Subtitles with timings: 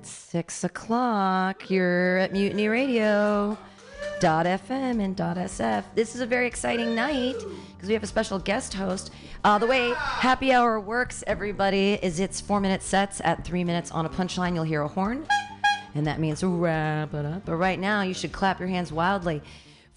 [0.00, 1.68] It's six o'clock.
[1.68, 3.58] You're at Mutiny Radio.
[4.18, 5.84] Dot FM and dot SF.
[5.94, 7.36] This is a very exciting night
[7.74, 9.12] because we have a special guest host.
[9.44, 13.20] Uh, the way happy hour works, everybody, is it's four minute sets.
[13.22, 15.26] At three minutes on a punchline, you'll hear a horn,
[15.94, 17.44] and that means wrap it up.
[17.44, 19.42] But right now, you should clap your hands wildly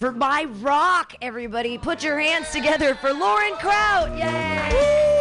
[0.01, 1.77] for my rock, everybody.
[1.77, 4.17] Put your hands together for Lauren Kraut.
[4.17, 5.13] Yay!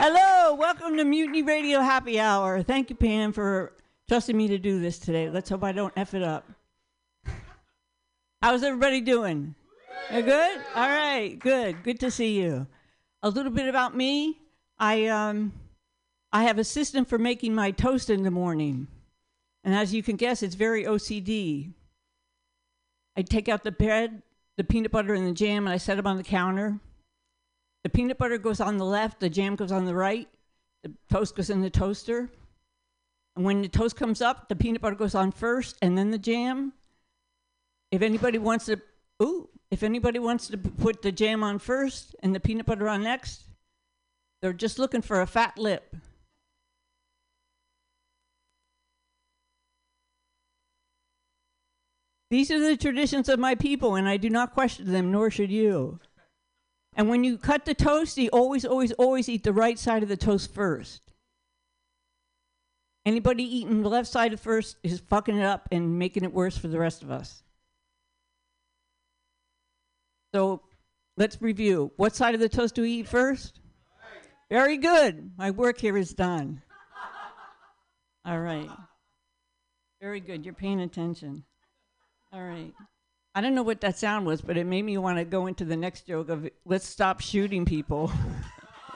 [0.00, 2.64] Hello, welcome to Mutiny Radio Happy Hour.
[2.64, 3.74] Thank you, Pam, for
[4.08, 5.30] trusting me to do this today.
[5.30, 6.50] Let's hope I don't F it up.
[8.42, 9.54] How's everybody doing?
[10.12, 10.60] You're good?
[10.74, 11.84] All right, good.
[11.84, 12.66] Good to see you.
[13.22, 14.40] A little bit about me.
[14.80, 15.52] I um
[16.32, 18.88] I have a system for making my toast in the morning.
[19.62, 21.72] And as you can guess, it's very OCD.
[23.16, 24.22] I take out the bread,
[24.56, 26.80] the peanut butter and the jam and I set them on the counter.
[27.84, 30.28] The peanut butter goes on the left, the jam goes on the right,
[30.82, 32.30] the toast goes in the toaster.
[33.36, 36.18] And when the toast comes up, the peanut butter goes on first and then the
[36.18, 36.72] jam.
[37.90, 38.80] If anybody wants to,
[39.22, 43.02] ooh, if anybody wants to put the jam on first and the peanut butter on
[43.02, 43.44] next,
[44.40, 45.94] they're just looking for a fat lip.
[52.30, 55.50] These are the traditions of my people, and I do not question them, nor should
[55.50, 55.98] you.
[56.98, 60.08] And when you cut the toast, you always, always, always eat the right side of
[60.08, 61.00] the toast first.
[63.06, 66.58] Anybody eating the left side of first is fucking it up and making it worse
[66.58, 67.44] for the rest of us.
[70.34, 70.60] So
[71.16, 71.92] let's review.
[71.96, 73.60] What side of the toast do we eat first?
[74.50, 75.30] Very good.
[75.38, 76.62] My work here is done.
[78.24, 78.68] All right.
[80.02, 80.44] Very good.
[80.44, 81.44] You're paying attention.
[82.32, 82.74] All right.
[83.38, 85.64] I don't know what that sound was, but it made me want to go into
[85.64, 88.10] the next joke of let's stop shooting people.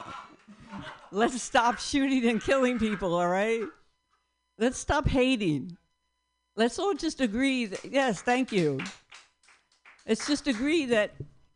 [1.13, 3.63] let's stop shooting and killing people, all right?
[4.57, 5.77] Let's stop hating.
[6.57, 8.81] Let's all just agree that, yes, thank you.
[10.05, 11.11] Let's just agree that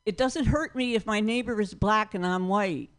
[0.06, 2.90] it doesn't hurt me if my neighbor is black and I'm white,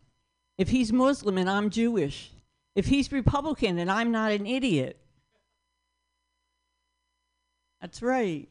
[0.58, 2.30] if he's Muslim and I'm Jewish,
[2.74, 5.00] if he's Republican and I'm not an idiot.
[7.80, 8.50] That's right.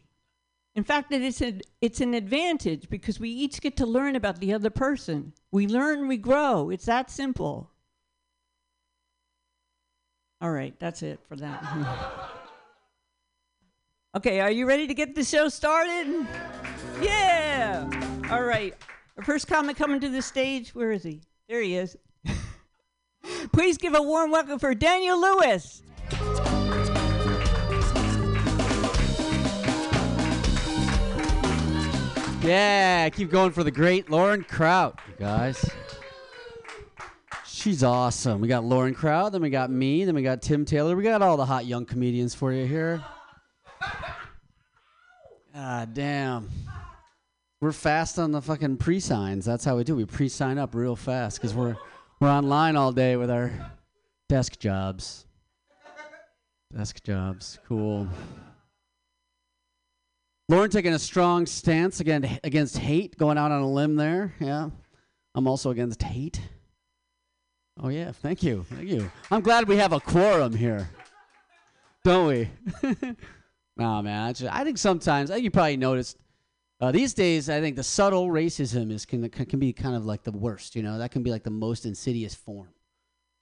[0.78, 4.40] In fact, that it's, a, it's an advantage because we each get to learn about
[4.40, 5.34] the other person.
[5.52, 6.70] We learn, we grow.
[6.70, 7.72] It's that simple.
[10.40, 11.66] All right, that's it for that.
[14.18, 16.28] okay, are you ready to get the show started?
[17.02, 17.90] Yeah.
[18.30, 18.76] All right.
[19.18, 20.76] Our first comic coming to the stage.
[20.76, 21.22] Where is he?
[21.50, 21.98] There he is.
[23.52, 25.82] Please give a warm welcome for Daniel Lewis.
[32.48, 35.70] Yeah, keep going for the great Lauren Kraut, you guys.
[37.46, 38.40] She's awesome.
[38.40, 40.96] We got Lauren Kraut, then we got me, then we got Tim Taylor.
[40.96, 43.04] We got all the hot young comedians for you here.
[45.54, 46.50] Ah, damn.
[47.60, 49.44] We're fast on the fucking pre-signs.
[49.44, 49.98] That's how we do.
[49.98, 51.76] We pre-sign up real fast because we're
[52.22, 53.74] we're online all day with our
[54.30, 55.26] desk jobs.
[56.74, 58.08] Desk jobs, cool.
[60.50, 64.34] Lauren taking a strong stance against against hate, going out on a limb there.
[64.40, 64.70] Yeah,
[65.36, 66.40] I'm also against hate.
[67.82, 69.12] Oh yeah, thank you, thank you.
[69.30, 70.90] I'm glad we have a quorum here,
[72.06, 72.50] don't we?
[73.76, 74.30] nah, man.
[74.30, 76.18] I, just, I think sometimes I think you probably noticed
[76.80, 77.50] uh, these days.
[77.50, 80.78] I think the subtle racism is can can be kind of like the worst.
[80.78, 82.70] You know, that can be like the most insidious form,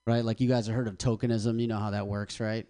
[0.08, 0.26] right?
[0.26, 1.62] Like you guys have heard of tokenism.
[1.62, 2.66] You know how that works, right?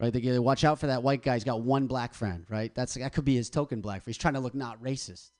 [0.00, 0.12] Right?
[0.12, 1.34] They get, watch out for that white guy.
[1.34, 2.74] He's got one black friend, right?
[2.74, 4.14] That's that could be his token black friend.
[4.14, 5.30] He's trying to look not racist.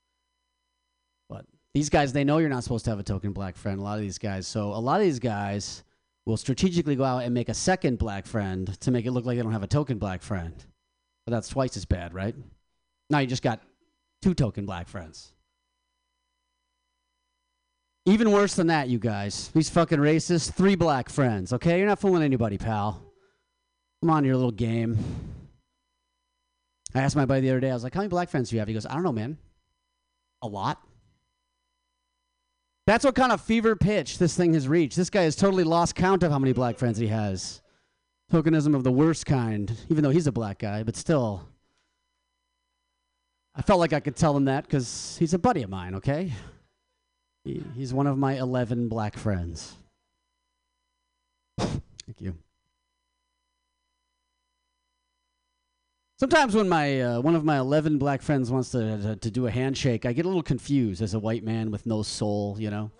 [1.28, 1.44] But
[1.74, 3.78] these guys, they know you're not supposed to have a token black friend.
[3.78, 5.82] A lot of these guys, so a lot of these guys
[6.24, 9.36] will strategically go out and make a second black friend to make it look like
[9.36, 10.54] they don't have a token black friend.
[11.24, 12.34] But that's twice as bad, right?
[13.10, 13.62] Now you just got
[14.22, 15.32] two token black friends.
[18.06, 19.50] Even worse than that, you guys.
[19.52, 21.78] These fucking racists, three black friends, okay?
[21.78, 23.05] You're not fooling anybody, pal.
[24.02, 24.98] Come on, your little game.
[26.94, 28.56] I asked my buddy the other day, I was like, how many black friends do
[28.56, 28.68] you have?
[28.68, 29.36] He goes, I don't know, man.
[30.42, 30.80] A lot.
[32.86, 34.96] That's what kind of fever pitch this thing has reached.
[34.96, 37.60] This guy has totally lost count of how many black friends he has.
[38.32, 41.46] Tokenism of the worst kind, even though he's a black guy, but still.
[43.54, 46.32] I felt like I could tell him that because he's a buddy of mine, okay?
[47.44, 49.74] He, he's one of my 11 black friends.
[51.58, 52.36] Thank you.
[56.18, 59.46] Sometimes when my uh, one of my eleven black friends wants to, to to do
[59.46, 62.56] a handshake, I get a little confused as a white man with no soul.
[62.58, 62.90] You know,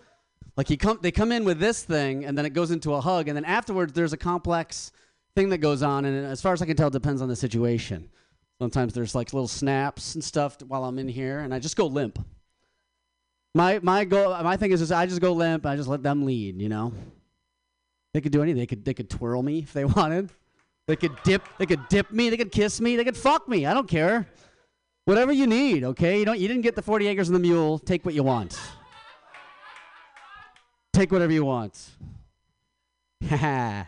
[0.57, 3.01] like he come they come in with this thing, and then it goes into a
[3.01, 4.93] hug, and then afterwards there's a complex
[5.35, 7.37] thing that goes on, and as far as I can tell, it depends on the
[7.37, 8.11] situation.
[8.61, 11.87] Sometimes there's like little snaps and stuff while I'm in here, and I just go
[11.87, 12.19] limp.
[13.55, 15.65] My my goal, my thing is, is I just go limp.
[15.65, 16.61] I just let them lead.
[16.61, 16.93] You know,
[18.13, 18.59] they could do anything.
[18.59, 20.29] They could they could twirl me if they wanted.
[20.87, 21.43] They could dip.
[21.59, 22.31] They could dip me.
[22.31, 22.97] They could kiss me.
[22.97, 23.67] They could fuck me.
[23.67, 24.27] I don't care.
[25.05, 25.85] Whatever you need.
[25.85, 26.19] Okay.
[26.21, 26.39] You don't.
[26.39, 27.79] You didn't get the 40 acres and the mule.
[27.79, 28.59] Take what you want.
[30.93, 31.91] Take whatever you want.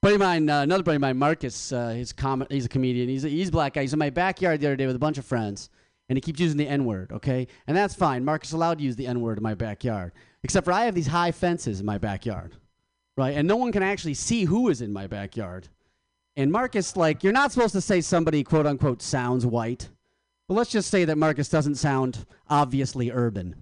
[0.00, 1.72] Buddy of mine, uh, another buddy of mine, Marcus.
[1.72, 3.08] Uh, he's, com- he's a comedian.
[3.08, 3.80] He's a, he's a black guy.
[3.80, 5.70] He's in my backyard the other day with a bunch of friends,
[6.08, 7.10] and he keeps using the N word.
[7.10, 8.24] Okay, and that's fine.
[8.24, 10.12] Marcus allowed to use the N word in my backyard,
[10.44, 12.54] except for I have these high fences in my backyard,
[13.18, 13.36] right?
[13.36, 15.68] And no one can actually see who is in my backyard.
[16.36, 19.88] And Marcus, like, you're not supposed to say somebody quote unquote sounds white,
[20.46, 23.56] but let's just say that Marcus doesn't sound obviously urban.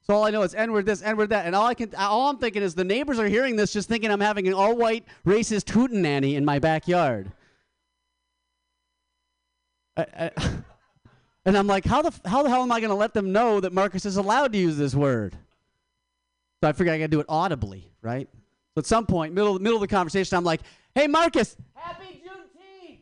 [0.00, 1.94] So all I know is N word this, N word that, and all I can,
[1.94, 5.04] all I'm thinking is the neighbors are hearing this, just thinking I'm having an all-white
[5.26, 7.32] racist hootin' nanny in my backyard.
[9.94, 10.30] I, I,
[11.44, 13.60] and I'm like, how the how the hell am I going to let them know
[13.60, 15.36] that Marcus is allowed to use this word?
[16.62, 18.28] So I figured I got to do it audibly, right?
[18.74, 20.62] So at some point, middle middle of the conversation, I'm like,
[20.94, 22.98] "Hey, Marcus, happy Juneteenth."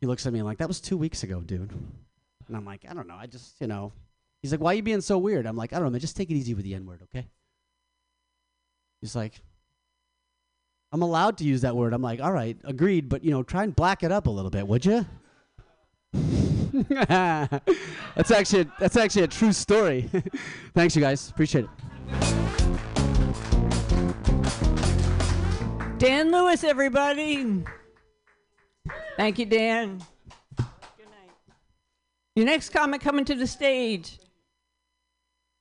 [0.00, 1.72] He looks at me like, "That was two weeks ago, dude."
[2.50, 3.14] And I'm like, I don't know.
[3.14, 3.92] I just, you know.
[4.42, 5.46] He's like, why are you being so weird?
[5.46, 6.00] I'm like, I don't know, man.
[6.00, 7.28] Just take it easy with the N word, okay?
[9.00, 9.40] He's like,
[10.90, 11.92] I'm allowed to use that word.
[11.92, 14.50] I'm like, all right, agreed, but, you know, try and black it up a little
[14.50, 15.06] bit, would you?
[16.98, 20.10] that's actually a, that's actually a true story.
[20.74, 21.30] Thanks, you guys.
[21.30, 21.70] Appreciate it.
[25.98, 27.62] Dan Lewis, everybody.
[29.16, 30.02] Thank you, Dan.
[30.56, 30.66] Good
[31.06, 31.36] night.
[32.36, 34.18] Your next comic coming to the stage.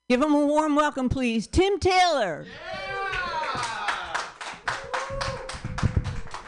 [0.08, 1.46] Give him a warm welcome, please.
[1.46, 2.46] Tim Taylor.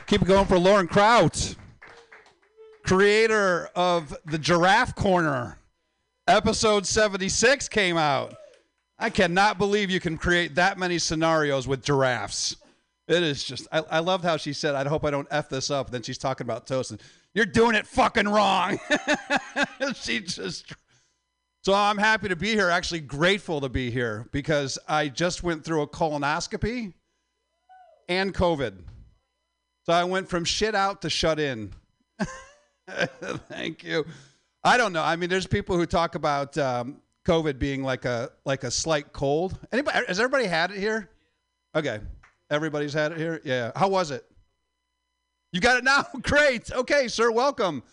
[0.07, 1.55] Keep it going for Lauren Kraut,
[2.91, 5.57] creator of the Giraffe Corner.
[6.27, 8.35] Episode 76 came out.
[8.99, 12.57] I cannot believe you can create that many scenarios with giraffes.
[13.07, 15.71] It is just, I, I loved how she said, I hope I don't F this
[15.71, 15.89] up.
[15.89, 16.93] Then she's talking about toast.
[17.33, 18.77] You're doing it fucking wrong.
[19.95, 20.73] she just.
[21.63, 25.63] So I'm happy to be here, actually grateful to be here because I just went
[25.63, 26.91] through a colonoscopy
[28.09, 28.73] and COVID.
[29.85, 31.71] So I went from shit out to shut in.
[33.49, 34.05] Thank you.
[34.63, 35.03] I don't know.
[35.03, 39.11] I mean, there's people who talk about um, COVID being like a like a slight
[39.13, 39.57] cold.
[39.71, 40.05] Anybody?
[40.07, 41.09] Has everybody had it here?
[41.75, 41.99] Okay,
[42.49, 43.41] everybody's had it here.
[43.43, 43.71] Yeah.
[43.75, 44.25] How was it?
[45.51, 46.05] You got it now.
[46.21, 46.71] Great.
[46.71, 47.31] Okay, sir.
[47.31, 47.83] Welcome,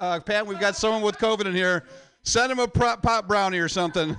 [0.00, 0.46] uh, Pat.
[0.46, 1.84] We've got someone with COVID in here.
[2.22, 4.16] Send him a pop, pop brownie or something.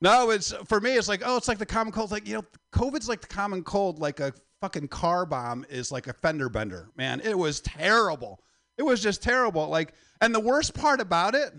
[0.00, 0.96] No, it's for me.
[0.96, 2.10] It's like oh, it's like the common cold.
[2.10, 3.98] Like you know, COVID's like the common cold.
[3.98, 6.88] Like a fucking car bomb is like a fender bender.
[6.96, 8.40] Man, it was terrible.
[8.80, 9.68] It was just terrible.
[9.68, 9.92] Like,
[10.22, 11.52] and the worst part about it,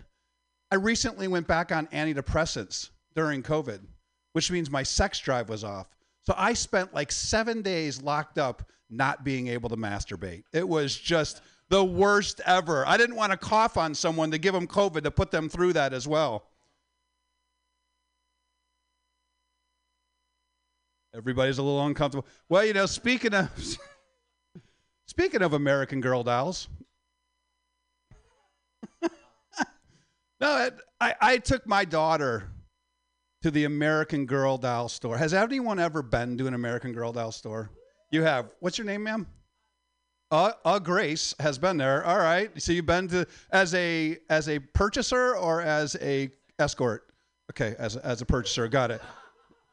[0.72, 3.80] I recently went back on antidepressants during COVID,
[4.34, 5.86] which means my sex drive was off.
[6.24, 10.46] So I spent like seven days locked up, not being able to masturbate.
[10.52, 12.88] It was just the worst ever.
[12.88, 15.74] I didn't want to cough on someone to give them COVID to put them through
[15.74, 16.48] that as well.
[21.16, 22.26] Everybody's a little uncomfortable.
[22.50, 23.52] Well, you know, speaking of
[25.06, 26.68] speaking of American Girl dolls,
[30.42, 30.70] no,
[31.00, 32.50] I I took my daughter
[33.44, 35.18] to the American Girl doll store.
[35.18, 37.72] Has anyone ever been to an American Girl doll store?
[38.12, 38.50] You have.
[38.60, 39.28] What's your name, ma'am?
[40.32, 42.06] Uh, uh, Grace has been there.
[42.06, 42.50] All right.
[42.62, 46.30] So you've been to as a as a purchaser or as a
[46.60, 47.08] escort?
[47.52, 48.68] Okay, as as a purchaser.
[48.68, 49.02] Got it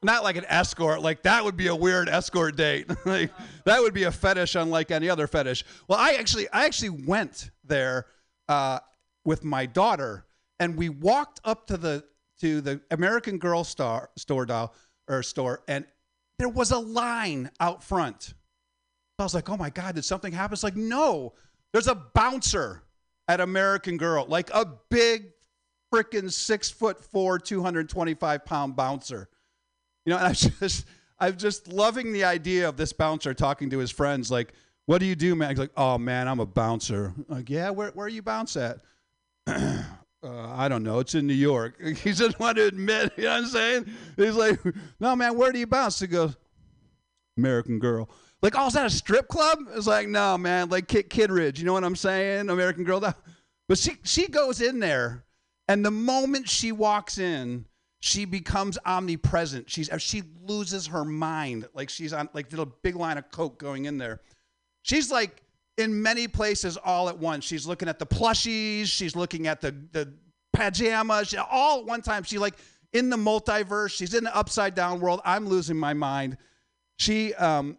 [0.03, 3.33] not like an escort like that would be a weird escort date like
[3.65, 7.51] that would be a fetish unlike any other fetish well i actually i actually went
[7.65, 8.07] there
[8.49, 8.79] uh,
[9.25, 10.25] with my daughter
[10.61, 12.05] and we walked up to the
[12.41, 14.75] to the american girl star store doll
[15.09, 15.85] or store and
[16.39, 18.35] there was a line out front
[19.19, 21.35] i was like oh my god did something happen it's like no
[21.73, 22.83] there's a bouncer
[23.27, 25.33] at american girl like a big
[25.93, 29.29] freaking six foot four 225 pound bouncer
[30.09, 30.87] you know, and I'm just,
[31.19, 34.55] I'm just loving the idea of this bouncer talking to his friends, like,
[34.87, 37.69] "What do you do, man?" He's like, "Oh man, I'm a bouncer." I'm like, yeah,
[37.69, 38.79] where where you bounce at?
[40.23, 40.99] uh, I don't know.
[40.99, 41.81] It's in New York.
[41.99, 43.13] He doesn't want to admit.
[43.17, 43.87] You know what I'm saying?
[44.17, 44.59] He's like,
[45.01, 46.37] "No, man, where do you bounce?" He goes,
[47.37, 48.09] "American Girl."
[48.41, 49.59] Like, oh, is that a strip club?
[49.75, 51.59] It's like, no, man, like Kid, Kid Ridge.
[51.59, 52.51] You know what I'm saying?
[52.51, 53.01] American Girl.
[53.01, 55.25] But she she goes in there,
[55.67, 57.67] and the moment she walks in,
[58.01, 59.71] she becomes omnipresent.
[59.71, 63.85] She's she loses her mind, like she's on like a big line of coke going
[63.85, 64.21] in there.
[64.83, 65.43] She's like
[65.79, 67.45] in many places all at once.
[67.45, 68.87] She's looking at the plushies.
[68.87, 70.13] She's looking at the the
[70.53, 71.35] pajamas.
[71.51, 72.25] All at one time.
[72.25, 72.55] She like
[72.93, 73.91] in the multiverse.
[73.93, 75.21] She's in the upside down world.
[75.25, 76.37] I'm losing my mind.
[76.99, 77.79] She um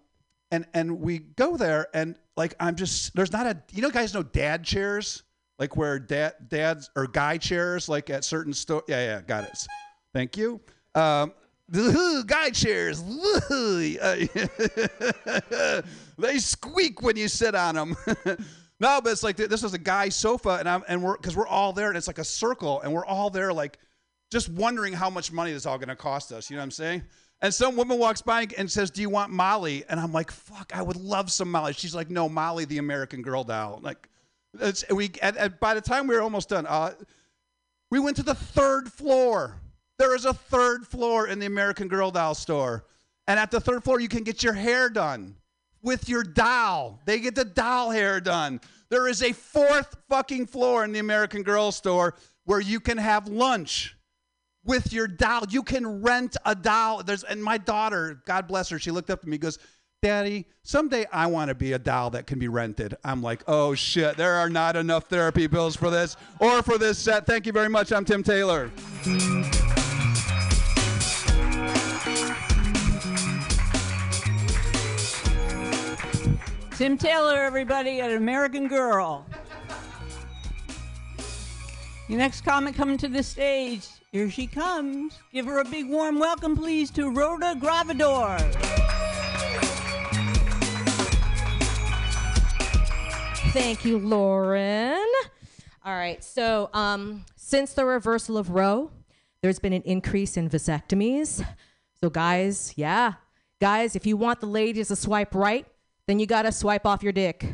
[0.52, 4.14] and and we go there and like I'm just there's not a you know guys
[4.14, 5.24] know dad chairs
[5.60, 9.58] like where dad dads or guy chairs like at certain store yeah yeah got it
[10.14, 10.60] thank you
[10.96, 11.34] um
[12.26, 13.04] guy chairs
[16.18, 17.96] they squeak when you sit on them
[18.80, 21.48] no but it's like this is a guy sofa and I'm and we're because we're
[21.48, 23.78] all there and it's like a circle and we're all there like
[24.32, 26.66] just wondering how much money this is all going to cost us you know what
[26.66, 27.04] I'm saying
[27.42, 30.72] and some woman walks by and says, "Do you want Molly?" And I'm like, "Fuck,
[30.76, 34.10] I would love some Molly." She's like, "No, Molly, the American Girl doll." Like,
[34.94, 35.12] we.
[35.22, 36.94] And by the time we were almost done, uh,
[37.90, 39.62] we went to the third floor.
[40.00, 42.86] There is a third floor in the American Girl doll store,
[43.28, 45.36] and at the third floor, you can get your hair done
[45.84, 47.02] with your doll.
[47.06, 48.62] They get the doll hair done.
[48.90, 52.16] There is a fourth fucking floor in the American Girl store
[52.46, 53.98] where you can have lunch
[54.64, 55.44] with your doll.
[55.50, 57.04] You can rent a doll.
[57.04, 59.60] There's and my daughter, God bless her, she looked up at me and goes,
[60.02, 62.96] Daddy, someday I want to be a doll that can be rented.
[63.04, 66.98] I'm like, oh shit, there are not enough therapy bills for this or for this
[66.98, 67.26] set.
[67.26, 67.92] Thank you very much.
[67.92, 68.72] I'm Tim Taylor.
[76.80, 79.26] Tim Taylor, everybody, at American Girl.
[82.08, 83.86] Your next comic coming to the stage.
[84.14, 85.20] Here she comes.
[85.34, 88.40] Give her a big warm welcome, please, to Rhoda Gravador.
[93.52, 95.06] Thank you, Lauren.
[95.84, 98.90] All right, so um, since the reversal of Roe,
[99.42, 101.46] there's been an increase in vasectomies.
[102.00, 103.16] So, guys, yeah,
[103.60, 105.68] guys, if you want the ladies to swipe right,
[106.10, 107.46] then you gotta swipe off your dick.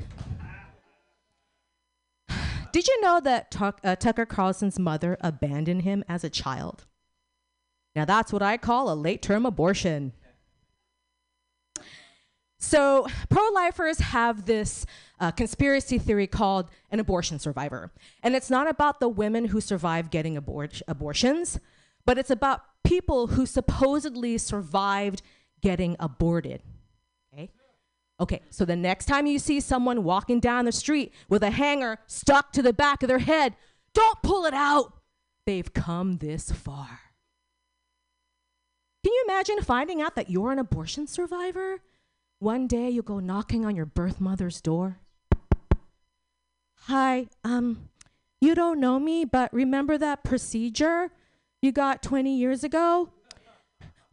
[2.72, 6.86] Did you know that Tuck, uh, Tucker Carlson's mother abandoned him as a child?
[7.98, 10.14] Now, that's what I call a late term abortion.
[12.58, 14.86] So, pro lifers have this
[15.20, 17.92] uh, conspiracy theory called an abortion survivor.
[18.24, 21.60] And it's not about the women who survive getting abort- abortions,
[22.06, 25.22] but it's about people who supposedly survived
[25.62, 26.62] getting aborted.
[28.20, 28.42] Okay?
[28.50, 32.52] So the next time you see someone walking down the street with a hanger stuck
[32.54, 33.56] to the back of their head,
[33.94, 34.94] don't pull it out.
[35.46, 37.00] They've come this far.
[39.04, 41.82] Can you imagine finding out that you're an abortion survivor?
[42.40, 45.00] One day you go knocking on your birth mother's door.
[46.88, 47.90] Hi, um,
[48.42, 51.12] you don't know me, but remember that procedure
[51.62, 53.10] you got 20 years ago?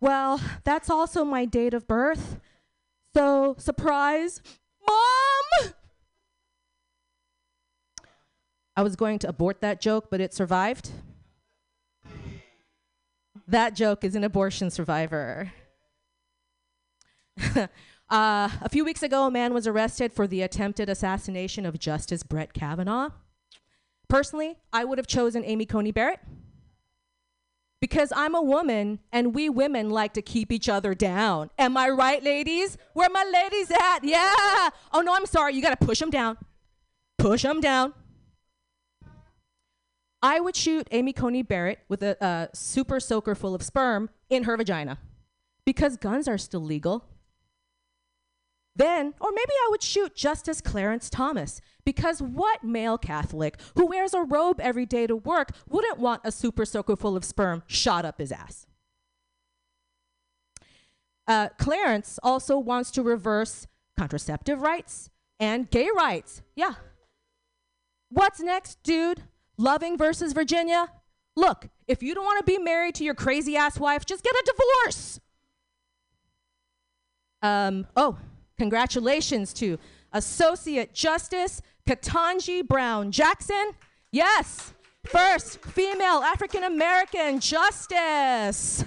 [0.00, 2.38] Well, that's also my date of birth.
[3.14, 4.40] So, surprise,
[4.86, 5.72] mom!
[8.74, 10.90] I was going to abort that joke, but it survived.
[13.46, 15.52] That joke is an abortion survivor.
[17.54, 17.68] uh,
[18.08, 22.54] a few weeks ago, a man was arrested for the attempted assassination of Justice Brett
[22.54, 23.10] Kavanaugh.
[24.08, 26.20] Personally, I would have chosen Amy Coney Barrett
[27.82, 31.50] because I'm a woman and we women like to keep each other down.
[31.58, 32.78] Am I right, ladies?
[32.92, 34.04] Where my ladies at?
[34.04, 34.70] Yeah.
[34.92, 35.54] Oh, no, I'm sorry.
[35.54, 36.38] You got to push them down.
[37.18, 37.92] Push them down.
[40.22, 44.44] I would shoot Amy Coney Barrett with a, a super soaker full of sperm in
[44.44, 44.98] her vagina
[45.66, 47.04] because guns are still legal.
[48.74, 54.14] Then, or maybe I would shoot Justice Clarence Thomas because what male Catholic who wears
[54.14, 58.04] a robe every day to work wouldn't want a super soaker full of sperm shot
[58.04, 58.66] up his ass?
[61.26, 63.66] Uh, Clarence also wants to reverse
[63.98, 66.42] contraceptive rights and gay rights.
[66.56, 66.74] Yeah.
[68.08, 69.22] What's next, dude?
[69.56, 70.88] Loving versus Virginia?
[71.36, 74.34] Look, if you don't want to be married to your crazy ass wife, just get
[74.34, 75.20] a divorce.
[77.42, 78.18] Um, oh,
[78.62, 79.76] congratulations to
[80.12, 83.72] Associate Justice Ketanji Brown Jackson.
[84.12, 84.72] Yes,
[85.04, 88.84] first female African American justice.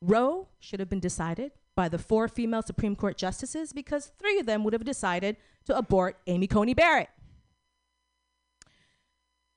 [0.00, 4.46] Roe should have been decided by the four female Supreme Court justices because three of
[4.46, 7.08] them would have decided to abort Amy Coney Barrett.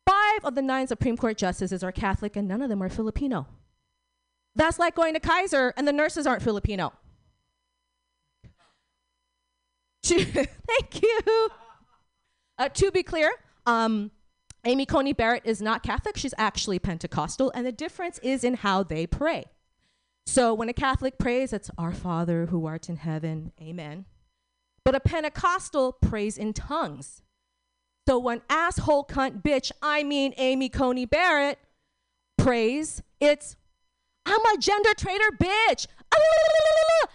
[0.09, 3.45] Five of the nine Supreme Court justices are Catholic and none of them are Filipino.
[4.55, 6.91] That's like going to Kaiser and the nurses aren't Filipino.
[10.67, 11.49] Thank you.
[12.57, 13.31] Uh, to be clear,
[13.65, 14.11] um,
[14.63, 18.83] Amy Coney Barrett is not Catholic, she's actually Pentecostal, and the difference is in how
[18.83, 19.45] they pray.
[20.25, 24.05] So when a Catholic prays, it's Our Father who art in heaven, amen.
[24.83, 27.21] But a Pentecostal prays in tongues.
[28.07, 31.59] So when asshole cunt bitch, I mean Amy Coney Barrett,
[32.37, 33.55] prays, it's
[34.25, 35.87] I'm a gender traitor bitch.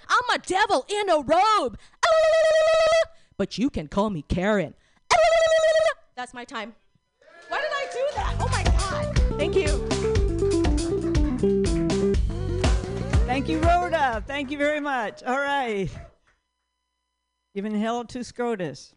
[0.08, 1.78] I'm a devil in a robe.
[3.36, 4.74] But you can call me Karen.
[6.14, 6.74] That's my time.
[7.48, 8.36] Why did I do that?
[8.38, 9.18] Oh my God.
[9.38, 9.68] Thank you.
[13.26, 14.22] Thank you, Rhoda.
[14.26, 15.22] Thank you very much.
[15.22, 15.88] All right.
[17.54, 18.94] Giving hell to Scotus.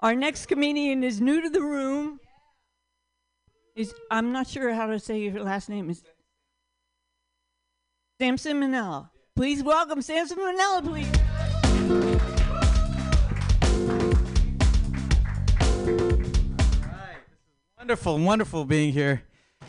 [0.00, 2.20] Our next comedian is new to the room.
[3.74, 5.90] Is I'm not sure how to say your last name.
[5.90, 6.02] Is
[8.18, 9.10] Samson Manella.
[9.36, 11.12] Please welcome Samson Manella, please.
[17.76, 19.24] Wonderful, wonderful being here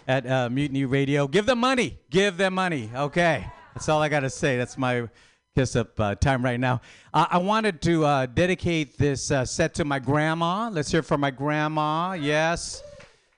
[0.07, 1.27] at uh, Mutiny Radio.
[1.27, 1.99] Give them money.
[2.09, 2.89] Give them money.
[2.95, 3.45] Okay.
[3.73, 4.55] That's all I got to say.
[4.55, 5.09] That's my
[5.53, 6.79] kiss up uh, time right now.
[7.13, 10.69] Uh, I wanted to uh, dedicate this uh, set to my grandma.
[10.69, 12.13] Let's hear for my grandma.
[12.13, 12.81] Yes.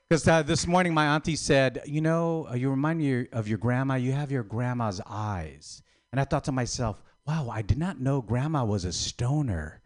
[0.07, 3.57] Because uh, this morning my auntie said, You know, uh, you remind me of your
[3.57, 3.95] grandma.
[3.95, 5.81] You have your grandma's eyes.
[6.11, 9.81] And I thought to myself, Wow, I did not know grandma was a stoner.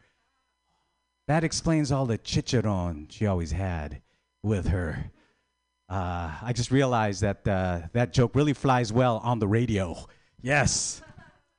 [1.27, 4.01] That explains all the chicharron she always had
[4.41, 5.11] with her.
[5.89, 9.97] Uh, I just realized that uh, that joke really flies well on the radio.
[10.41, 11.01] Yes.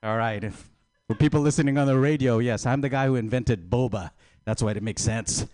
[0.03, 0.43] All right.
[0.43, 0.71] If,
[1.07, 4.11] for people listening on the radio, yes, I'm the guy who invented boba.
[4.45, 5.47] That's why it makes sense.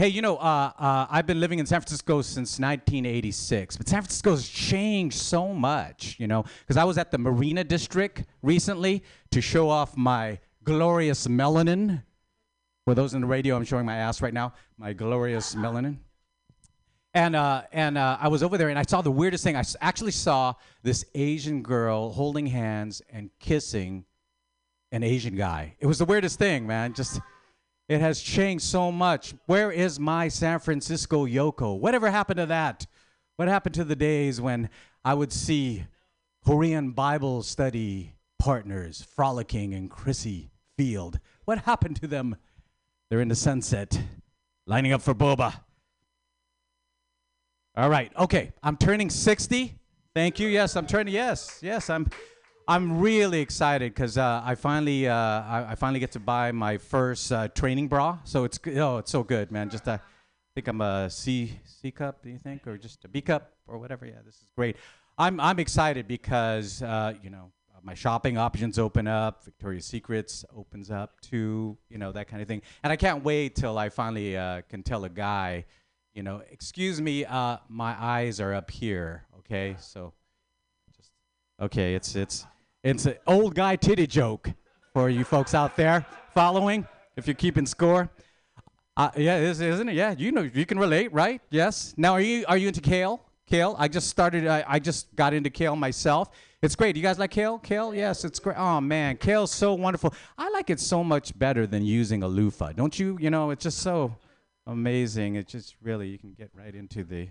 [0.00, 4.00] Hey, you know, uh, uh, I've been living in San Francisco since 1986, but San
[4.00, 9.42] Francisco's changed so much, you know, because I was at the Marina District recently to
[9.42, 12.02] show off my glorious melanin.
[12.86, 15.98] For those in the radio, I'm showing my ass right now, my glorious melanin.
[17.12, 19.54] And uh, and uh, I was over there and I saw the weirdest thing.
[19.54, 24.06] I actually saw this Asian girl holding hands and kissing
[24.92, 25.74] an Asian guy.
[25.78, 26.94] It was the weirdest thing, man.
[26.94, 27.20] Just
[27.90, 29.34] it has changed so much.
[29.46, 31.76] Where is my San Francisco Yoko?
[31.76, 32.86] Whatever happened to that?
[33.34, 34.70] What happened to the days when
[35.04, 35.86] I would see
[36.46, 41.18] Korean Bible study partners frolicking in Crissy Field?
[41.46, 42.36] What happened to them?
[43.08, 44.00] They're in the sunset,
[44.68, 45.52] lining up for boba.
[47.76, 48.12] All right.
[48.16, 48.52] Okay.
[48.62, 49.74] I'm turning 60.
[50.14, 50.46] Thank you.
[50.46, 51.12] Yes, I'm turning.
[51.12, 51.90] Yes, yes.
[51.90, 52.06] I'm.
[52.70, 56.78] I'm really excited because uh, I finally, uh, I, I finally get to buy my
[56.78, 58.18] first uh, training bra.
[58.22, 59.70] So it's oh, it's so good, man.
[59.70, 60.00] Just uh, I
[60.54, 62.22] think I'm a C C cup.
[62.22, 64.06] Do you think, or just a B cup, or whatever?
[64.06, 64.76] Yeah, this is great.
[65.18, 67.50] I'm I'm excited because uh, you know
[67.82, 69.42] my shopping options open up.
[69.44, 71.76] Victoria's Secrets opens up too.
[71.88, 72.62] You know that kind of thing.
[72.84, 75.64] And I can't wait till I finally uh, can tell a guy,
[76.14, 79.24] you know, excuse me, my eyes are up here.
[79.40, 80.12] Okay, so
[80.96, 81.10] just
[81.60, 81.96] okay.
[81.96, 82.46] It's it's
[82.82, 84.50] it's an old guy titty joke
[84.92, 86.86] for you folks out there following.
[87.16, 88.10] If you're keeping score.
[88.96, 89.94] Uh, yeah, is, isn't it?
[89.94, 91.40] Yeah, you know, you can relate, right?
[91.50, 91.94] Yes.
[91.96, 93.22] Now, are you are you into kale?
[93.46, 93.74] Kale?
[93.78, 94.46] I just started.
[94.46, 96.30] I, I just got into kale myself.
[96.62, 96.96] It's great.
[96.96, 97.58] You guys like kale?
[97.58, 97.94] Kale?
[97.94, 98.56] Yes, it's great.
[98.58, 100.14] Oh man, kale's so wonderful.
[100.38, 102.72] I like it so much better than using a loofah.
[102.72, 103.16] Don't you?
[103.20, 104.16] You know, it's just so
[104.66, 105.36] amazing.
[105.36, 107.28] It just really you can get right into the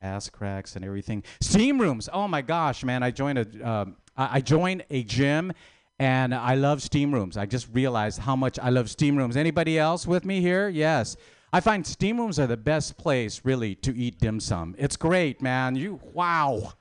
[0.00, 1.24] ass cracks and everything.
[1.40, 2.08] Steam rooms.
[2.12, 3.02] Oh my gosh, man!
[3.02, 5.52] I joined a um, I, joined a gym,
[5.98, 7.36] and I love steam rooms.
[7.36, 9.36] I just realized how much I love steam rooms.
[9.36, 10.68] Anybody else with me here?
[10.68, 11.16] Yes.
[11.52, 14.74] I find steam rooms are the best place really to eat dim sum.
[14.76, 15.76] It's great, man.
[15.76, 16.74] You wow.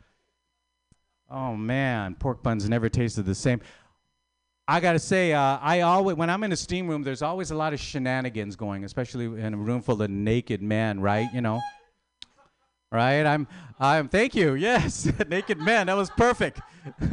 [1.30, 3.62] Oh man, pork buns never tasted the same.
[4.68, 7.56] I gotta say, uh, I always when I'm in a steam room, there's always a
[7.56, 11.30] lot of shenanigans going, especially in a room full of naked men, right?
[11.34, 11.62] You know
[12.92, 13.26] right?
[13.26, 13.48] I'm,
[13.80, 14.08] I'm.
[14.10, 14.56] Thank you.
[14.56, 15.88] Yes, naked men.
[15.88, 16.62] That was perfect.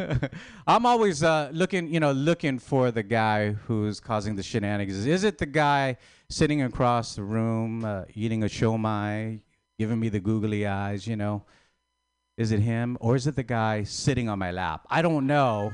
[0.67, 5.07] I'm always uh, looking, you know, looking for the guy who's causing the shenanigans.
[5.07, 5.97] Is it the guy
[6.29, 9.41] sitting across the room uh, eating a shomai,
[9.79, 11.07] giving me the googly eyes?
[11.07, 11.45] You know,
[12.37, 14.87] is it him or is it the guy sitting on my lap?
[14.91, 15.73] I don't know.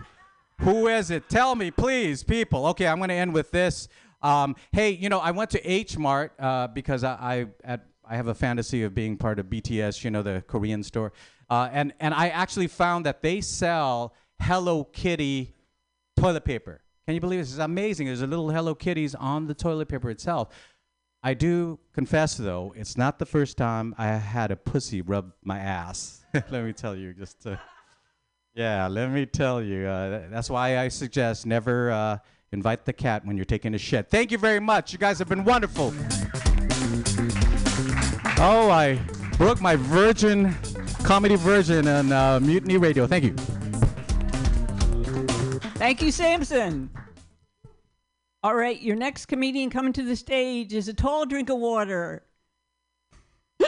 [0.61, 1.29] Who is it?
[1.29, 2.67] Tell me, please, people.
[2.69, 3.89] Okay, I'm going to end with this.
[4.23, 8.16] Um, hey, you know, I went to H Mart uh, because I, I at I
[8.16, 11.12] have a fantasy of being part of BTS, you know, the Korean store.
[11.49, 15.55] Uh, and, and I actually found that they sell Hello Kitty
[16.18, 16.83] toilet paper.
[17.07, 17.51] Can you believe this?
[17.51, 18.09] It's amazing.
[18.09, 20.49] There's a little Hello Kitties on the toilet paper itself.
[21.23, 25.59] I do confess, though, it's not the first time I had a pussy rub my
[25.59, 26.25] ass.
[26.35, 27.61] let me tell you, just to,
[28.55, 29.87] yeah, let me tell you.
[29.87, 32.18] Uh, that's why I suggest never, uh,
[32.53, 34.11] invite the cat when you're taking a shit.
[34.11, 34.92] Thank you very much.
[34.92, 35.92] You guys have been wonderful.
[38.42, 38.98] Oh, I
[39.37, 40.55] broke my virgin
[41.05, 43.07] comedy virgin on uh, Mutiny Radio.
[43.07, 43.35] Thank you.
[45.74, 46.88] Thank you, Samson.
[48.42, 52.24] All right, your next comedian coming to the stage is a tall drink of water.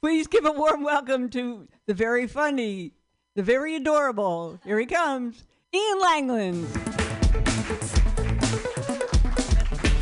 [0.00, 2.92] Please give a warm welcome to the very funny,
[3.34, 4.60] the very adorable.
[4.64, 5.42] Here he comes,
[5.74, 6.68] Ian Langland.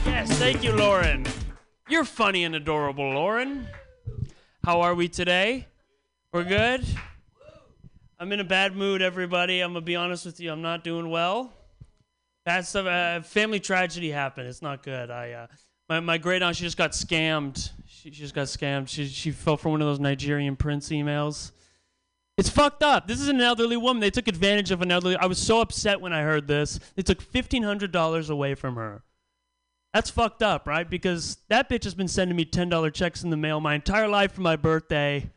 [0.05, 1.25] Yes, thank you, Lauren.
[1.91, 3.67] You're funny and adorable, Lauren.
[4.65, 5.67] How are we today?
[6.33, 6.87] We're good?
[8.21, 9.61] I'm in a bad mood, everybody.
[9.61, 10.53] I'm going to be honest with you.
[10.53, 11.53] I'm not doing well.
[12.45, 12.87] Bad stuff.
[12.87, 14.47] Uh, family tragedy happened.
[14.47, 15.11] It's not good.
[15.11, 15.47] I, uh,
[15.89, 17.71] my, my great aunt, she just got scammed.
[17.89, 18.87] She, she just got scammed.
[18.87, 21.51] She, she fell for one of those Nigerian prince emails.
[22.39, 23.09] It's fucked up.
[23.09, 24.01] This is an elderly woman.
[24.01, 25.17] They took advantage of an elderly.
[25.17, 26.79] I was so upset when I heard this.
[26.95, 29.03] They took $1,500 away from her.
[29.93, 30.89] That's fucked up, right?
[30.89, 34.33] Because that bitch has been sending me $10 checks in the mail my entire life
[34.33, 35.31] for my birthday.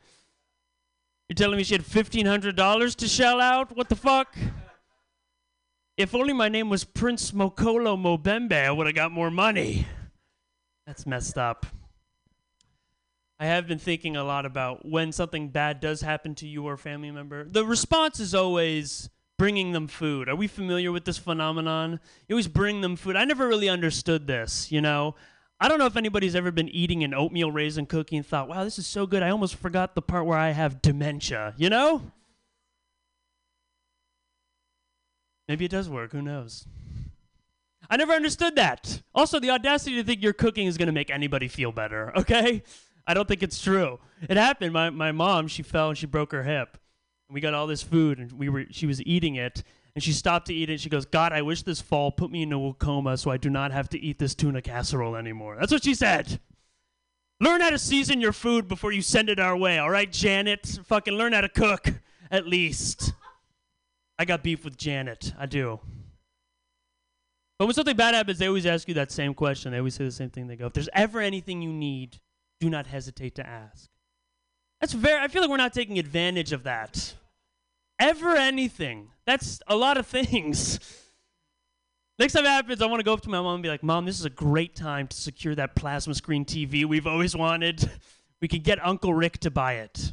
[1.27, 3.75] You're telling me she had $1,500 to shell out?
[3.75, 4.35] What the fuck?
[5.97, 9.87] If only my name was Prince Mokolo Mobembe, I would have got more money.
[10.85, 11.65] That's messed up.
[13.39, 16.73] I have been thinking a lot about when something bad does happen to you or
[16.73, 17.43] a family member.
[17.43, 20.29] The response is always bringing them food.
[20.29, 21.99] Are we familiar with this phenomenon?
[22.27, 23.15] You always bring them food.
[23.15, 25.15] I never really understood this, you know?
[25.59, 28.63] I don't know if anybody's ever been eating an oatmeal raisin cookie and thought, wow,
[28.63, 29.23] this is so good.
[29.23, 32.11] I almost forgot the part where I have dementia, you know?
[35.47, 36.11] Maybe it does work.
[36.11, 36.67] Who knows?
[37.89, 39.01] I never understood that.
[39.13, 42.63] Also, the audacity to think your cooking is going to make anybody feel better, okay?
[43.05, 43.99] I don't think it's true.
[44.21, 44.73] It happened.
[44.73, 46.77] My, my mom, she fell and she broke her hip.
[47.27, 49.63] And we got all this food and we were she was eating it
[49.95, 50.79] and she stopped to eat it.
[50.79, 53.49] She goes, "God, I wish this fall put me into a coma so I do
[53.49, 56.39] not have to eat this tuna casserole anymore." That's what she said.
[57.39, 60.79] Learn how to season your food before you send it our way, all right, Janet?
[60.86, 61.88] Fucking learn how to cook
[62.31, 63.13] at least.
[64.17, 65.33] I got beef with Janet.
[65.38, 65.79] I do.
[67.59, 69.71] But when something bad happens, they always ask you that same question.
[69.71, 70.47] They always say the same thing.
[70.47, 72.19] They go, "If there's ever anything you need,
[72.59, 73.89] do not hesitate to ask."
[74.83, 75.17] That's very.
[75.17, 77.13] I feel like we're not taking advantage of that.
[77.99, 79.11] Ever anything.
[79.25, 80.77] That's a lot of things.
[82.19, 83.81] Next time it happens, I want to go up to my mom and be like,
[83.81, 87.89] Mom, this is a great time to secure that plasma screen TV we've always wanted.
[88.41, 90.11] We can get Uncle Rick to buy it.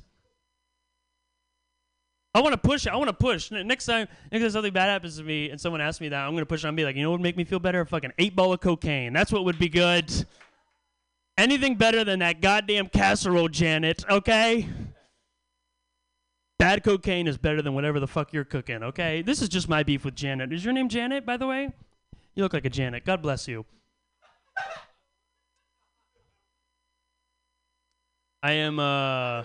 [2.32, 2.92] I want to push it.
[2.92, 3.50] I want to push.
[3.50, 6.30] Next time, next time something bad happens to me and someone asks me that, I'm
[6.30, 7.80] going to push and be like, you know what would make me feel better?
[7.80, 9.12] A fucking eight ball of cocaine.
[9.12, 10.12] That's what would be good.
[11.40, 14.68] Anything better than that goddamn casserole, Janet, okay?
[16.58, 19.22] Bad cocaine is better than whatever the fuck you're cooking, okay?
[19.22, 20.52] This is just my beef with Janet.
[20.52, 21.70] Is your name Janet, by the way?
[22.34, 23.06] You look like a Janet.
[23.06, 23.64] God bless you.
[28.42, 29.44] I am uh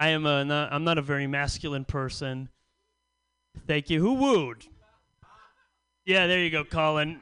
[0.00, 2.48] I am a not, I'm not a very masculine person.
[3.66, 4.00] Thank you.
[4.00, 4.66] Who wooed?
[6.06, 7.20] Yeah, there you go, Colin.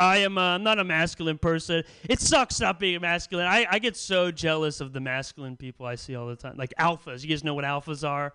[0.00, 1.84] I am uh, not a masculine person.
[2.08, 3.46] It sucks not being masculine.
[3.46, 6.56] I, I get so jealous of the masculine people I see all the time.
[6.56, 7.22] Like alphas.
[7.22, 8.32] You guys know what alphas are?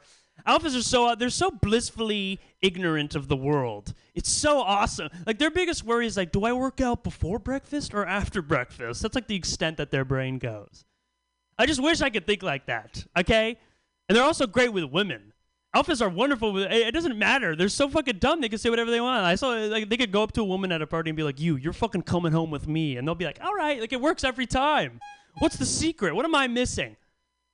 [0.48, 3.94] Alphas are so they're so blissfully ignorant of the world.
[4.14, 5.10] It's so awesome.
[5.26, 9.02] Like their biggest worry is like, do I work out before breakfast or after breakfast?
[9.02, 10.86] That's like the extent that their brain goes.
[11.58, 13.06] I just wish I could think like that.
[13.18, 13.58] Okay?
[14.08, 15.34] And they're also great with women.
[15.76, 16.58] Alphas are wonderful.
[16.58, 17.54] It doesn't matter.
[17.54, 18.40] They're so fucking dumb.
[18.40, 19.26] They can say whatever they want.
[19.26, 21.24] I saw like they could go up to a woman at a party and be
[21.24, 23.92] like, "You, you're fucking coming home with me," and they'll be like, "All right." Like
[23.92, 25.02] it works every time.
[25.40, 26.16] What's the secret?
[26.16, 26.96] What am I missing?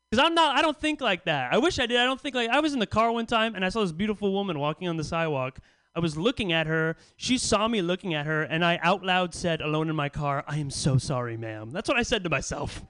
[0.09, 0.55] Because I'm not.
[0.55, 1.51] I don't think like that.
[1.51, 1.99] I wish I did.
[1.99, 2.51] I don't think like.
[2.51, 4.97] I was in the car one time and I saw this beautiful woman walking on
[4.97, 5.57] the sidewalk.
[5.95, 6.97] I was looking at her.
[7.17, 10.43] She saw me looking at her, and I out loud said, alone in my car,
[10.47, 12.83] "I am so sorry, ma'am." That's what I said to myself.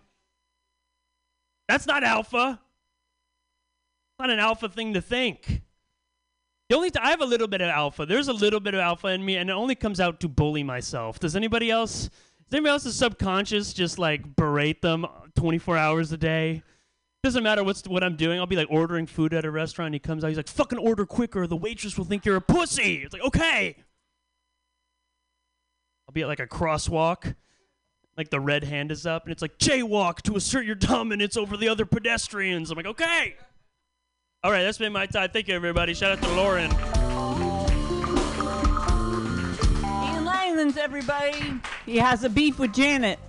[1.70, 2.60] That's not alpha.
[4.22, 5.64] Not an alpha thing to think.
[6.70, 8.06] The only I have a little bit of alpha.
[8.06, 10.62] There's a little bit of alpha in me, and it only comes out to bully
[10.62, 11.18] myself.
[11.20, 12.08] Does anybody else?
[12.46, 16.62] Does anybody else's subconscious just like berate them uh, 24 hours a day?
[17.24, 18.40] Doesn't matter what's what I'm doing.
[18.40, 19.88] I'll be like ordering food at a restaurant.
[19.88, 20.28] And he comes out.
[20.28, 21.48] He's like, "Fucking order quicker.
[21.48, 23.76] The waitress will think you're a pussy." It's like, okay.
[26.08, 27.34] I'll be at like a crosswalk.
[28.16, 31.58] Like the red hand is up, and it's like jaywalk to assert your dominance over
[31.58, 32.70] the other pedestrians.
[32.70, 33.36] I'm like, okay.
[34.44, 35.30] All right, that's been my time.
[35.30, 35.94] Thank you, everybody.
[35.94, 36.72] Shout out to Lauren.
[39.84, 41.60] Ian Lyons, everybody.
[41.86, 43.20] He has a beef with Janet.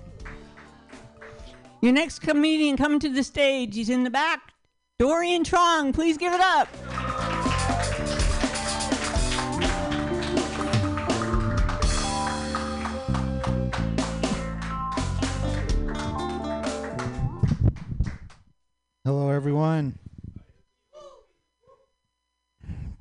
[1.83, 4.55] Your next comedian coming to the stage, he's in the back.
[4.99, 6.69] Dorian Trong, please give it up.
[19.05, 19.99] Hello, everyone.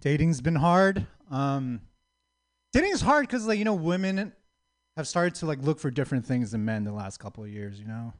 [0.02, 1.06] Dating's been hard.
[1.30, 1.82] Um,
[2.74, 4.34] dating's hard because, like, you know, women
[4.98, 7.80] have started to like look for different things than men the last couple of years.
[7.80, 8.12] You know,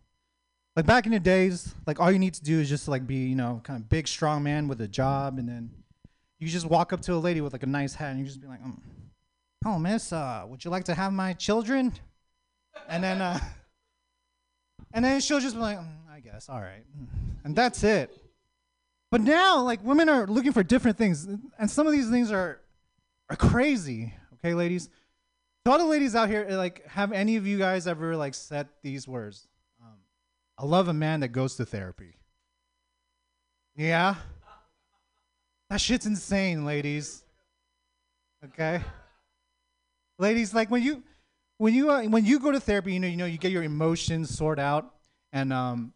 [0.76, 3.16] like back in the days, like all you need to do is just like be,
[3.16, 5.72] you know, kind of big, strong man with a job, and then
[6.40, 8.42] you just walk up to a lady with like a nice hat, and you just
[8.42, 8.78] be like, mm,
[9.66, 11.94] "Oh, miss, uh, would you like to have my children?"
[12.88, 13.40] And then, uh,
[14.94, 16.86] and then she'll just be like, mm, "I guess, all right,"
[17.44, 18.21] and that's it.
[19.12, 21.28] But now, like women are looking for different things,
[21.60, 22.62] and some of these things are
[23.30, 24.14] are crazy.
[24.36, 24.90] Okay, ladies.
[25.66, 28.68] So all the ladies out here, like, have any of you guys ever like said
[28.82, 29.48] these words?
[29.80, 30.00] Um,
[30.58, 32.16] I love a man that goes to therapy.
[33.76, 34.16] Yeah.
[35.70, 37.24] That shit's insane, ladies.
[38.44, 38.82] Okay.
[40.18, 41.04] Ladies, like when you
[41.58, 43.64] when you uh, when you go to therapy, you know, you know, you get your
[43.64, 44.94] emotions sorted out,
[45.32, 45.94] and um,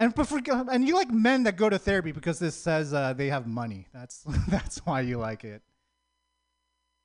[0.00, 3.12] and but for, and you like men that go to therapy because this says uh,
[3.12, 3.86] they have money.
[3.92, 5.62] That's that's why you like it.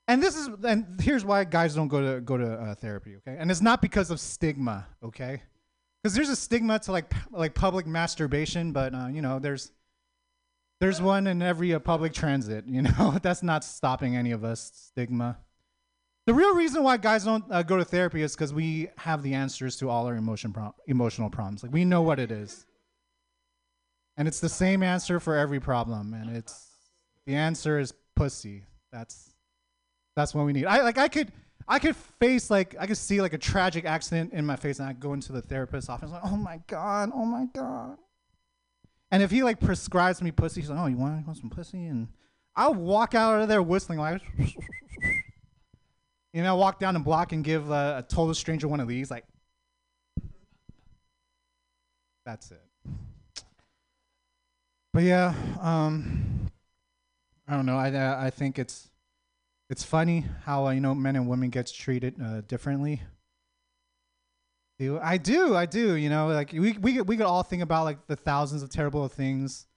[0.08, 3.18] And this is and here's why guys don't go to go to uh, therapy.
[3.18, 4.88] Okay, and it's not because of stigma.
[5.04, 5.42] Okay,
[6.02, 9.72] because there's a stigma to like like public masturbation, but uh, you know there's
[10.80, 12.64] there's one in every uh, public transit.
[12.76, 15.38] You know that's not stopping any of us stigma.
[16.28, 19.34] The real reason why guys don't uh, go to therapy is because we have the
[19.34, 20.56] answers to all our emotion
[20.88, 21.62] emotional problems.
[21.62, 22.66] Like we know what it is.
[24.18, 26.14] And it's the same answer for every problem.
[26.14, 26.70] And it's
[27.26, 28.64] the answer is pussy.
[28.92, 29.34] That's
[30.16, 30.66] that's what we need.
[30.66, 31.32] I like I could
[31.68, 34.88] I could face like I could see like a tragic accident in my face and
[34.88, 37.98] I go into the therapist's office like, oh my god, oh my god.
[39.12, 41.50] And if he like prescribes me pussy, he's like, oh, you want, you want some
[41.50, 41.86] pussy?
[41.88, 42.08] And
[42.56, 44.22] I'll walk out of there whistling like,
[46.34, 49.12] you know, walk down the block and give a total stranger one of these.
[49.12, 49.26] Like,
[52.26, 52.65] that's it.
[54.96, 56.50] But yeah, um,
[57.50, 57.76] I don't know.
[57.76, 58.90] I I think it's
[59.70, 63.02] it's funny how uh, you know men and women gets treated uh, differently.
[64.80, 65.96] I do, I do.
[65.96, 69.06] You know, like we we we could all think about like the thousands of terrible
[69.10, 69.68] things,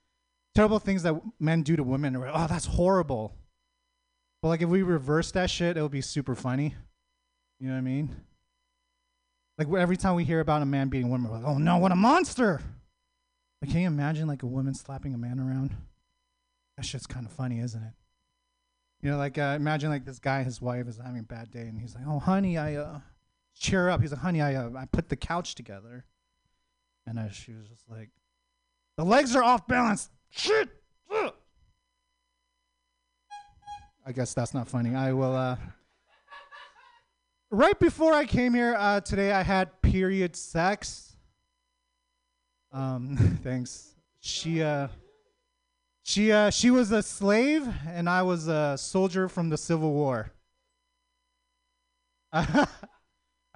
[0.55, 2.15] terrible things that men do to women.
[2.15, 3.35] Oh, that's horrible.
[4.41, 6.75] But like if we reverse that shit, it would be super funny.
[7.59, 8.15] You know what I mean?
[9.57, 11.77] Like every time we hear about a man beating a woman, we're like, oh no,
[11.77, 12.61] what a monster!
[13.65, 15.75] Can you imagine like a woman slapping a man around?
[16.77, 17.93] That shit's kind of funny, isn't it?
[19.01, 21.61] You know, like uh, imagine like this guy, his wife is having a bad day,
[21.61, 22.99] and he's like, "Oh, honey, I uh,
[23.53, 26.05] cheer up." He's like, "Honey, I uh, I put the couch together,"
[27.05, 28.09] and she was just like,
[28.97, 30.69] "The legs are off balance." Shit.
[31.13, 31.33] Ugh."
[34.05, 34.95] I guess that's not funny.
[34.95, 35.35] I will.
[35.35, 35.57] uh
[37.51, 41.08] Right before I came here uh, today, I had period sex.
[42.71, 43.95] Um, thanks.
[44.21, 44.89] She uh,
[46.03, 50.31] she uh, she was a slave, and I was a soldier from the Civil War.
[52.33, 52.67] I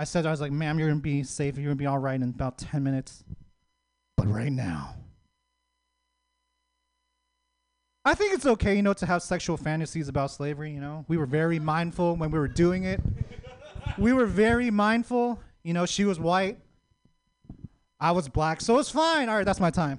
[0.04, 1.58] said I was like, "Ma'am, you're gonna be safe.
[1.58, 3.24] You're gonna be all right in about ten minutes."
[4.18, 4.96] But right now,
[8.06, 10.72] I think it's okay, you know, to have sexual fantasies about slavery.
[10.72, 13.02] You know, we were very mindful when we were doing it.
[13.98, 15.40] We were very mindful.
[15.64, 16.60] You know, she was white.
[18.04, 19.30] I was black, so it's fine.
[19.30, 19.98] All right, that's my time.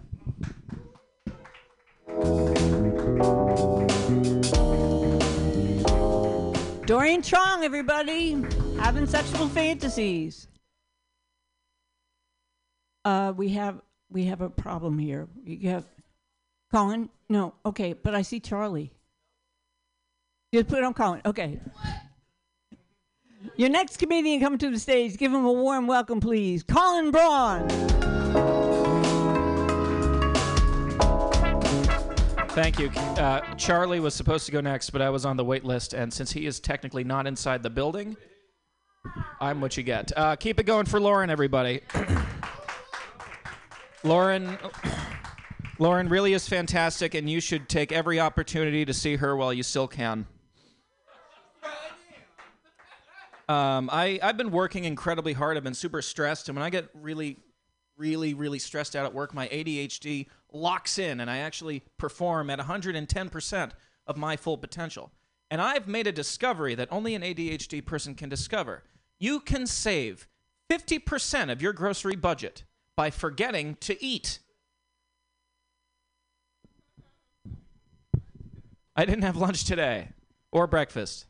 [6.85, 8.33] Dorian Trong, everybody,
[8.79, 10.49] having sexual fantasies.
[13.07, 15.27] Uh, we have we have a problem here.
[15.43, 15.87] You have
[16.71, 17.09] Colin.
[17.31, 18.93] No, okay, but I see Charlie.
[20.53, 21.23] Just put it on Colin.
[21.25, 21.59] Okay.
[23.57, 25.17] Your next comedian coming to the stage.
[25.17, 26.63] Give him a warm welcome, please.
[26.63, 27.69] Colin Braun.
[32.55, 32.89] Thank you.
[32.91, 36.13] Uh, Charlie was supposed to go next, but I was on the wait list, and
[36.13, 38.17] since he is technically not inside the building,
[39.41, 40.13] I'm what you get.
[40.17, 41.81] Uh, keep it going for Lauren, everybody.
[44.05, 44.57] Lauren,
[45.81, 49.65] Lauren really is fantastic, and you should take every opportunity to see her while you
[49.65, 50.25] still can.
[53.49, 55.57] Um, I, I've been working incredibly hard.
[55.57, 57.37] I've been super stressed, and when I get really,
[57.97, 62.59] really, really stressed out at work, my ADHD locks in, and I actually perform at
[62.59, 63.71] 110%
[64.07, 65.11] of my full potential.
[65.51, 68.83] And I've made a discovery that only an ADHD person can discover.
[69.19, 70.27] You can save
[70.71, 72.65] 50% of your grocery budget
[72.97, 74.39] by forgetting to eat.
[78.97, 80.11] I didn't have lunch today
[80.53, 81.27] or breakfast.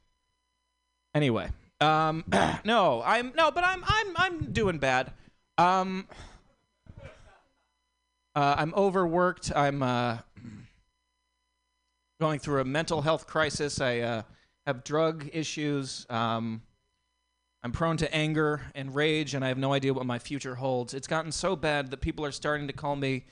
[1.14, 2.24] Anyway, um,
[2.64, 5.12] no, I'm no, but I'm I'm I'm doing bad.
[5.58, 6.06] Um,
[8.36, 9.52] Uh, I'm overworked.
[9.54, 10.18] I'm uh,
[12.20, 13.80] going through a mental health crisis.
[13.80, 14.22] I uh,
[14.66, 16.04] have drug issues.
[16.10, 16.62] Um,
[17.62, 20.94] I'm prone to anger and rage, and I have no idea what my future holds.
[20.94, 23.24] It's gotten so bad that people are starting to call me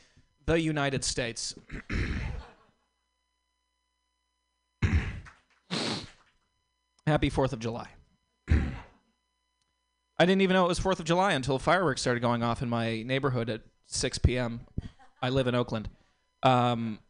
[0.46, 1.56] the United States.
[7.06, 7.88] Happy 4th of July.
[10.22, 12.68] I didn't even know it was 4th of July until fireworks started going off in
[12.68, 14.60] my neighborhood at 6 p.m.
[15.20, 15.88] I live in Oakland.
[16.44, 17.00] Um,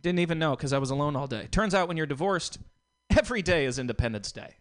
[0.00, 1.48] didn't even know because I was alone all day.
[1.50, 2.56] Turns out when you're divorced,
[3.18, 4.54] every day is Independence Day.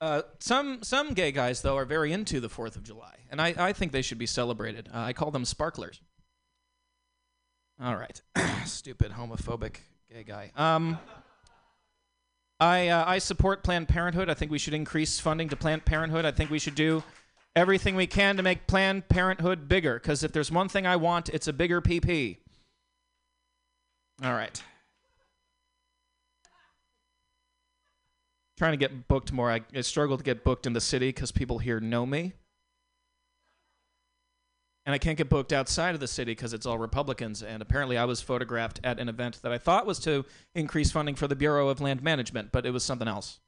[0.00, 3.54] Uh, some some gay guys though are very into the Fourth of July, and I,
[3.56, 4.88] I think they should be celebrated.
[4.92, 6.00] Uh, I call them sparklers.
[7.80, 8.20] All right,
[8.64, 9.76] stupid homophobic
[10.12, 10.50] gay guy.
[10.56, 10.98] Um,
[12.60, 14.28] I uh, I support Planned Parenthood.
[14.28, 16.26] I think we should increase funding to Planned Parenthood.
[16.26, 17.02] I think we should do
[17.56, 19.94] everything we can to make Planned Parenthood bigger.
[19.94, 22.36] Because if there's one thing I want, it's a bigger PP.
[24.22, 24.62] All right.
[28.58, 29.50] Trying to get booked more.
[29.50, 32.34] I, I struggle to get booked in the city because people here know me.
[34.90, 37.44] And I can't get booked outside of the city because it's all Republicans.
[37.44, 41.14] And apparently, I was photographed at an event that I thought was to increase funding
[41.14, 43.38] for the Bureau of Land Management, but it was something else.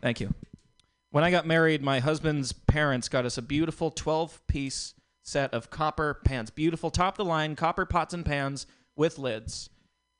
[0.00, 0.34] Thank you.
[1.12, 5.70] When I got married, my husband's parents got us a beautiful 12 piece set of
[5.70, 6.50] copper pans.
[6.50, 8.66] Beautiful, top of the line copper pots and pans
[8.96, 9.70] with lids.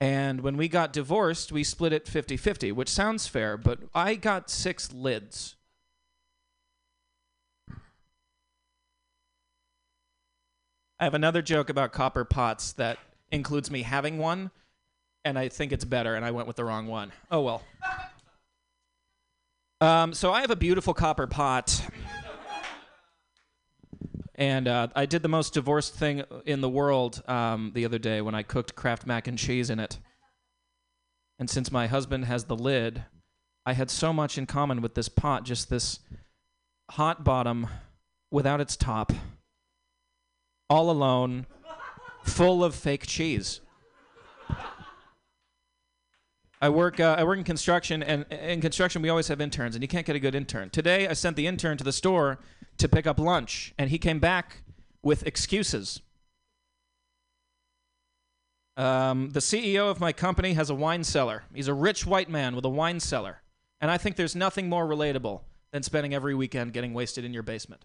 [0.01, 4.15] And when we got divorced, we split it 50 50, which sounds fair, but I
[4.15, 5.57] got six lids.
[11.03, 12.97] I have another joke about copper pots that
[13.33, 14.53] includes me having one,
[15.25, 17.11] and I think it's better, and I went with the wrong one.
[17.29, 17.63] Oh well.
[19.81, 21.85] Um, so I have a beautiful copper pot,
[24.37, 28.21] and uh, I did the most divorced thing in the world um, the other day
[28.21, 29.99] when I cooked Kraft mac and cheese in it.
[31.37, 33.03] And since my husband has the lid,
[33.67, 35.99] I had so much in common with this pot, just this
[36.93, 37.67] hot bottom
[38.31, 39.13] without its top,
[40.73, 41.45] all alone,
[42.23, 43.61] full of fake cheese.
[46.63, 46.99] I work.
[46.99, 50.07] Uh, I work in construction, and in construction we always have interns, and you can't
[50.07, 50.71] get a good intern.
[50.71, 52.39] Today, I sent the intern to the store
[52.79, 54.63] to pick up lunch, and he came back
[55.03, 56.01] with excuses.
[58.79, 61.45] Um, the CEO of my company has a wine cellar.
[61.55, 63.43] He's a rich white man with a wine cellar,
[63.81, 67.43] and I think there's nothing more relatable than spending every weekend getting wasted in your
[67.43, 67.85] basement.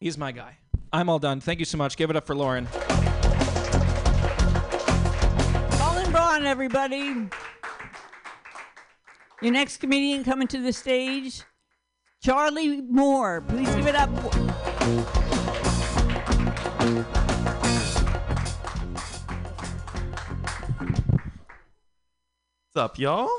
[0.00, 0.56] He's my guy.
[0.94, 1.40] I'm all done.
[1.40, 1.96] Thank you so much.
[1.96, 2.68] Give it up for Lauren.
[5.72, 7.28] Colin Braun, everybody.
[9.42, 11.42] Your next comedian coming to the stage,
[12.22, 13.40] Charlie Moore.
[13.40, 14.08] Please give it up.
[22.72, 23.30] What's up, y'all?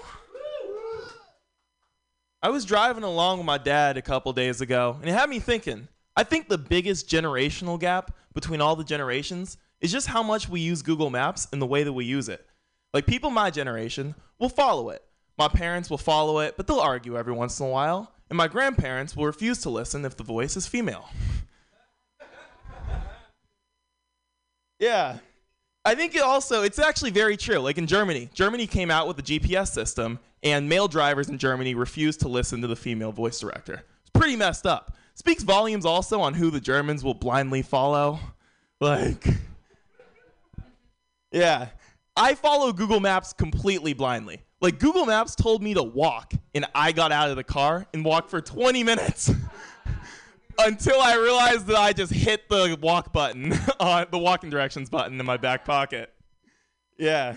[2.42, 5.40] I was driving along with my dad a couple days ago, and it had me
[5.40, 5.88] thinking.
[6.16, 10.60] I think the biggest generational gap between all the generations is just how much we
[10.62, 12.46] use Google Maps and the way that we use it.
[12.94, 15.04] Like, people my generation will follow it.
[15.38, 18.14] My parents will follow it, but they'll argue every once in a while.
[18.30, 21.10] And my grandparents will refuse to listen if the voice is female.
[24.80, 25.18] yeah.
[25.84, 27.60] I think it also it's actually very true.
[27.60, 31.76] Like in Germany, Germany came out with a GPS system, and male drivers in Germany
[31.76, 33.84] refused to listen to the female voice director.
[34.02, 34.96] It's pretty messed up.
[35.16, 38.20] Speaks volumes also on who the Germans will blindly follow.
[38.80, 39.26] Like,
[41.32, 41.70] yeah,
[42.16, 44.44] I follow Google Maps completely blindly.
[44.62, 48.06] Like Google Maps told me to walk, and I got out of the car and
[48.06, 49.32] walked for 20 minutes.
[50.60, 55.20] until I realized that I just hit the walk button on the walking directions button
[55.20, 56.14] in my back pocket.
[56.98, 57.36] Yeah.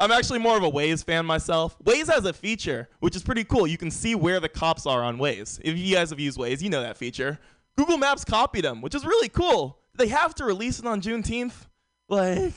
[0.00, 1.76] I'm actually more of a Waze fan myself.
[1.82, 3.66] Waze has a feature which is pretty cool.
[3.66, 5.60] You can see where the cops are on Waze.
[5.64, 7.38] If you guys have used Waze, you know that feature.
[7.76, 9.78] Google Maps copied them, which is really cool.
[9.96, 11.66] They have to release it on Juneteenth.
[12.08, 12.54] Like,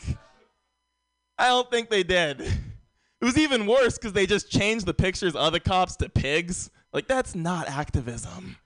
[1.38, 2.42] I don't think they did.
[2.42, 6.70] It was even worse because they just changed the pictures of the cops to pigs.
[6.94, 8.58] Like, that's not activism.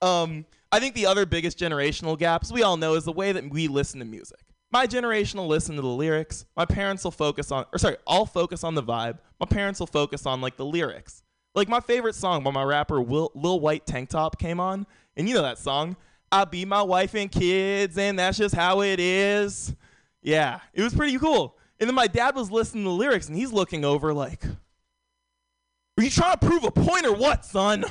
[0.00, 3.50] Um, I think the other biggest generational gaps we all know is the way that
[3.50, 4.40] we listen to music.
[4.70, 6.44] My generation will listen to the lyrics.
[6.56, 9.18] My parents will focus on, or sorry, I'll focus on the vibe.
[9.40, 11.22] My parents will focus on like the lyrics.
[11.54, 15.34] Like my favorite song by my rapper Lil White Tank Top came on, and you
[15.34, 15.96] know that song.
[16.30, 19.74] I be my wife and kids, and that's just how it is.
[20.22, 21.56] Yeah, it was pretty cool.
[21.80, 26.02] And then my dad was listening to the lyrics and he's looking over like, Are
[26.02, 27.84] you trying to prove a point or what, son?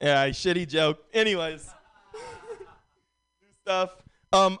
[0.00, 0.98] Yeah, shitty joke.
[1.12, 1.68] Anyways,
[3.40, 3.96] new stuff.
[4.32, 4.58] Um,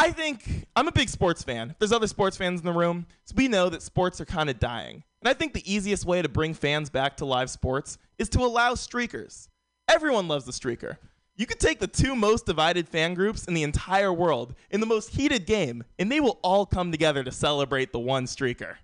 [0.00, 1.74] I think I'm a big sports fan.
[1.78, 4.60] There's other sports fans in the room, so we know that sports are kind of
[4.60, 5.02] dying.
[5.20, 8.38] And I think the easiest way to bring fans back to live sports is to
[8.40, 9.48] allow streakers.
[9.88, 10.98] Everyone loves the streaker.
[11.34, 14.86] You could take the two most divided fan groups in the entire world in the
[14.86, 18.76] most heated game, and they will all come together to celebrate the one streaker.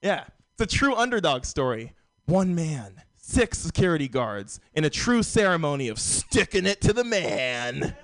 [0.00, 1.92] Yeah, it's a true underdog story.
[2.24, 7.94] One man, six security guards, in a true ceremony of sticking it to the man.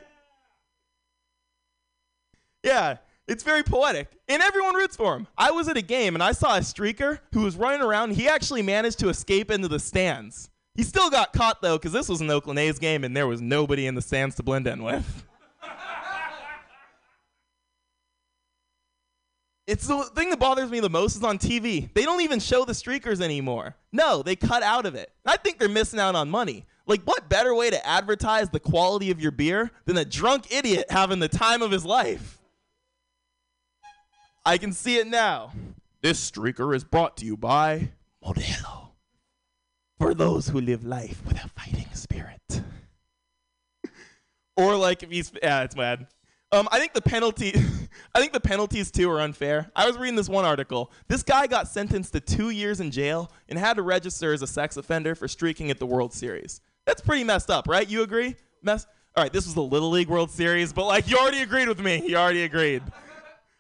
[2.63, 4.09] Yeah, it's very poetic.
[4.29, 5.27] And everyone roots for him.
[5.37, 8.13] I was at a game and I saw a streaker who was running around.
[8.13, 10.51] He actually managed to escape into the stands.
[10.75, 13.41] He still got caught though, because this was an Oakland A's game and there was
[13.41, 15.25] nobody in the stands to blend in with.
[19.69, 21.89] It's the thing that bothers me the most is on TV.
[21.95, 23.77] They don't even show the streakers anymore.
[23.93, 25.13] No, they cut out of it.
[25.25, 26.67] I think they're missing out on money.
[26.87, 30.87] Like, what better way to advertise the quality of your beer than a drunk idiot
[30.91, 32.41] having the time of his life?
[34.45, 35.53] I can see it now.
[36.03, 37.91] This streaker is brought to you by
[38.25, 38.89] Modelo.
[39.99, 42.63] For those who live life with a fighting spirit.
[44.57, 46.09] or like if he's yeah, it's mad.
[46.51, 47.55] Um, I think the penalty,
[48.15, 49.71] I think the penalties too are unfair.
[49.77, 50.91] I was reading this one article.
[51.07, 54.47] This guy got sentenced to two years in jail and had to register as a
[54.49, 56.61] sex offender for streaking at the World Series.
[56.85, 57.89] That's pretty messed up, right?
[57.89, 58.35] You agree?
[58.61, 58.87] Mess.
[59.17, 61.79] All right, this was the Little League World Series, but like you already agreed with
[61.79, 62.03] me.
[62.05, 62.83] You already agreed.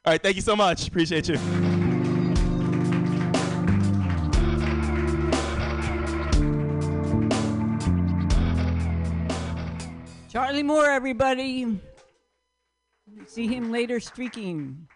[0.04, 0.88] All right, thank you so much.
[0.88, 1.36] Appreciate you.
[10.28, 11.78] Charlie Moore, everybody.
[13.26, 14.88] See him later streaking.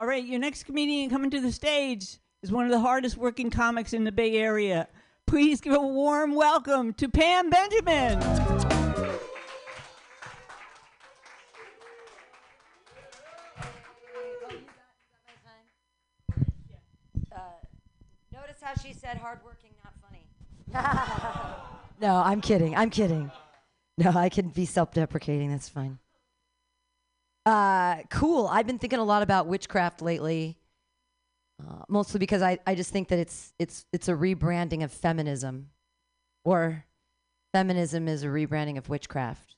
[0.00, 3.48] All right, your next comedian coming to the stage is one of the hardest working
[3.48, 4.86] comics in the Bay Area.
[5.26, 8.45] Please give a warm welcome to Pam Benjamin.
[18.66, 20.26] How she said hardworking, not funny.
[22.00, 22.74] no, I'm kidding.
[22.74, 23.30] I'm kidding.
[23.96, 25.50] No, I can be self-deprecating.
[25.50, 25.98] That's fine.
[27.46, 28.48] Uh, cool.
[28.48, 30.58] I've been thinking a lot about witchcraft lately,
[31.60, 35.70] uh, mostly because I, I just think that it's it's it's a rebranding of feminism,
[36.44, 36.84] or
[37.54, 39.54] feminism is a rebranding of witchcraft.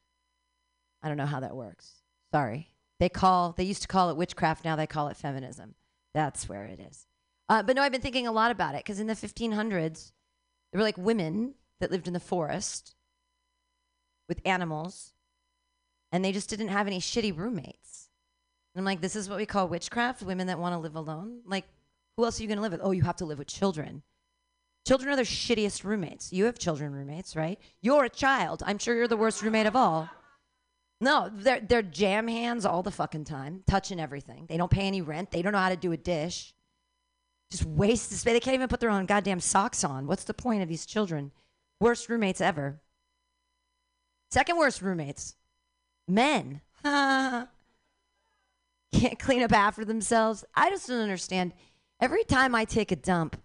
[1.02, 2.02] I don't know how that works.
[2.30, 2.68] Sorry.
[3.00, 4.66] They call they used to call it witchcraft.
[4.66, 5.74] Now they call it feminism.
[6.12, 7.07] That's where it is.
[7.48, 10.12] Uh, but no, I've been thinking a lot about it because in the 1500s,
[10.72, 12.94] there were like women that lived in the forest
[14.28, 15.14] with animals,
[16.12, 18.10] and they just didn't have any shitty roommates.
[18.74, 21.40] And I'm like, this is what we call witchcraft women that want to live alone.
[21.46, 21.64] Like,
[22.16, 22.82] who else are you going to live with?
[22.82, 24.02] Oh, you have to live with children.
[24.86, 26.32] Children are the shittiest roommates.
[26.32, 27.58] You have children roommates, right?
[27.80, 28.62] You're a child.
[28.66, 30.08] I'm sure you're the worst roommate of all.
[31.00, 34.46] No, they're, they're jam hands all the fucking time, touching everything.
[34.48, 35.30] They don't pay any rent.
[35.30, 36.54] They don't know how to do a dish
[37.50, 38.34] just waste the space.
[38.34, 40.06] They can't even put their own goddamn socks on.
[40.06, 41.32] What's the point of these children?
[41.80, 42.80] Worst roommates ever.
[44.30, 45.36] Second worst roommates,
[46.06, 46.60] men.
[46.84, 47.48] Can't
[49.18, 50.44] clean up after themselves.
[50.54, 51.52] I just don't understand.
[52.00, 53.40] Every time I take a dump,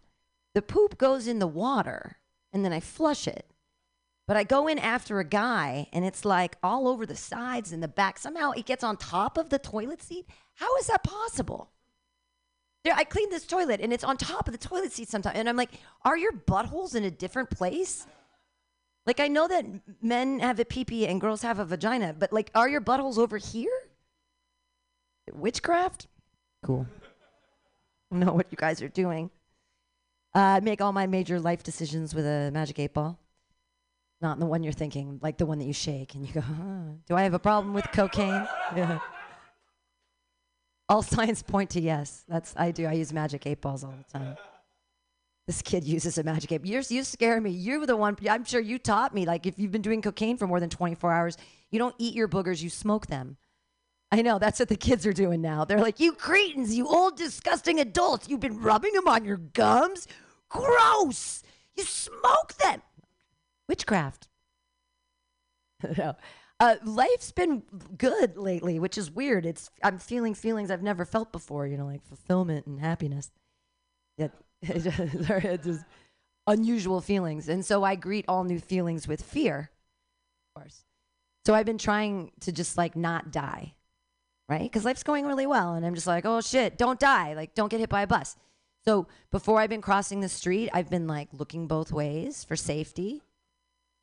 [0.54, 2.18] the poop goes in the water
[2.52, 3.50] and then I flush it.
[4.28, 7.84] But I go in after a guy and it's like all over the sides and
[7.84, 8.18] the back.
[8.18, 10.28] Somehow it gets on top of the toilet seat.
[10.56, 11.73] How is that possible?
[12.84, 15.38] There, I cleaned this toilet and it's on top of the toilet seat sometimes.
[15.38, 15.72] And I'm like,
[16.04, 18.06] are your buttholes in a different place?
[19.06, 19.66] Like, I know that
[20.02, 23.38] men have a pee and girls have a vagina, but like, are your buttholes over
[23.38, 23.72] here?
[25.32, 26.08] Witchcraft?
[26.64, 26.86] Cool.
[28.12, 29.30] I know what you guys are doing.
[30.36, 33.20] Uh, I make all my major life decisions with a magic eight ball.
[34.22, 36.94] Not the one you're thinking, like the one that you shake and you go, huh,
[37.08, 38.48] do I have a problem with cocaine?
[38.76, 39.00] Yeah.
[40.90, 42.24] All signs point to yes.
[42.28, 42.86] That's I do.
[42.86, 44.38] I use magic eight balls all the time.
[45.48, 46.66] This kid uses a magic eight.
[46.66, 47.52] You're, you scare me.
[47.52, 48.18] You're the one.
[48.30, 49.26] I'm sure you taught me.
[49.26, 51.38] Like if you've been doing cocaine for more than 24 hours,
[51.72, 52.62] you don't eat your boogers.
[52.62, 53.38] You smoke them.
[54.12, 55.66] I know that's what the kids are doing now.
[55.66, 58.30] They're like, you cretins, you old disgusting adults.
[58.30, 60.08] You've been rubbing them on your gums.
[60.50, 61.42] Gross.
[61.76, 62.84] You smoke them.
[63.68, 64.28] Witchcraft.
[65.98, 66.16] no.
[66.64, 67.64] Uh, life's been
[67.98, 69.46] good lately, which is weird.
[69.46, 71.68] It's I'm feeling feelings I've never felt before.
[71.68, 73.32] You know, like fulfillment and happiness.
[74.18, 74.30] Yeah,
[74.64, 75.84] just
[76.48, 79.72] unusual feelings, and so I greet all new feelings with fear,
[80.56, 80.86] of course.
[81.46, 83.74] So I've been trying to just like not die.
[84.50, 84.62] right?
[84.64, 85.74] Because life's going really well.
[85.76, 87.34] And I'm just like, oh shit, don't die.
[87.34, 88.36] Like, don't get hit by a bus.
[88.86, 93.22] So before I've been crossing the street, I've been like looking both ways for safety,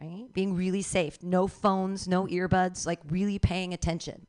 [0.00, 0.32] right?
[0.32, 1.22] Being really safe.
[1.22, 4.26] No phones, no earbuds, like really paying attention,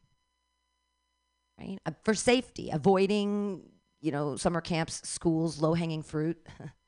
[1.59, 1.77] right?
[1.85, 3.63] Uh, For safety, avoiding,
[4.01, 6.37] you know, summer camps, schools, low hanging fruit.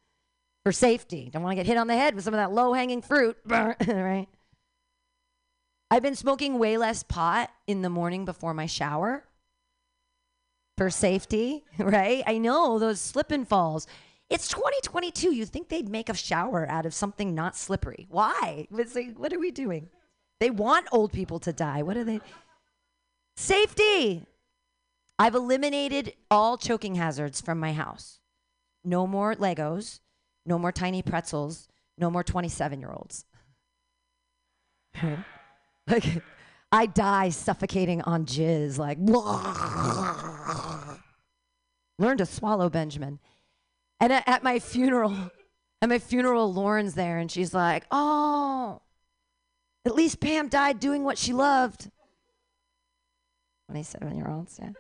[0.64, 1.30] for safety.
[1.32, 3.38] Don't want to get hit on the head with some of that low hanging fruit,
[3.46, 4.28] right?
[5.92, 9.26] I've been smoking way less pot in the morning before my shower
[10.78, 12.24] for safety, right?
[12.26, 13.88] I know those slip and falls.
[14.34, 15.32] It's 2022.
[15.32, 18.08] You think they'd make a shower out of something not slippery?
[18.10, 18.68] Why?
[18.72, 19.90] Like, what are we doing?
[20.40, 21.84] They want old people to die.
[21.84, 22.20] What are they?
[23.38, 24.26] Safety.
[25.20, 28.18] I've eliminated all choking hazards from my house.
[28.84, 30.00] No more Legos,
[30.48, 31.68] no more tiny pretzels,
[32.00, 33.26] no more 27 year olds.
[35.88, 36.24] like,
[36.72, 38.98] I die suffocating on jizz, like,
[42.00, 43.20] learn to swallow, Benjamin.
[44.04, 45.16] And at, my funeral,
[45.82, 48.82] at my funeral, Lauren's there, and she's like, oh,
[49.86, 51.90] at least Pam died doing what she loved.
[53.70, 54.72] 27 year olds, yeah.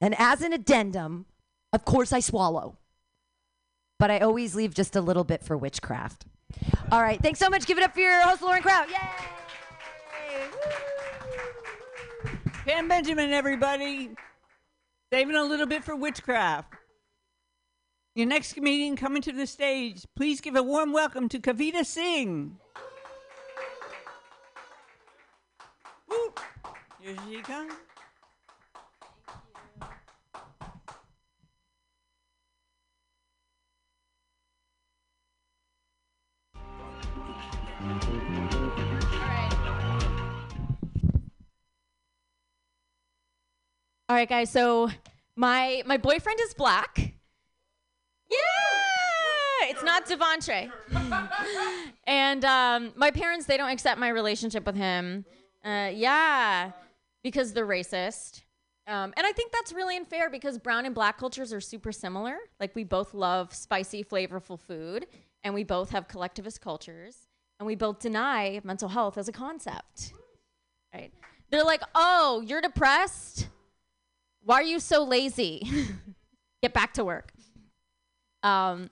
[0.00, 1.26] And as an addendum,
[1.74, 2.78] of course I swallow.
[3.98, 6.24] But I always leave just a little bit for witchcraft.
[6.90, 7.66] All right, thanks so much.
[7.66, 8.88] Give it up for your host, Lauren Kraut.
[8.88, 8.96] Yay!
[12.64, 14.08] Pam Benjamin, everybody.
[15.12, 16.77] Saving a little bit for witchcraft.
[18.18, 20.04] Your next comedian coming to the stage.
[20.16, 22.58] Please give a warm welcome to Kavita Singh.
[26.10, 26.34] Woo.
[27.00, 27.72] Here she comes.
[44.08, 44.50] All right, guys.
[44.50, 44.90] So
[45.36, 47.14] my my boyfriend is black.
[48.30, 50.70] Yeah, it's not Devontre.
[52.06, 55.24] and um, my parents they don't accept my relationship with him.
[55.64, 56.72] Uh, yeah,
[57.22, 58.42] because they're racist.
[58.86, 62.36] Um, and I think that's really unfair because brown and black cultures are super similar.
[62.58, 65.06] Like we both love spicy, flavorful food,
[65.44, 70.12] and we both have collectivist cultures, and we both deny mental health as a concept.
[70.94, 71.12] Right?
[71.50, 73.48] They're like, "Oh, you're depressed."
[74.48, 75.62] why are you so lazy?
[76.62, 77.32] Get back to work.
[78.42, 78.90] Um,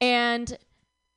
[0.00, 0.56] and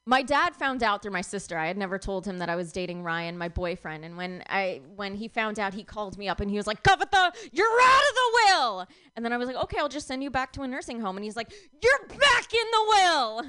[0.06, 1.58] my dad found out through my sister.
[1.58, 4.06] I had never told him that I was dating Ryan, my boyfriend.
[4.06, 6.82] And when I when he found out, he called me up and he was like,
[6.82, 10.24] "Kavita, you're out of the will." And then I was like, "Okay, I'll just send
[10.24, 11.52] you back to a nursing home." And he's like,
[11.84, 13.44] "You're back in the will."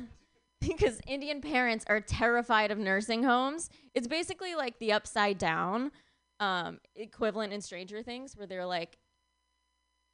[0.60, 3.70] because Indian parents are terrified of nursing homes.
[3.94, 5.92] It's basically like the upside down
[6.40, 8.98] um, equivalent in Stranger Things, where they're like,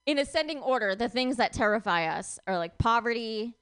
[0.06, 3.54] in ascending order, the things that terrify us are like poverty,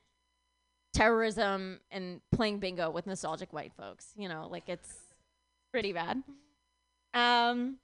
[0.92, 4.12] terrorism, and playing bingo with nostalgic white folks.
[4.16, 4.94] You know, like it's
[5.72, 6.22] pretty bad.
[7.14, 7.78] Um,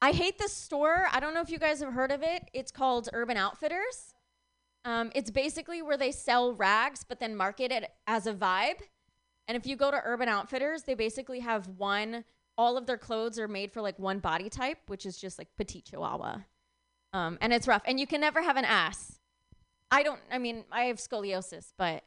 [0.00, 1.08] I hate this store.
[1.12, 2.48] I don't know if you guys have heard of it.
[2.52, 4.14] It's called Urban Outfitters.
[4.84, 8.80] Um, it's basically where they sell rags, but then market it as a vibe.
[9.48, 12.24] And if you go to Urban Outfitters, they basically have one.
[12.56, 15.48] All of their clothes are made for like one body type, which is just like
[15.56, 16.38] petite chihuahua.
[17.12, 17.82] Um, and it's rough.
[17.86, 19.17] And you can never have an ass.
[19.90, 22.02] I don't, I mean, I have scoliosis, but,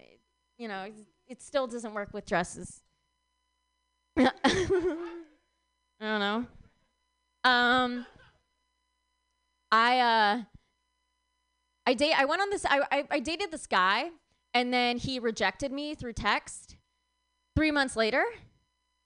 [0.58, 0.88] you know,
[1.28, 2.82] it, still doesn't work with dresses.
[4.18, 4.30] I
[6.00, 6.46] don't know.
[7.44, 8.06] Um,
[9.72, 10.42] I, uh,
[11.88, 14.10] I date, I went on this, I, I, I dated this guy,
[14.54, 16.76] and then he rejected me through text
[17.56, 18.24] three months later.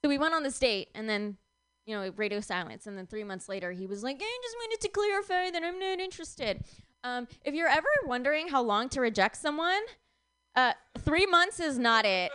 [0.04, 1.38] So we went on this date, and then
[1.86, 2.88] you know, radio silence.
[2.88, 5.80] And then three months later, he was like, I just wanted to clarify that I'm
[5.80, 6.64] not interested.
[7.06, 9.82] Um, if you're ever wondering how long to reject someone,
[10.56, 12.32] uh, three months is not it.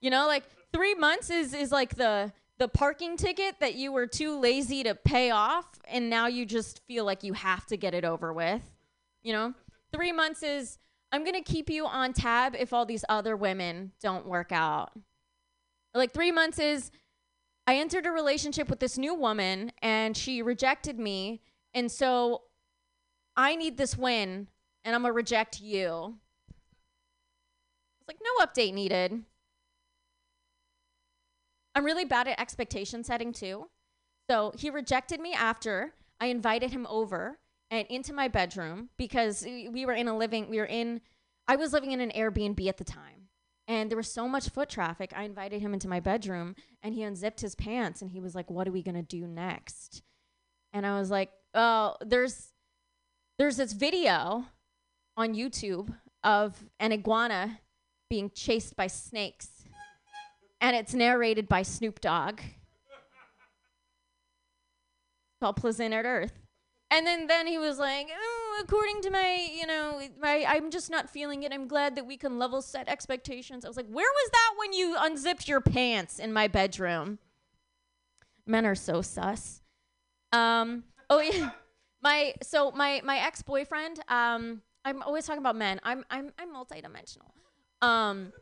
[0.00, 4.06] You know, like three months is is like the the parking ticket that you were
[4.06, 7.92] too lazy to pay off, and now you just feel like you have to get
[7.92, 8.62] it over with.
[9.24, 9.54] You know,
[9.92, 10.78] three months is
[11.10, 14.92] I'm gonna keep you on tab if all these other women don't work out.
[15.92, 16.92] Like three months is
[17.66, 21.42] I entered a relationship with this new woman and she rejected me.
[21.74, 22.42] And so
[23.36, 24.48] I need this win
[24.84, 26.16] and I'm going to reject you.
[28.00, 29.22] It's like, no update needed.
[31.74, 33.68] I'm really bad at expectation setting too.
[34.28, 37.38] So he rejected me after I invited him over
[37.70, 41.00] and into my bedroom because we were in a living, we were in,
[41.48, 43.28] I was living in an Airbnb at the time.
[43.68, 45.12] And there was so much foot traffic.
[45.16, 48.50] I invited him into my bedroom and he unzipped his pants and he was like,
[48.50, 50.02] What are we going to do next?
[50.72, 52.51] And I was like, uh, there's
[53.38, 54.46] there's this video
[55.16, 57.60] on YouTube of an iguana
[58.08, 59.64] being chased by snakes,
[60.60, 62.40] and it's narrated by Snoop Dogg.
[62.40, 62.50] It's
[65.40, 66.32] called Planet Earth.
[66.92, 70.90] And then, then he was like, oh, according to my, you know, my, I'm just
[70.90, 71.50] not feeling it.
[71.50, 73.64] I'm glad that we can level set expectations.
[73.64, 77.18] I was like, where was that when you unzipped your pants in my bedroom?
[78.46, 79.62] Men are so sus.
[80.32, 81.52] Um, oh yeah,
[82.02, 84.00] my so my my ex boyfriend.
[84.08, 85.80] Um, I'm always talking about men.
[85.84, 87.30] I'm I'm I'm multidimensional.
[87.80, 88.32] Um,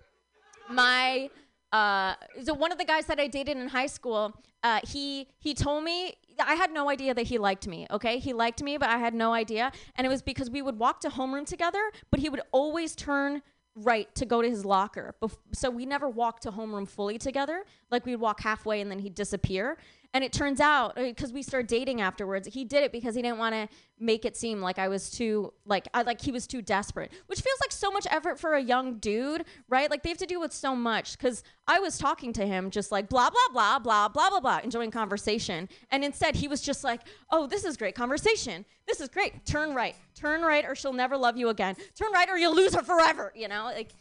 [0.71, 1.31] my
[1.73, 5.55] uh, so one of the guys that I dated in high school, uh, he he
[5.55, 7.87] told me I had no idea that he liked me.
[7.91, 10.79] Okay, he liked me, but I had no idea, and it was because we would
[10.79, 13.43] walk to homeroom together, but he would always turn
[13.77, 15.15] right to go to his locker.
[15.23, 17.65] Bef- so we never walked to homeroom fully together.
[17.91, 19.79] Like we'd walk halfway and then he'd disappear.
[20.13, 23.39] And it turns out because we started dating afterwards, he did it because he didn't
[23.39, 23.69] want to
[24.01, 27.41] make it seem like I was too like I like he was too desperate, which
[27.41, 29.89] feels like so much effort for a young dude, right?
[29.89, 31.17] Like they have to deal with so much.
[31.17, 34.61] Because I was talking to him just like blah blah blah blah blah blah blah,
[34.65, 38.65] enjoying conversation, and instead he was just like, oh, this is great conversation.
[38.89, 39.47] This is great.
[39.47, 41.77] Turn right, turn right, or she'll never love you again.
[41.95, 43.33] Turn right, or you'll lose her forever.
[43.37, 43.93] You know, like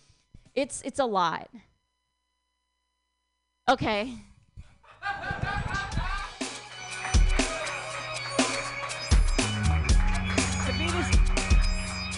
[0.55, 1.49] it's it's a lot.
[3.69, 4.15] Okay.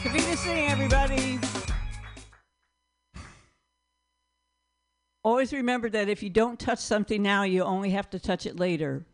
[0.01, 1.39] Kavita Singh, everybody.
[5.23, 8.59] Always remember that if you don't touch something now, you only have to touch it
[8.59, 9.05] later.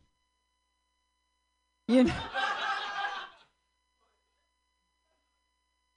[1.90, 2.10] You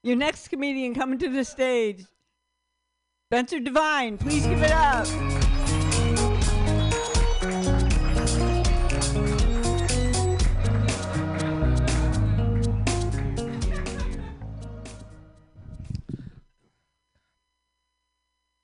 [0.03, 2.05] Your next comedian coming to the stage,
[3.29, 4.19] Spencer Devine.
[4.19, 5.07] Please give it up.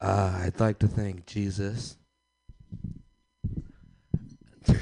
[0.06, 1.96] Uh, I'd like to thank Jesus.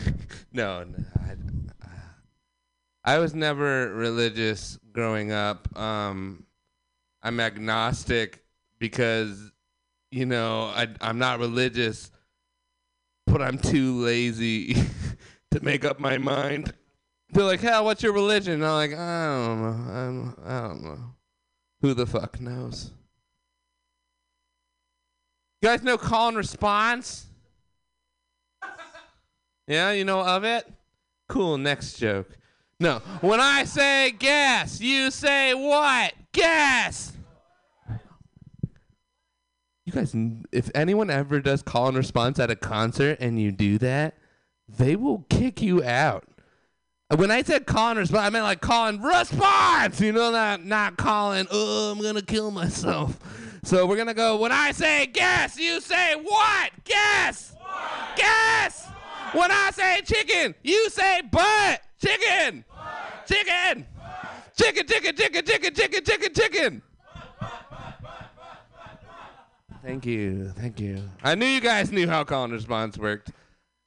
[0.53, 5.75] no, no I, I was never religious growing up.
[5.79, 6.45] Um,
[7.23, 8.45] I'm agnostic
[8.79, 9.51] because,
[10.11, 12.11] you know, I, I'm not religious,
[13.27, 14.75] but I'm too lazy
[15.53, 16.75] to make up my mind.
[17.31, 19.91] They're like, "Hell, what's your religion?" And I'm like, "I don't know.
[19.91, 21.15] I don't, I don't know.
[21.81, 22.91] Who the fuck knows?"
[25.65, 27.25] You guys know call and response?
[29.67, 30.71] Yeah, you know of it?
[31.27, 32.29] Cool, next joke.
[32.79, 32.99] No.
[33.23, 36.13] When I say guess, you say what?
[36.33, 37.15] Guess!
[39.87, 40.15] You guys,
[40.53, 44.19] if anyone ever does call and response at a concert and you do that,
[44.69, 46.29] they will kick you out.
[47.11, 50.01] When I said call response, I meant like call and response.
[50.01, 51.47] You know, not not calling.
[51.51, 53.19] Oh, I'm gonna kill myself.
[53.63, 54.37] So we're gonna go.
[54.39, 56.71] When I say guess, you say what?
[56.85, 57.55] Guess.
[58.17, 58.89] Guess.
[59.33, 61.83] When I say chicken, you say butt.
[62.01, 62.65] Chicken.
[62.69, 63.27] What?
[63.27, 63.87] Chicken.
[64.57, 64.87] Chicken.
[64.87, 65.17] Chicken.
[65.17, 65.45] Chicken.
[65.45, 65.75] Chicken.
[65.75, 66.05] Chicken.
[66.05, 66.35] Chicken.
[66.35, 66.83] Chicken.
[69.83, 70.49] Thank you.
[70.57, 71.03] Thank you.
[71.23, 73.31] I knew you guys knew how call response worked.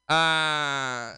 [0.07, 1.13] Uh,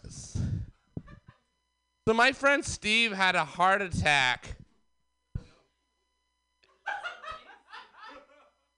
[2.10, 4.56] so my friend Steve had a heart attack.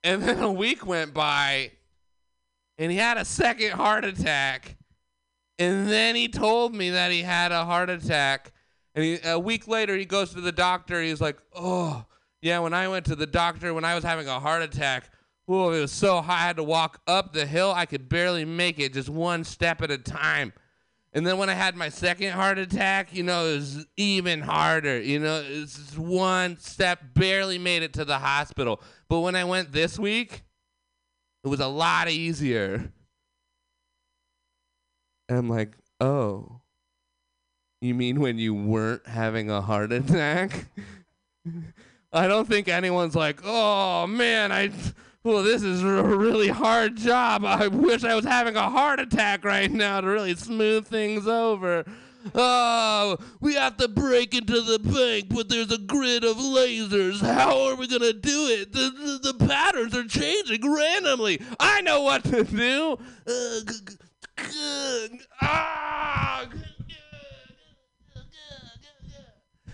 [0.05, 1.70] And then a week went by
[2.76, 4.76] and he had a second heart attack.
[5.59, 8.53] And then he told me that he had a heart attack.
[8.95, 11.01] And he, a week later, he goes to the doctor.
[11.01, 12.05] He's like, Oh,
[12.43, 15.09] yeah, when I went to the doctor when I was having a heart attack,
[15.49, 16.35] oh, it was so high.
[16.35, 17.72] I had to walk up the hill.
[17.74, 20.53] I could barely make it, just one step at a time.
[21.14, 24.98] And then when I had my second heart attack, you know, it was even harder.
[25.00, 28.80] You know, it's just one step, barely made it to the hospital.
[29.08, 30.42] But when I went this week,
[31.44, 32.90] it was a lot easier.
[35.28, 36.60] And I'm like, oh,
[37.82, 40.66] you mean when you weren't having a heart attack?
[42.12, 44.70] I don't think anyone's like, oh man, I,
[45.25, 47.45] well, this is a really hard job.
[47.45, 51.85] I wish I was having a heart attack right now to really smooth things over.
[52.35, 57.20] Oh, we have to break into the bank, but there's a grid of lasers.
[57.20, 58.73] How are we gonna do it?
[58.73, 61.41] The, the, the patterns are changing randomly.
[61.59, 62.97] I know what to do.
[63.27, 63.75] Uh, g-
[64.39, 66.47] g- g- ah,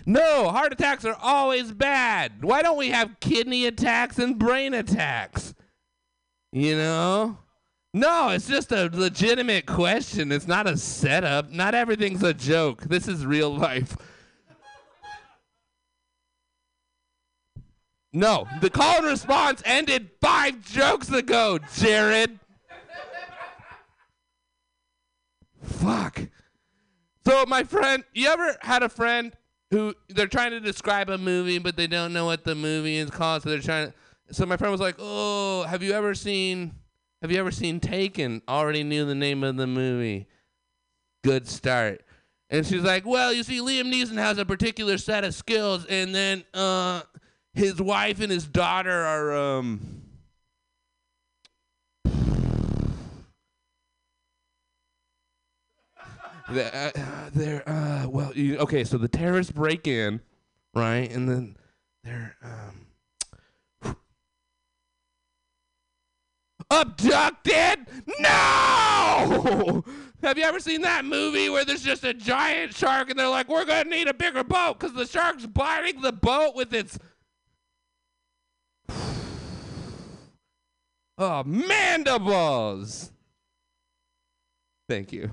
[0.09, 2.41] No, heart attacks are always bad.
[2.41, 5.53] Why don't we have kidney attacks and brain attacks?
[6.51, 7.37] You know?
[7.93, 10.31] No, it's just a legitimate question.
[10.31, 11.51] It's not a setup.
[11.51, 12.85] Not everything's a joke.
[12.85, 13.95] This is real life.
[18.11, 22.39] No, the call and response ended five jokes ago, Jared.
[25.61, 26.21] Fuck.
[27.27, 29.33] So, my friend, you ever had a friend
[29.71, 33.09] who they're trying to describe a movie but they don't know what the movie is
[33.09, 33.93] called, so they're trying to
[34.31, 36.75] so my friend was like, "Oh, have you ever seen
[37.21, 40.27] have you ever seen Taken?" Already knew the name of the movie.
[41.23, 42.03] Good start.
[42.49, 46.13] And she's like, "Well, you see Liam Neeson has a particular set of skills and
[46.13, 47.01] then uh
[47.53, 49.98] his wife and his daughter are um
[56.51, 60.21] uh, uh, they're uh, well you, okay so the terrorists break in
[60.73, 61.57] right and then
[62.03, 62.89] they're um
[66.71, 67.87] abducted?
[68.19, 69.83] No!
[70.21, 73.47] Have you ever seen that movie where there's just a giant shark and they're like
[73.47, 76.99] we're gonna need a bigger boat because the shark's biting the boat with its
[81.17, 83.11] oh mandibles!
[84.89, 85.31] Thank you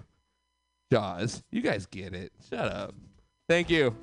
[1.50, 2.32] You guys get it.
[2.48, 2.94] Shut up.
[3.48, 3.94] Thank you.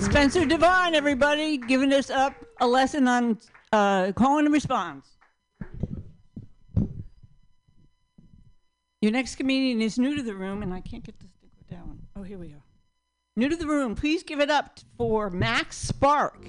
[0.00, 3.38] Spencer Devine, everybody, giving us up a lesson on
[3.72, 5.06] uh, calling and response.
[9.00, 11.76] Your next comedian is new to the room, and I can't get this to go
[11.76, 12.00] down.
[12.16, 12.64] Oh, here we are.
[13.36, 16.46] New to the room, please give it up for Max Spark.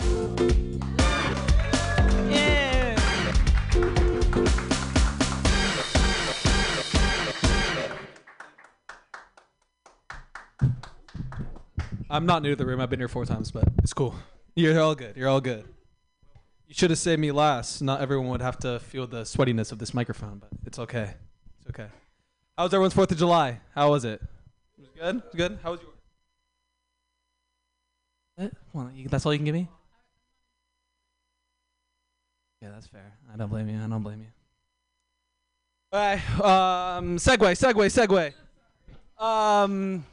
[12.09, 12.81] I'm not new to the room.
[12.81, 14.15] I've been here four times, but it's cool.
[14.55, 15.15] You're all good.
[15.15, 15.63] You're all good.
[16.67, 17.81] You should have saved me last.
[17.81, 21.13] Not everyone would have to feel the sweatiness of this microphone, but it's okay.
[21.59, 21.87] It's okay.
[22.57, 23.59] How was everyone's Fourth of July?
[23.73, 24.21] How was it?
[24.77, 25.15] It was good.
[25.15, 25.59] It was good.
[25.63, 25.93] How was yours?
[28.35, 28.51] What?
[28.73, 29.67] Well, you- that's all you can give me.
[32.61, 33.13] Yeah, that's fair.
[33.33, 33.77] I don't blame you.
[33.81, 34.27] I don't blame you.
[35.93, 36.39] All right.
[36.97, 37.37] Um, segue.
[37.37, 38.33] Segue.
[39.17, 39.23] Segue.
[39.23, 40.05] Um.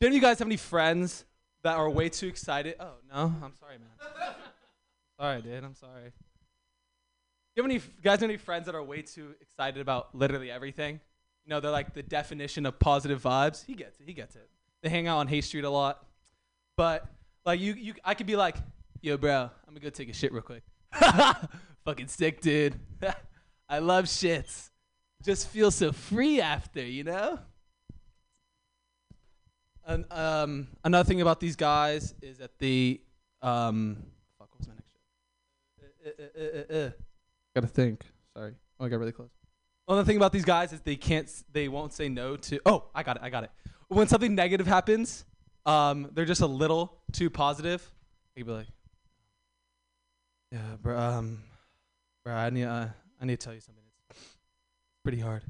[0.00, 1.24] Do any of you guys have any friends
[1.62, 2.76] that are way too excited?
[2.78, 3.88] Oh no, I'm sorry, man.
[5.20, 5.64] sorry, dude.
[5.64, 6.10] I'm sorry.
[6.10, 6.10] Do
[7.56, 10.50] you have any you guys have any friends that are way too excited about literally
[10.50, 11.00] everything?
[11.44, 13.64] You know, they're like the definition of positive vibes.
[13.64, 14.06] He gets it.
[14.06, 14.48] He gets it.
[14.82, 16.04] They hang out on Hay Street a lot,
[16.76, 17.06] but
[17.46, 18.56] like you, you, I could be like,
[19.00, 20.62] yo, bro, I'm gonna go take a shit real quick.
[21.84, 22.74] Fucking sick, dude.
[23.68, 24.70] I love shits.
[25.24, 27.38] Just feel so free after, you know.
[29.86, 33.00] And um, another thing about these guys is that they
[33.40, 33.96] um,
[34.38, 34.48] fuck.
[34.50, 35.02] What was my next joke?
[36.04, 36.90] Uh, uh, uh, uh, uh.
[37.54, 38.04] Gotta think.
[38.36, 38.52] Sorry.
[38.80, 39.30] Oh, I got really close.
[39.88, 41.28] Another thing about these guys is they can't.
[41.28, 42.60] s- They won't say no to.
[42.66, 43.22] Oh, I got it.
[43.22, 43.50] I got it.
[43.88, 45.24] When something negative happens,
[45.64, 47.88] um, they're just a little too positive.
[48.34, 48.66] They can be like,
[50.50, 50.98] "Yeah, bro.
[50.98, 51.38] Um,
[52.24, 52.64] bro, I need.
[52.64, 52.88] Uh,
[53.20, 53.84] I need to tell you something.
[54.10, 54.18] It's
[55.04, 55.42] pretty hard."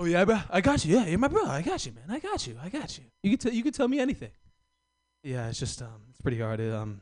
[0.00, 0.38] Oh yeah, bro.
[0.48, 0.96] I got you.
[0.96, 1.44] Yeah, you're my bro.
[1.44, 2.04] I got you, man.
[2.08, 2.56] I got you.
[2.62, 3.04] I got you.
[3.24, 3.52] You can tell.
[3.52, 4.30] You can tell me anything.
[5.24, 6.60] Yeah, it's just um, it's pretty hard.
[6.60, 7.00] It, um,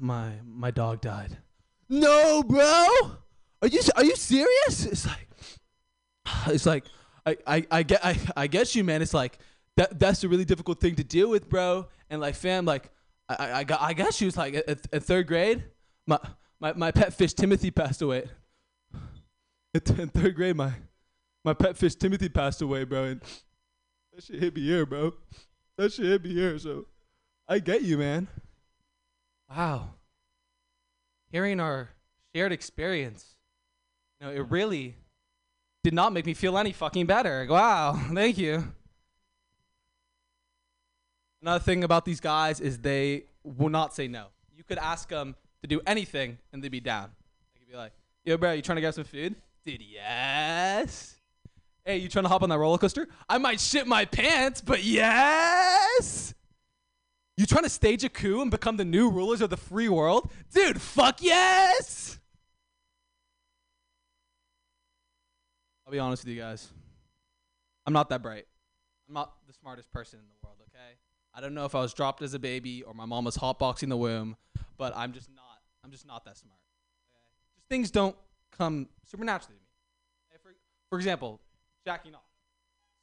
[0.00, 1.38] my my dog died.
[1.88, 2.86] No, bro.
[3.62, 4.84] Are you are you serious?
[4.84, 5.28] It's like,
[6.48, 6.84] it's like,
[7.24, 9.00] I I I get I I get you, man.
[9.00, 9.38] It's like
[9.76, 11.86] that that's a really difficult thing to deal with, bro.
[12.10, 12.90] And like, fam, like,
[13.28, 14.26] I I, I got I got you.
[14.26, 15.62] It's like at, at third grade,
[16.04, 16.18] my
[16.58, 18.28] my my pet fish Timothy passed away.
[19.74, 20.72] At in third grade, my
[21.44, 23.20] my pet fish Timothy passed away, bro, and
[24.14, 25.14] that shit hit me here, bro.
[25.76, 26.86] That shit hit me here, so
[27.46, 28.28] I get you, man.
[29.48, 29.90] Wow.
[31.30, 31.90] Hearing our
[32.34, 33.36] shared experience,
[34.20, 34.96] you know, it really
[35.84, 37.46] did not make me feel any fucking better.
[37.48, 38.72] Wow, thank you.
[41.40, 44.26] Another thing about these guys is they will not say no.
[44.56, 47.10] You could ask them to do anything and they'd be down.
[47.54, 47.92] They could be like,
[48.24, 51.17] "Yo, bro, you trying to get some food?" Dude, yes.
[51.88, 53.08] Hey, you trying to hop on that roller coaster?
[53.30, 56.34] I might shit my pants, but yes.
[57.38, 60.30] You trying to stage a coup and become the new rulers of the free world?
[60.52, 62.18] Dude, fuck yes.
[65.86, 66.68] I'll be honest with you guys.
[67.86, 68.44] I'm not that bright.
[69.08, 70.98] I'm not the smartest person in the world, okay?
[71.32, 73.88] I don't know if I was dropped as a baby or my mom was hotboxing
[73.88, 74.36] the womb,
[74.76, 76.60] but I'm just not I'm just not that smart.
[77.14, 77.22] Okay?
[77.56, 78.14] Just things don't
[78.58, 80.38] come supernaturally to me.
[80.42, 80.54] For,
[80.90, 81.40] for example,
[81.88, 82.20] jacking off.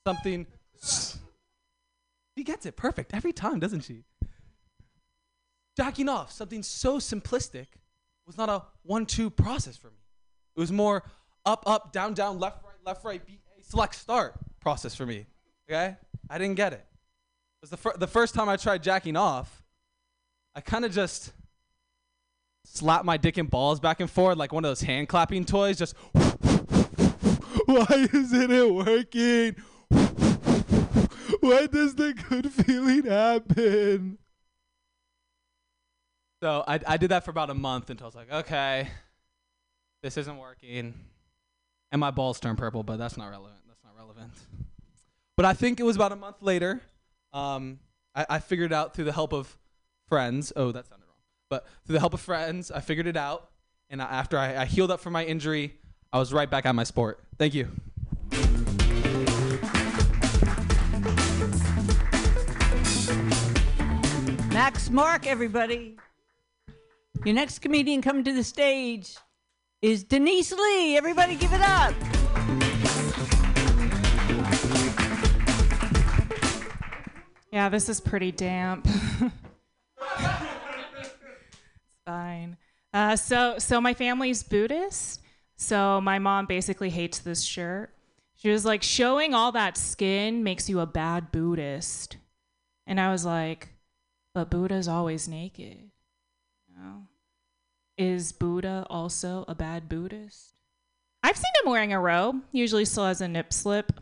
[0.06, 0.46] Something
[2.38, 4.04] She gets it perfect every time, doesn't she?
[5.76, 7.66] Jacking off, something so simplistic,
[8.28, 9.98] was not a one-two process for me.
[10.56, 11.04] It was more
[11.48, 15.26] up, up, down, down, left, right, left, right, beat A, select, start process for me.
[15.68, 15.96] Okay,
[16.30, 16.86] I didn't get it.
[16.86, 19.64] It was the fir- the first time I tried jacking off.
[20.54, 21.34] I kind of just
[22.66, 25.78] slapped my dick and balls back and forth like one of those hand clapping toys.
[25.80, 25.96] Just
[27.76, 29.56] why isn't it working?
[31.42, 34.18] Why does the good feeling happen?
[36.42, 38.90] So I, I did that for about a month until I was like, okay,
[40.04, 40.94] this isn't working.
[41.92, 43.60] And my balls turned purple, but that's not relevant.
[43.68, 44.32] That's not relevant.
[45.38, 46.82] But I think it was about a month later.
[47.34, 47.80] Um,
[48.16, 49.58] I, I figured out through the help of
[50.08, 50.54] friends.
[50.56, 51.18] Oh, that sounded wrong.
[51.50, 53.50] But through the help of friends, I figured it out.
[53.90, 55.76] And I, after I, I healed up from my injury,
[56.16, 57.20] I was right back at my sport.
[57.38, 57.68] Thank you.
[64.54, 65.98] Max Mark, everybody.
[67.26, 69.18] Your next comedian coming to the stage
[69.82, 70.96] is Denise Lee.
[70.96, 71.94] Everybody give it up.
[77.52, 78.88] Yeah, this is pretty damp.
[80.98, 81.14] it's
[82.06, 82.56] fine.
[82.94, 85.20] Uh, so, so my family's Buddhist.
[85.56, 87.92] So my mom basically hates this shirt.
[88.36, 92.18] She was like, showing all that skin makes you a bad Buddhist.
[92.86, 93.70] And I was like,
[94.34, 95.90] but Buddha's always naked.
[96.68, 97.08] You know?
[97.98, 100.54] Is Buddha also a bad Buddhist?
[101.24, 103.94] I've seen him wearing a robe, usually still has a nip slip.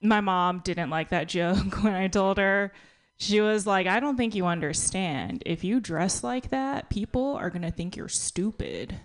[0.00, 2.72] My mom didn't like that joke when I told her.
[3.18, 5.44] She was like, I don't think you understand.
[5.46, 8.98] If you dress like that, people are going to think you're stupid.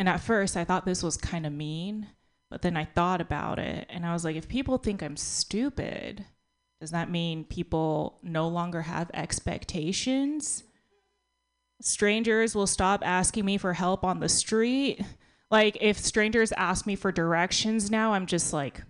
[0.00, 2.06] And at first, I thought this was kind of mean,
[2.48, 6.24] but then I thought about it and I was like, if people think I'm stupid,
[6.80, 10.64] does that mean people no longer have expectations?
[11.82, 15.02] Strangers will stop asking me for help on the street.
[15.50, 18.80] Like, if strangers ask me for directions now, I'm just like,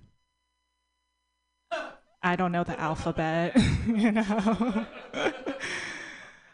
[2.23, 3.57] I don't know the alphabet,
[3.89, 4.87] you know?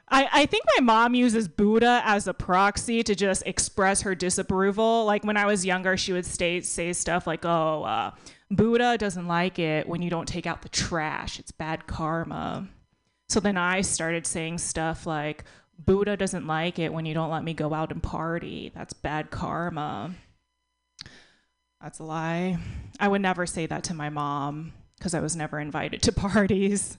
[0.08, 5.04] I, I think my mom uses Buddha as a proxy to just express her disapproval.
[5.04, 8.12] Like when I was younger, she would say, say stuff like, oh, uh,
[8.50, 11.40] Buddha doesn't like it when you don't take out the trash.
[11.40, 12.68] It's bad karma.
[13.28, 15.44] So then I started saying stuff like,
[15.78, 18.72] Buddha doesn't like it when you don't let me go out and party.
[18.74, 20.14] That's bad karma.
[21.82, 22.58] That's a lie.
[22.98, 26.96] I would never say that to my mom because I was never invited to parties.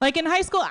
[0.00, 0.66] Like in high school,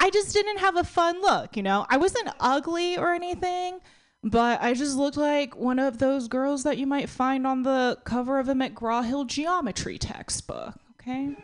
[0.00, 1.86] I just didn't have a fun look, you know?
[1.90, 3.80] I wasn't ugly or anything,
[4.24, 7.98] but I just looked like one of those girls that you might find on the
[8.04, 11.36] cover of a McGraw Hill geometry textbook, okay?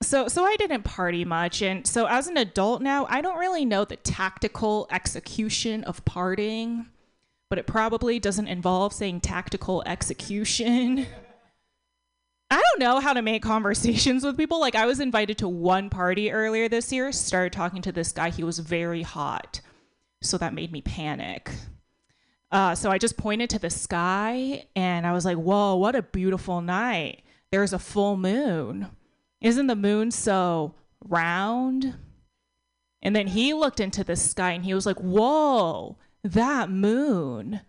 [0.00, 3.64] So so I didn't party much and so as an adult now, I don't really
[3.64, 6.86] know the tactical execution of partying,
[7.50, 11.06] but it probably doesn't involve saying tactical execution.
[12.50, 14.60] I don't know how to make conversations with people.
[14.60, 18.30] Like I was invited to one party earlier this year, started talking to this guy,
[18.30, 19.60] he was very hot.
[20.22, 21.50] So that made me panic.
[22.50, 26.02] Uh, so I just pointed to the sky and I was like, whoa, what a
[26.02, 27.22] beautiful night.
[27.50, 28.88] There's a full moon.
[29.40, 30.74] Isn't the moon so
[31.04, 31.94] round?
[33.02, 37.60] And then he looked into the sky and he was like, whoa, that moon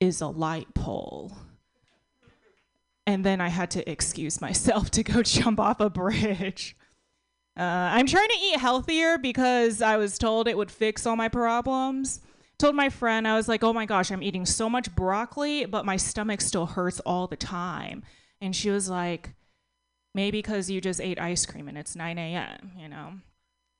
[0.00, 1.32] is a light pole.
[3.08, 6.76] And then I had to excuse myself to go jump off a bridge.
[7.58, 11.30] Uh, I'm trying to eat healthier because I was told it would fix all my
[11.30, 12.20] problems.
[12.58, 15.86] Told my friend, I was like, oh my gosh, I'm eating so much broccoli, but
[15.86, 18.02] my stomach still hurts all the time.
[18.42, 19.30] And she was like,
[20.14, 23.12] maybe because you just ate ice cream and it's 9 a.m., you know?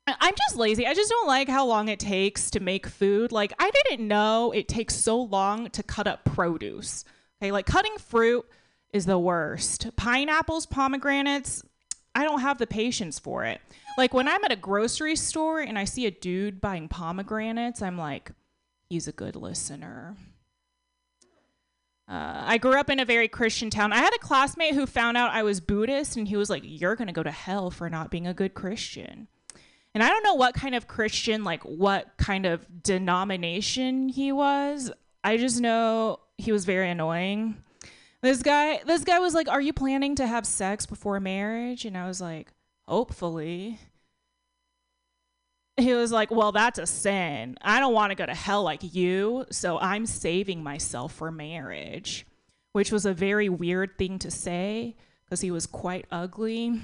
[0.06, 0.86] I'm just lazy.
[0.86, 3.30] I just don't like how long it takes to make food.
[3.30, 7.04] Like, I didn't know it takes so long to cut up produce.
[7.42, 8.46] Okay, like cutting fruit
[8.92, 9.88] is the worst.
[9.96, 11.62] Pineapples, pomegranates,
[12.14, 13.60] I don't have the patience for it.
[13.96, 17.98] Like when I'm at a grocery store and I see a dude buying pomegranates, I'm
[17.98, 18.32] like,
[18.88, 20.16] he's a good listener.
[22.08, 23.92] Uh, I grew up in a very Christian town.
[23.92, 26.96] I had a classmate who found out I was Buddhist, and he was like, You're
[26.96, 29.28] going to go to hell for not being a good Christian.
[29.94, 34.90] And I don't know what kind of Christian, like what kind of denomination he was.
[35.22, 37.62] I just know he was very annoying.
[38.22, 41.96] This guy, this guy was like, "Are you planning to have sex before marriage?" And
[41.96, 42.48] I was like,
[42.86, 43.78] "Hopefully."
[45.76, 47.56] He was like, "Well, that's a sin.
[47.62, 52.26] I don't want to go to hell like you, so I'm saving myself for marriage."
[52.72, 56.80] Which was a very weird thing to say because he was quite ugly.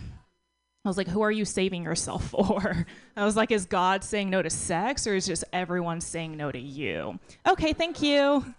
[0.85, 4.31] I was like, "Who are you saving yourself for?" I was like, "Is God saying
[4.31, 8.55] no to sex or is just everyone saying no to you?" Okay, thank you.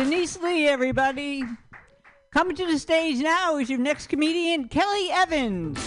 [0.00, 1.44] Denise Lee, everybody.
[2.32, 5.78] Coming to the stage now is your next comedian, Kelly Evans.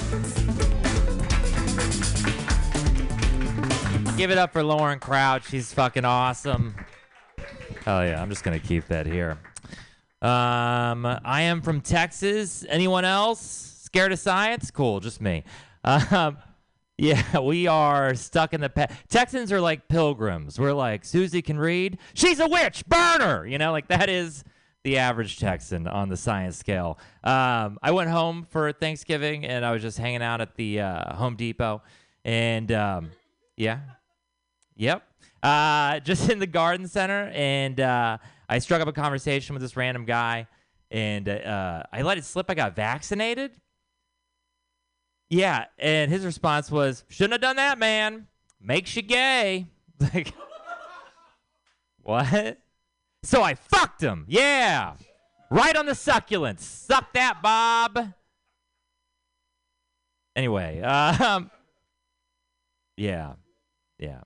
[4.16, 5.50] Give it up for Lauren Crouch.
[5.50, 6.76] She's fucking awesome.
[7.84, 9.40] Hell yeah, I'm just gonna keep that here.
[10.22, 12.64] Um, I am from Texas.
[12.70, 13.42] Anyone else
[13.82, 14.70] scared of science?
[14.70, 15.44] Cool, just me.
[15.84, 16.38] Um,
[16.98, 18.94] yeah, we are stuck in the past.
[19.10, 20.60] Texans are like pilgrims.
[20.60, 21.98] We're like Susie can read.
[22.14, 22.86] She's a witch.
[22.88, 23.46] Burn her.
[23.46, 24.44] You know, like that is
[24.84, 27.00] the average Texan on the science scale.
[27.24, 31.16] Um, I went home for Thanksgiving and I was just hanging out at the uh,
[31.16, 31.82] Home Depot,
[32.26, 33.12] and um,
[33.56, 33.80] yeah,
[34.76, 35.04] Yep.
[35.42, 38.18] Uh, just in the garden center, and uh,
[38.50, 40.48] I struck up a conversation with this random guy,
[40.92, 42.50] and uh, I let it slip.
[42.50, 43.52] I got vaccinated.
[45.34, 48.28] Yeah, and his response was, "Shouldn't have done that, man.
[48.62, 49.68] Makes you gay."
[50.14, 50.34] Like,
[52.02, 52.58] what?
[53.24, 54.26] So I fucked him.
[54.28, 54.96] Yeah,
[55.50, 56.60] right on the succulents.
[56.60, 58.14] Suck that, Bob.
[60.36, 61.50] Anyway, um,
[62.98, 63.34] yeah,
[63.98, 64.22] yeah.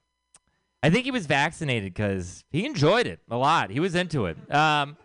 [0.82, 3.70] I think he was vaccinated because he enjoyed it a lot.
[3.70, 4.38] He was into it.
[4.54, 4.98] Um,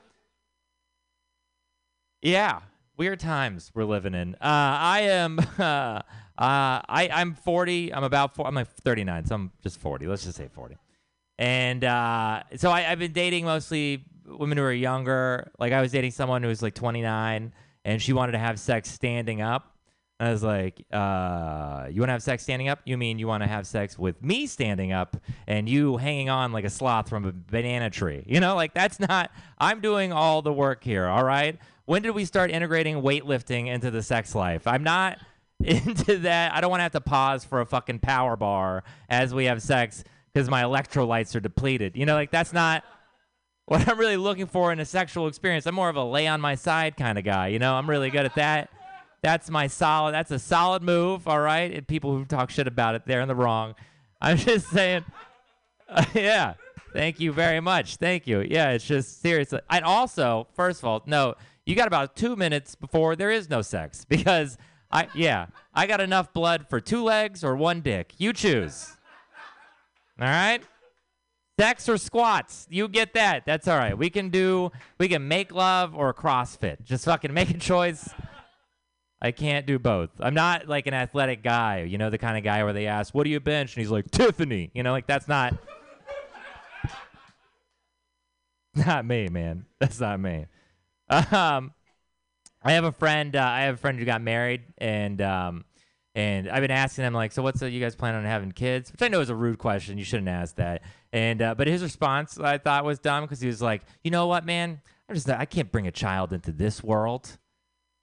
[2.23, 2.61] yeah,
[2.97, 4.35] weird times we're living in.
[4.35, 5.39] Uh, I am.
[5.59, 6.03] Uh, uh,
[6.39, 7.93] I I'm 40.
[7.93, 8.35] I'm about.
[8.35, 10.07] Four, I'm like 39, so I'm just 40.
[10.07, 10.77] Let's just say 40.
[11.39, 15.51] And uh, so I, I've been dating mostly women who are younger.
[15.59, 17.53] Like I was dating someone who was like 29,
[17.85, 19.73] and she wanted to have sex standing up.
[20.23, 22.79] I was like, uh, you want to have sex standing up?
[22.85, 25.17] You mean you want to have sex with me standing up
[25.49, 28.23] and you hanging on like a sloth from a banana tree?
[28.25, 31.59] You know, like that's not, I'm doing all the work here, all right?
[31.85, 34.67] When did we start integrating weightlifting into the sex life?
[34.67, 35.19] I'm not
[35.65, 36.55] into that.
[36.55, 39.63] I don't want to have to pause for a fucking power bar as we have
[39.63, 41.97] sex because my electrolytes are depleted.
[41.97, 42.85] You know, like that's not
[43.67, 45.67] what I'm really looking for in a sexual experience.
[45.67, 47.49] I'm more of a lay on my side kind of guy.
[47.49, 48.71] You know, I'm really good at that.
[49.23, 50.13] That's my solid.
[50.13, 51.29] That's a solid move.
[51.29, 51.73] All right.
[51.73, 53.75] And people who talk shit about it, they're in the wrong.
[54.21, 55.05] I'm just saying.
[55.89, 56.55] uh, yeah.
[56.93, 57.97] Thank you very much.
[57.97, 58.41] Thank you.
[58.41, 58.71] Yeah.
[58.71, 59.61] It's just seriously.
[59.71, 61.35] And also, first of all, no,
[61.67, 64.59] you got about two minutes before there is no sex because
[64.91, 68.15] I, yeah, I got enough blood for two legs or one dick.
[68.19, 68.97] You choose.
[70.21, 70.63] All right.
[71.59, 73.45] Sex or squats, you get that.
[73.47, 73.97] That's all right.
[73.97, 76.83] We can do, we can make love or CrossFit.
[76.83, 78.09] Just fucking make a choice.
[79.21, 80.11] I can't do both.
[80.19, 83.15] I'm not like an athletic guy, you know, the kind of guy where they ask,
[83.15, 85.55] "What do you bench?" and he's like, "Tiffany." You know, like that's not
[88.75, 89.67] not me, man.
[89.79, 90.47] That's not me.
[91.13, 91.73] Um,
[92.63, 93.35] I have a friend.
[93.35, 95.65] Uh, I have a friend who got married, and um,
[96.15, 98.93] and I've been asking him like, "So what's the, you guys plan on having kids?"
[98.93, 99.99] Which I know is a rude question.
[99.99, 100.83] You shouldn't ask that.
[101.13, 104.27] And uh, but his response I thought was dumb because he was like, "You know
[104.27, 104.81] what, man?
[105.09, 107.39] I just I can't bring a child into this world."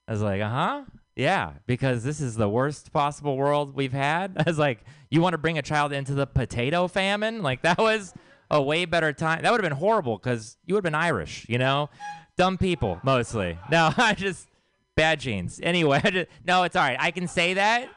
[0.06, 0.84] I was like, "Uh huh."
[1.16, 4.34] Yeah, because this is the worst possible world we've had.
[4.38, 7.42] I was like, you want to bring a child into the potato famine?
[7.42, 8.14] Like that was
[8.50, 9.42] a way better time.
[9.42, 11.90] That would have been horrible because you would have been Irish, you know?
[12.36, 13.58] Dumb people mostly.
[13.70, 14.48] No, I just
[14.96, 15.60] bad genes.
[15.62, 16.96] Anyway, just, no, it's all right.
[16.98, 17.88] I can say that.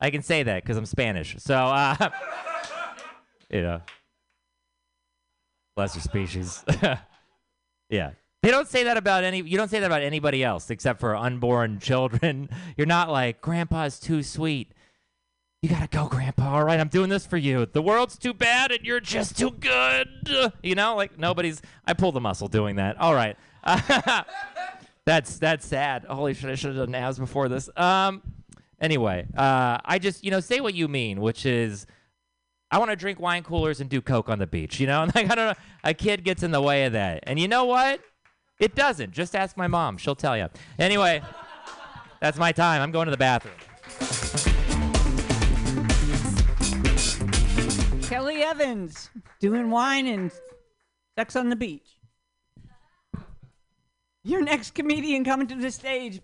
[0.00, 1.36] I can say that because I'm Spanish.
[1.38, 2.10] So, uh,
[3.50, 3.80] you know,
[5.76, 6.64] lesser species.
[7.90, 8.10] yeah.
[8.42, 9.42] They don't say that about any.
[9.42, 12.48] You don't say that about anybody else except for unborn children.
[12.76, 14.70] You're not like Grandpa's too sweet.
[15.62, 16.54] You gotta go, Grandpa.
[16.54, 17.66] All right, I'm doing this for you.
[17.66, 20.52] The world's too bad, and you're just too good.
[20.62, 21.60] You know, like nobody's.
[21.84, 22.98] I pulled the muscle doing that.
[23.00, 23.36] All right,
[25.04, 26.04] that's that's sad.
[26.04, 26.50] Holy shit!
[26.50, 27.68] I should have done abs before this.
[27.76, 28.22] Um.
[28.80, 31.86] Anyway, uh, I just you know say what you mean, which is.
[32.68, 35.02] I want to drink wine coolers and do coke on the beach, you know.
[35.02, 37.24] And like I don't know, a kid gets in the way of that.
[37.26, 38.00] And you know what?
[38.58, 39.12] It doesn't.
[39.12, 39.98] Just ask my mom.
[39.98, 40.48] She'll tell you.
[40.78, 41.22] Anyway,
[42.20, 42.82] that's my time.
[42.82, 43.54] I'm going to the bathroom.
[48.02, 49.10] Kelly Evans
[49.40, 50.30] doing wine and
[51.18, 51.95] sex on the beach.
[54.26, 56.20] Your next comedian coming to the stage.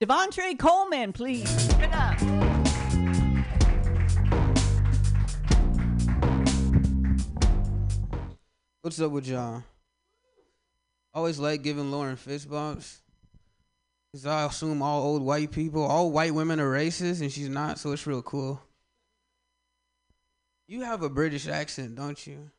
[0.00, 1.70] Devontre Coleman, please.
[1.92, 2.18] Up.
[8.80, 9.64] What's up with y'all?
[11.12, 13.02] Always like giving Lauren fist bumps.
[14.14, 17.78] Cause I assume all old white people, all white women are racist, and she's not,
[17.78, 18.62] so it's real cool.
[20.68, 22.50] You have a British accent, don't you?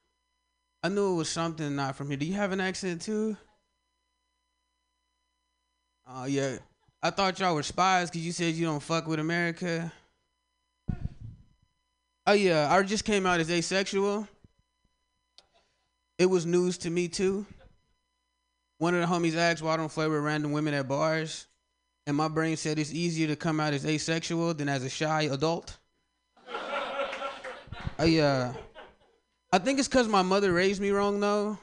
[0.84, 2.18] I knew it was something not from here.
[2.18, 3.36] Do you have an accent too?
[6.08, 6.58] Oh yeah.
[7.02, 9.92] I thought y'all were spies because you said you don't fuck with America.
[12.28, 14.28] Oh yeah, I just came out as asexual.
[16.18, 17.46] It was news to me too.
[18.78, 21.46] one of the homies asked why I don't flirt with random women at bars,
[22.08, 25.24] and my brain said it's easier to come out as asexual than as a shy
[25.24, 25.78] adult.
[28.00, 28.54] I uh,
[29.52, 31.58] I think it's because my mother raised me wrong though.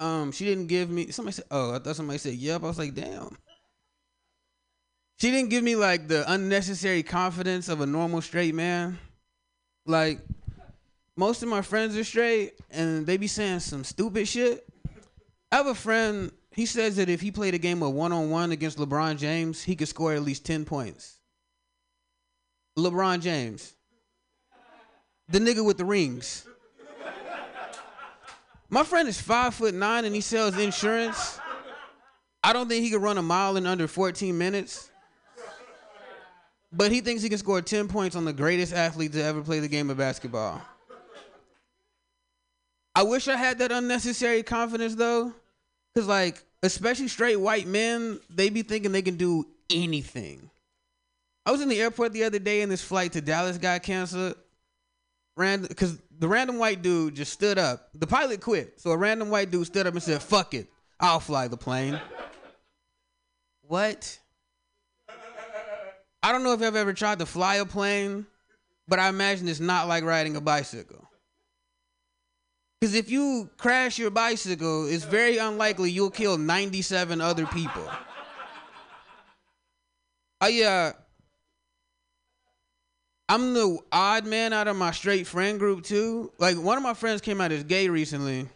[0.00, 1.10] Um, she didn't give me.
[1.10, 3.36] Somebody said, "Oh, I thought somebody said yep." I was like, "Damn."
[5.20, 8.98] She didn't give me like the unnecessary confidence of a normal straight man.
[9.84, 10.20] Like
[11.16, 14.64] most of my friends are straight, and they be saying some stupid shit.
[15.50, 16.30] I have a friend.
[16.52, 19.62] He says that if he played a game of one on one against LeBron James,
[19.62, 21.18] he could score at least ten points.
[22.78, 23.74] LeBron James,
[25.28, 26.46] the nigga with the rings.
[28.70, 31.40] My friend is five foot nine and he sells insurance.
[32.44, 34.90] I don't think he could run a mile in under 14 minutes.
[36.70, 39.60] But he thinks he can score 10 points on the greatest athlete to ever play
[39.60, 40.60] the game of basketball.
[42.94, 45.32] I wish I had that unnecessary confidence though.
[45.94, 50.50] Cause like, especially straight white men, they be thinking they can do anything.
[51.46, 54.34] I was in the airport the other day and this flight to Dallas got canceled.
[55.36, 57.88] Random, cause the random white dude just stood up.
[57.94, 60.66] The pilot quit, so a random white dude stood up and said, "Fuck it,
[60.98, 62.00] I'll fly the plane."
[63.62, 64.18] what?
[66.22, 68.26] I don't know if I've ever tried to fly a plane,
[68.86, 71.08] but I imagine it's not like riding a bicycle.
[72.80, 77.88] Because if you crash your bicycle, it's very unlikely you'll kill 97 other people.
[80.40, 80.92] I uh,
[83.28, 86.32] I'm the odd man out of my straight friend group too.
[86.38, 88.48] Like one of my friends came out as gay recently,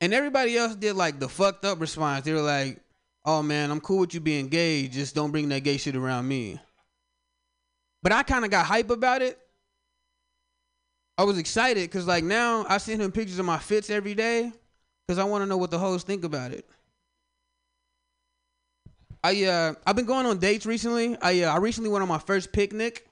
[0.00, 2.24] and everybody else did like the fucked up response.
[2.24, 2.80] They were like,
[3.24, 4.88] "Oh man, I'm cool with you being gay.
[4.88, 6.60] Just don't bring that gay shit around me."
[8.02, 9.38] But I kind of got hype about it.
[11.16, 14.52] I was excited because like now I send him pictures of my fits every day
[15.06, 16.66] because I want to know what the hoes think about it.
[19.22, 21.16] I uh I've been going on dates recently.
[21.20, 23.06] I uh, I recently went on my first picnic.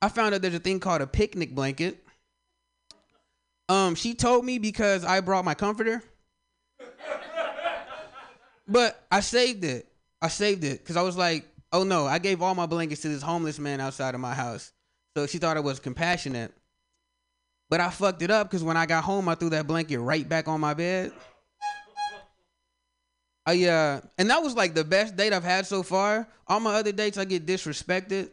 [0.00, 2.04] I found out there's a thing called a picnic blanket.
[3.68, 6.02] Um, she told me because I brought my comforter.
[8.66, 9.86] but I saved it.
[10.22, 13.08] I saved it because I was like, oh no, I gave all my blankets to
[13.08, 14.72] this homeless man outside of my house.
[15.16, 16.52] So she thought I was compassionate.
[17.70, 20.26] But I fucked it up because when I got home, I threw that blanket right
[20.26, 21.12] back on my bed.
[23.44, 26.28] I uh, and that was like the best date I've had so far.
[26.46, 28.30] All my other dates, I get disrespected.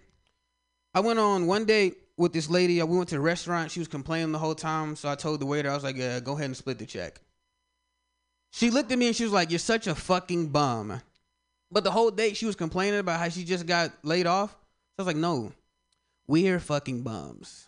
[0.94, 2.82] I went on one date with this lady.
[2.82, 3.72] We went to a restaurant.
[3.72, 4.96] She was complaining the whole time.
[4.96, 7.20] So I told the waiter, I was like, yeah, go ahead and split the check.
[8.52, 11.02] She looked at me and she was like, you're such a fucking bum.
[11.72, 14.52] But the whole day she was complaining about how she just got laid off.
[14.52, 14.58] So
[15.00, 15.52] I was like, no,
[16.28, 17.68] we're fucking bums.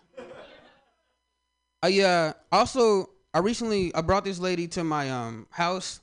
[1.84, 6.00] I uh, also, I recently, I brought this lady to my um house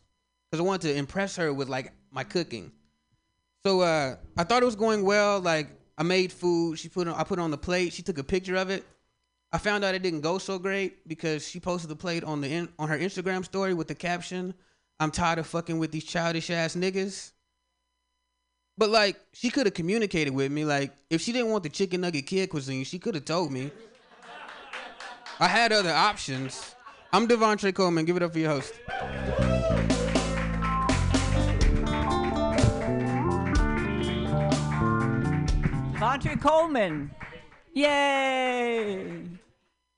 [0.50, 2.72] because I wanted to impress her with like my cooking.
[3.64, 5.40] So uh, I thought it was going well.
[5.40, 5.68] Like
[5.98, 6.78] I made food.
[6.78, 7.92] She put it, I put on the plate.
[7.92, 8.84] She took a picture of it.
[9.52, 12.48] I found out it didn't go so great because she posted the plate on the
[12.48, 14.54] in, on her Instagram story with the caption,
[15.00, 17.32] "I'm tired of fucking with these childish ass niggas."
[18.76, 20.64] But like, she could have communicated with me.
[20.64, 23.70] Like, if she didn't want the chicken nugget kid cuisine, she could have told me.
[25.40, 26.74] I had other options.
[27.12, 28.04] I'm Devontre Coleman.
[28.04, 28.74] Give it up for your host.
[36.24, 37.10] Devontae Coleman.
[37.72, 39.28] Yay!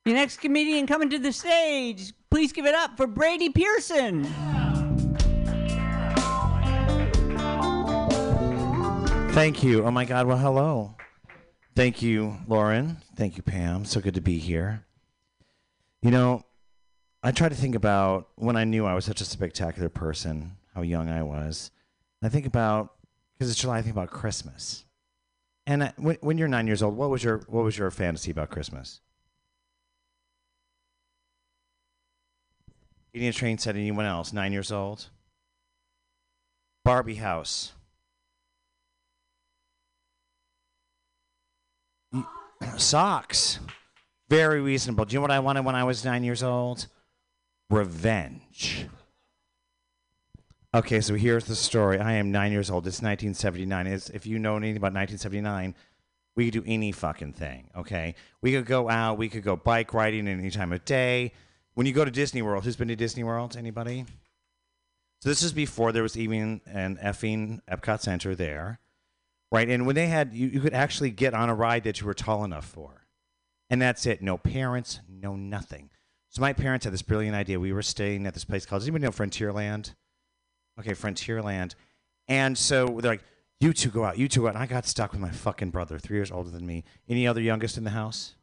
[0.04, 2.12] Your next comedian coming to the stage.
[2.30, 4.26] Please give it up for Brady Pearson.
[9.36, 9.84] Thank you.
[9.84, 10.26] Oh my God.
[10.26, 10.94] Well, hello.
[11.74, 12.96] Thank you, Lauren.
[13.16, 13.84] Thank you, Pam.
[13.84, 14.86] So good to be here.
[16.00, 16.42] You know,
[17.22, 20.80] I try to think about when I knew I was such a spectacular person, how
[20.80, 21.70] young I was.
[22.22, 22.94] I think about
[23.34, 23.76] because it's July.
[23.76, 24.86] I think about Christmas.
[25.66, 28.30] And I, when, when you're nine years old, what was your what was your fantasy
[28.30, 29.02] about Christmas?
[33.12, 33.76] Getting a train set.
[33.76, 34.32] Anyone else?
[34.32, 35.10] Nine years old.
[36.84, 37.74] Barbie house.
[42.76, 43.60] Socks.
[44.28, 45.04] Very reasonable.
[45.04, 46.86] Do you know what I wanted when I was nine years old?
[47.70, 48.86] Revenge.
[50.74, 51.98] Okay, so here's the story.
[51.98, 52.86] I am nine years old.
[52.86, 53.86] It's 1979.
[53.86, 55.74] It's, if you know anything about 1979,
[56.34, 57.70] we could do any fucking thing.
[57.74, 59.16] Okay, we could go out.
[59.16, 61.32] We could go bike riding any time of day.
[61.74, 63.56] When you go to Disney World, who's been to Disney World?
[63.56, 64.04] Anybody?
[65.20, 68.80] So this is before there was even an effing Epcot Center there,
[69.56, 69.70] right?
[69.70, 72.14] And when they had, you, you could actually get on a ride that you were
[72.14, 73.06] tall enough for.
[73.70, 74.20] And that's it.
[74.20, 75.88] No parents, no nothing.
[76.28, 77.58] So my parents had this brilliant idea.
[77.58, 79.94] We were staying at this place called, does anybody know Frontierland?
[80.78, 81.74] Okay, Frontierland.
[82.28, 83.24] And so they're like,
[83.58, 84.54] you two go out, you two go out.
[84.54, 86.84] And I got stuck with my fucking brother, three years older than me.
[87.08, 88.34] Any other youngest in the house?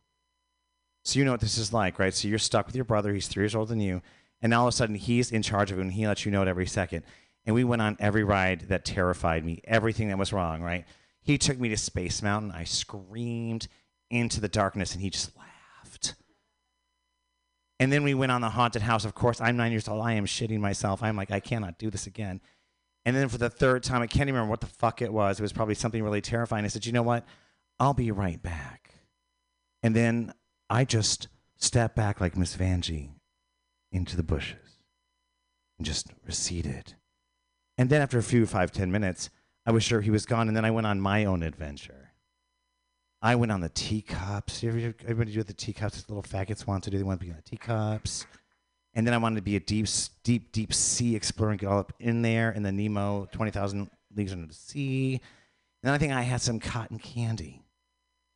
[1.06, 2.14] So you know what this is like, right?
[2.14, 4.02] So you're stuck with your brother, he's three years older than you,
[4.42, 6.42] and all of a sudden he's in charge of it and he lets you know
[6.42, 7.04] it every second.
[7.46, 10.86] And we went on every ride that terrified me, everything that was wrong, right?
[11.24, 12.52] He took me to Space Mountain.
[12.52, 13.68] I screamed
[14.10, 16.16] into the darkness and he just laughed.
[17.80, 19.06] And then we went on the haunted house.
[19.06, 20.06] Of course, I'm nine years old.
[20.06, 21.02] I am shitting myself.
[21.02, 22.42] I'm like, I cannot do this again.
[23.06, 25.40] And then for the third time, I can't even remember what the fuck it was.
[25.40, 26.66] It was probably something really terrifying.
[26.66, 27.26] I said, you know what?
[27.80, 28.94] I'll be right back.
[29.82, 30.34] And then
[30.70, 31.28] I just
[31.58, 33.10] stepped back like Miss Vanjie
[33.92, 34.78] into the bushes
[35.78, 36.94] and just receded.
[37.78, 39.30] And then after a few five, ten minutes,
[39.66, 40.48] I was sure he was gone.
[40.48, 42.12] And then I went on my own adventure.
[43.22, 44.64] I went on the teacups.
[44.64, 46.98] Everybody do the teacups little faggots want to do.
[46.98, 48.26] They want to be on the teacups.
[48.94, 49.88] And then I wanted to be a deep,
[50.24, 54.34] deep, deep sea explorer and get all up in there in the Nemo 20,000 Leagues
[54.34, 55.14] Under the Sea.
[55.14, 55.22] And
[55.88, 57.64] then I think I had some cotton candy.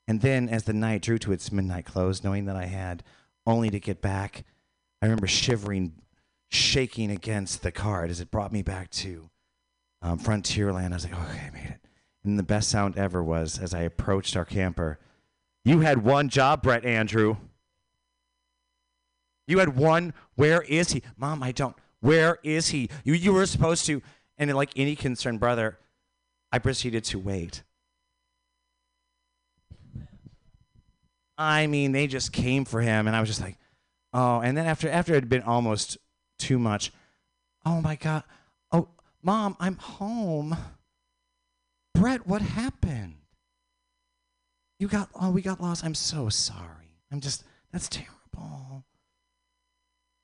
[0.07, 3.03] And then as the night drew to its midnight close, knowing that I had
[3.45, 4.45] only to get back,
[5.01, 6.01] I remember shivering,
[6.49, 9.29] shaking against the card as it brought me back to
[10.01, 10.91] um, Frontierland.
[10.91, 11.79] I was like, okay, I made it.
[12.23, 14.99] And the best sound ever was as I approached our camper.
[15.63, 17.37] You had one job, Brett Andrew.
[19.47, 20.13] You had one.
[20.35, 21.03] Where is he?
[21.15, 21.75] Mom, I don't.
[21.99, 22.89] Where is he?
[23.03, 24.01] You, you were supposed to.
[24.37, 25.79] And like any concerned brother,
[26.51, 27.63] I proceeded to wait.
[31.37, 33.57] I mean, they just came for him, and I was just like,
[34.13, 34.39] oh.
[34.39, 35.97] And then after after it had been almost
[36.39, 36.91] too much,
[37.65, 38.23] oh my god,
[39.27, 40.57] mom, I'm home.
[41.93, 43.15] Brett, what happened?
[44.79, 45.83] You got oh, we got lost.
[45.83, 47.01] I'm so sorry.
[47.11, 48.85] I'm just that's terrible.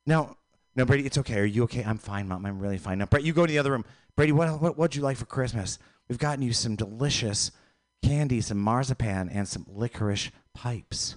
[0.06, 0.36] No,
[0.74, 1.38] no, Brady, it's okay.
[1.38, 1.84] Are you okay?
[1.84, 2.46] I'm fine, mom.
[2.46, 2.98] I'm really fine.
[2.98, 3.84] Now, Brett, you go to the other room.
[4.16, 5.78] Brady, what what what'd you like for Christmas?
[6.08, 7.50] We've gotten you some delicious
[8.02, 11.16] candy, some marzipan, and some licorice pipes.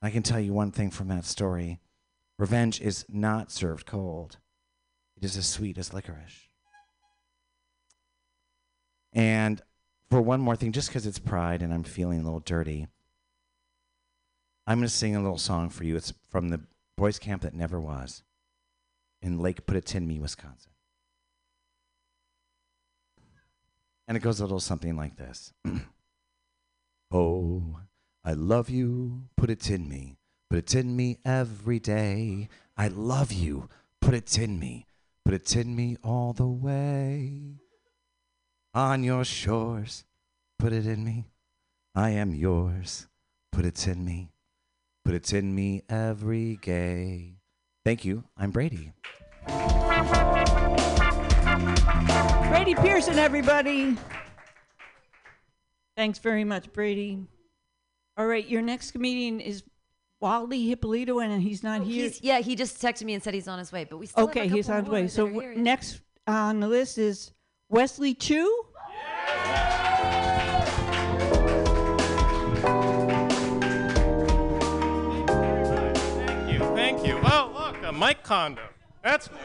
[0.00, 1.80] I can tell you one thing from that story.
[2.38, 4.38] Revenge is not served cold.
[5.24, 6.48] Is as sweet as licorice.
[9.14, 9.62] And
[10.10, 12.88] for one more thing, just because it's pride and I'm feeling a little dirty,
[14.66, 15.96] I'm going to sing a little song for you.
[15.96, 16.60] It's from the
[16.98, 18.22] boys' camp that never was
[19.22, 20.72] in Lake Putatinmi, Wisconsin.
[24.06, 25.54] And it goes a little something like this
[27.10, 27.78] Oh,
[28.22, 30.18] I love you, put it in me,
[30.50, 32.50] put it in me every day.
[32.76, 33.70] I love you,
[34.02, 34.86] put it in me,
[35.56, 37.60] in me all the way.
[38.72, 40.04] On your shores,
[40.58, 41.26] put it in me.
[41.94, 43.06] I am yours,
[43.52, 44.32] put it in me,
[45.04, 47.34] put it in me every day.
[47.84, 48.24] Thank you.
[48.36, 48.92] I'm Brady.
[52.48, 53.96] Brady Pearson, everybody.
[55.96, 57.22] Thanks very much, Brady.
[58.16, 59.62] All right, your next comedian is
[60.24, 62.04] Wally Hippolito, and he's not here.
[62.04, 64.24] He's, yeah, he just texted me and said he's on his way, but we still
[64.24, 65.00] okay, have a he's couple on his way.
[65.02, 65.62] more So that are w- here, yeah.
[65.62, 67.32] next on the list is
[67.68, 68.64] Wesley Chu.
[75.14, 77.18] Thank you, thank you.
[77.22, 78.62] Oh, look, a Mike Kondo.
[79.02, 79.36] That's new.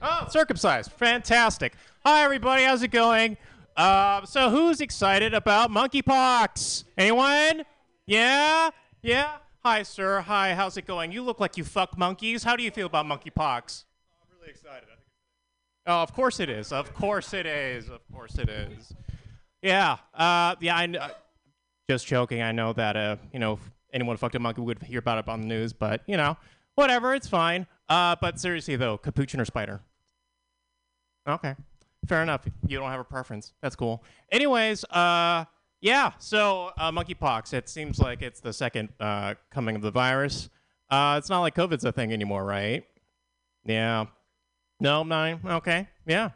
[0.00, 0.92] Oh, circumcised.
[0.92, 1.74] Fantastic.
[2.04, 2.62] Hi, everybody.
[2.62, 3.36] How's it going?
[3.76, 6.84] Uh, so, who's excited about monkeypox?
[6.96, 7.64] Anyone?
[8.06, 8.70] Yeah?
[9.02, 9.32] Yeah?
[9.66, 10.20] Hi, sir.
[10.20, 11.10] Hi, how's it going?
[11.10, 12.44] You look like you fuck monkeys.
[12.44, 13.82] How do you feel about monkeypox?
[14.22, 14.84] I'm really excited.
[15.88, 16.70] Oh, of course it is.
[16.70, 17.88] Of course it is.
[17.90, 18.92] Of course it is.
[19.62, 19.96] Yeah.
[20.14, 20.76] Uh, yeah.
[20.76, 21.08] I uh,
[21.90, 22.42] just joking.
[22.42, 25.28] I know that uh, you know, if anyone fucked a monkey would hear about it
[25.28, 26.36] on the news, but you know,
[26.76, 27.12] whatever.
[27.12, 27.66] It's fine.
[27.88, 29.80] Uh, but seriously though, capuchin or spider?
[31.28, 31.56] Okay.
[32.06, 32.46] Fair enough.
[32.68, 33.52] You don't have a preference.
[33.62, 34.04] That's cool.
[34.30, 35.44] Anyways, uh,
[35.86, 36.10] yeah.
[36.18, 37.54] So uh, monkeypox.
[37.54, 40.50] It seems like it's the second uh, coming of the virus.
[40.90, 42.84] Uh, it's not like COVID's a thing anymore, right?
[43.64, 44.06] Yeah.
[44.80, 45.40] No, nine.
[45.44, 45.86] Okay.
[46.04, 46.30] Yeah.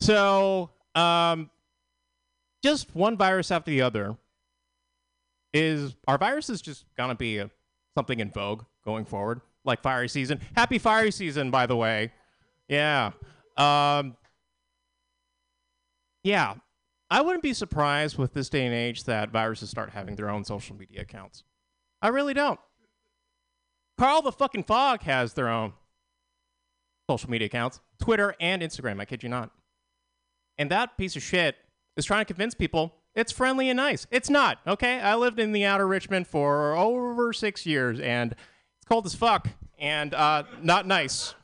[0.00, 1.50] So, um,
[2.62, 4.16] just one virus after the other.
[5.54, 7.50] Is are viruses just gonna be a,
[7.94, 10.40] something in vogue going forward, like fiery season?
[10.54, 12.12] Happy fiery season, by the way.
[12.68, 13.12] Yeah.
[13.56, 14.16] Um,
[16.24, 16.54] yeah.
[17.12, 20.44] I wouldn't be surprised with this day and age that viruses start having their own
[20.44, 21.44] social media accounts.
[22.00, 22.58] I really don't.
[23.98, 25.74] Karl the fucking Fog has their own
[27.10, 29.50] social media accounts Twitter and Instagram, I kid you not.
[30.56, 31.56] And that piece of shit
[31.98, 34.06] is trying to convince people it's friendly and nice.
[34.10, 34.98] It's not, okay?
[34.98, 39.48] I lived in the outer Richmond for over six years and it's cold as fuck
[39.78, 41.34] and uh, not nice.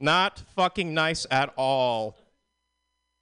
[0.00, 2.16] Not fucking nice at all.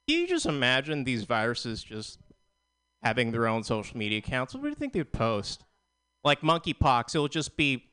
[0.07, 2.19] Can you just imagine these viruses just
[3.01, 4.53] having their own social media accounts?
[4.53, 5.63] What do you think they'd post?
[6.23, 7.85] Like monkeypox, it'll just be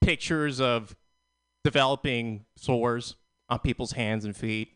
[0.00, 0.96] pictures of
[1.64, 3.16] developing sores
[3.48, 4.70] on people's hands and feet.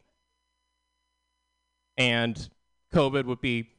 [1.96, 2.48] And
[2.94, 3.70] COVID would be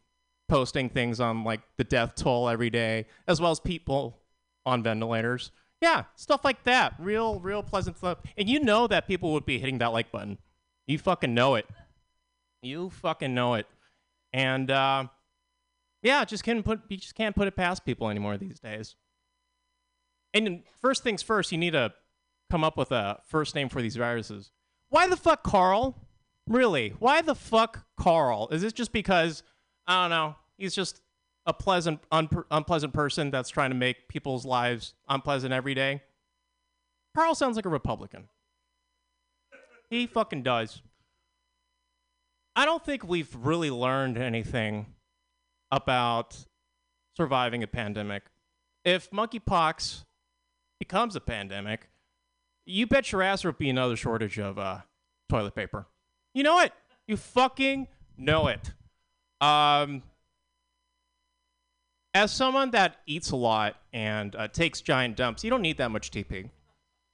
[0.47, 4.17] posting things on like the death toll every day, as well as people
[4.65, 5.51] on ventilators.
[5.81, 6.95] Yeah, stuff like that.
[6.99, 8.19] Real, real pleasant stuff.
[8.37, 10.37] And you know that people would be hitting that like button.
[10.87, 11.67] You fucking know it.
[12.61, 13.67] You fucking know it.
[14.33, 15.05] And uh,
[16.01, 18.95] yeah, just can't put you just can't put it past people anymore these days.
[20.33, 21.93] And first things first, you need to
[22.49, 24.51] come up with a first name for these viruses.
[24.89, 25.95] Why the fuck Karl?
[26.47, 26.93] Really?
[26.99, 28.47] Why the fuck Karl?
[28.51, 29.43] Is this just because
[29.85, 30.35] I don't know?
[30.57, 31.01] He's just
[31.45, 36.01] a pleasant, unpr unpleasant person that's trying to make people's lives unpleasant every day.
[37.15, 38.27] Karl sounds like a Republican.
[39.89, 40.81] He fucking does.
[42.57, 44.87] I don't think we've really learned anything
[45.71, 46.35] about
[47.15, 48.23] surviving a pandemic.
[48.83, 50.05] If monkeypox
[50.79, 51.87] becomes a pandemic,
[52.65, 54.79] you bet your ass there'll be another shortage of uh,
[55.29, 55.85] toilet paper.
[56.33, 56.73] You know it.
[57.07, 58.71] You fucking know it.
[59.39, 60.01] Um,
[62.15, 65.91] as someone that eats a lot and uh, takes giant dumps, you don't need that
[65.91, 66.49] much TP.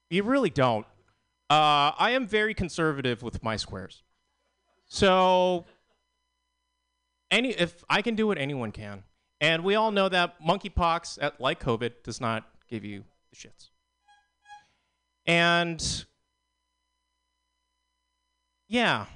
[0.10, 0.86] You really don't.
[1.50, 4.04] Uh, I am very conservative with my squares.
[4.94, 5.66] So,
[7.32, 9.02] any if I can do it, anyone can.
[9.42, 13.70] And we all know that monkeypox, at, like COVID, does not give you the shits.
[15.26, 16.06] And
[18.68, 19.08] yeah,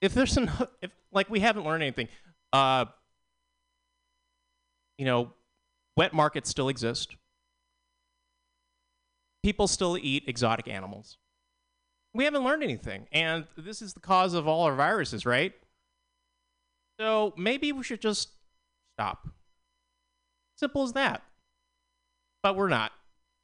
[0.00, 0.52] if there's an
[0.82, 2.06] if like we haven't learned anything,
[2.52, 2.84] uh,
[4.98, 5.32] you know,
[5.96, 7.16] wet markets still exist.
[9.42, 11.18] People still eat exotic animals.
[12.18, 15.52] We haven't learned anything, and this is the cause of all our viruses, right?
[16.98, 18.30] So maybe we should just
[18.96, 19.28] stop.
[20.56, 21.22] Simple as that.
[22.42, 22.90] But we're not,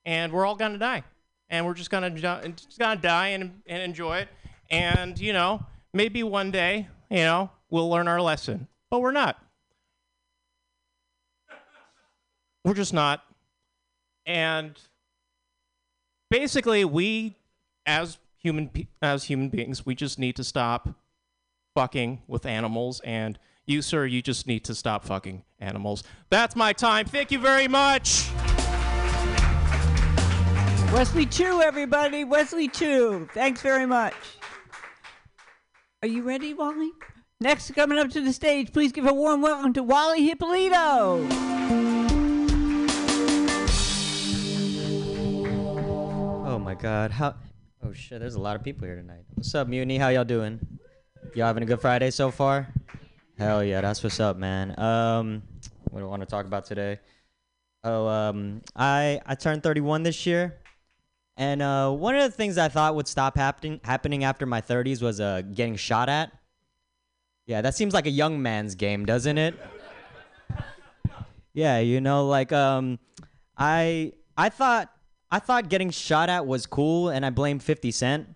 [0.04, 1.04] and we're all gonna die,
[1.48, 4.28] and we're just gonna just gonna die and and enjoy it,
[4.68, 9.40] and you know maybe one day you know we'll learn our lesson, but we're not.
[12.64, 13.22] We're just not.
[14.26, 14.76] And
[16.28, 17.36] basically, we,
[17.86, 20.90] as human pe- as human beings, we just need to stop
[21.74, 23.00] fucking with animals.
[23.00, 26.04] And you, sir, you just need to stop fucking animals.
[26.28, 27.06] That's my time.
[27.06, 28.28] Thank you very much.
[30.92, 32.22] Wesley Chu, everybody.
[32.22, 33.26] Wesley Chu.
[33.32, 34.14] Thanks very much.
[36.02, 36.92] Are you ready, Wally?
[37.40, 41.26] Next, coming up to the stage, please give a warm welcome to Wally Hippolito.
[46.46, 47.10] Oh my God!
[47.10, 47.34] How?
[47.86, 48.20] Oh shit!
[48.20, 49.24] There's a lot of people here tonight.
[49.34, 49.98] What's up, Mutiny?
[49.98, 50.58] How y'all doing?
[51.34, 52.72] Y'all having a good Friday so far?
[53.36, 53.82] Hell yeah!
[53.82, 54.78] That's what's up, man.
[54.80, 55.42] Um,
[55.90, 56.98] what do I want to talk about today?
[57.82, 60.56] Oh, um, I I turned 31 this year,
[61.36, 65.02] and uh, one of the things I thought would stop happening happening after my 30s
[65.02, 66.32] was uh getting shot at.
[67.44, 69.54] Yeah, that seems like a young man's game, doesn't it?
[71.52, 72.98] Yeah, you know, like um,
[73.56, 74.90] I I thought
[75.34, 78.28] I thought getting shot at was cool, and I blame 50 Cent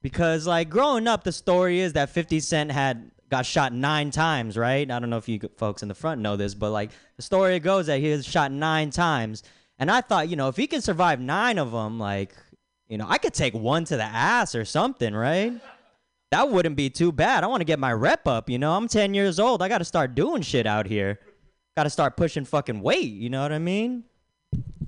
[0.00, 4.56] because like growing up, the story is that 50 Cent had got shot nine times,
[4.56, 4.90] right?
[4.90, 7.60] I don't know if you folks in the front know this, but like the story
[7.60, 9.42] goes that he was shot nine times,
[9.78, 12.34] and I thought, you know, if he can survive nine of them, like,
[12.88, 15.52] you know, I could take one to the ass or something, right?
[16.30, 17.44] That wouldn't be too bad.
[17.44, 18.72] I want to get my rep up, you know.
[18.72, 19.60] I'm 10 years old.
[19.60, 21.20] I got to start doing shit out here.
[21.76, 24.04] Got to start pushing fucking weight, you know what I mean?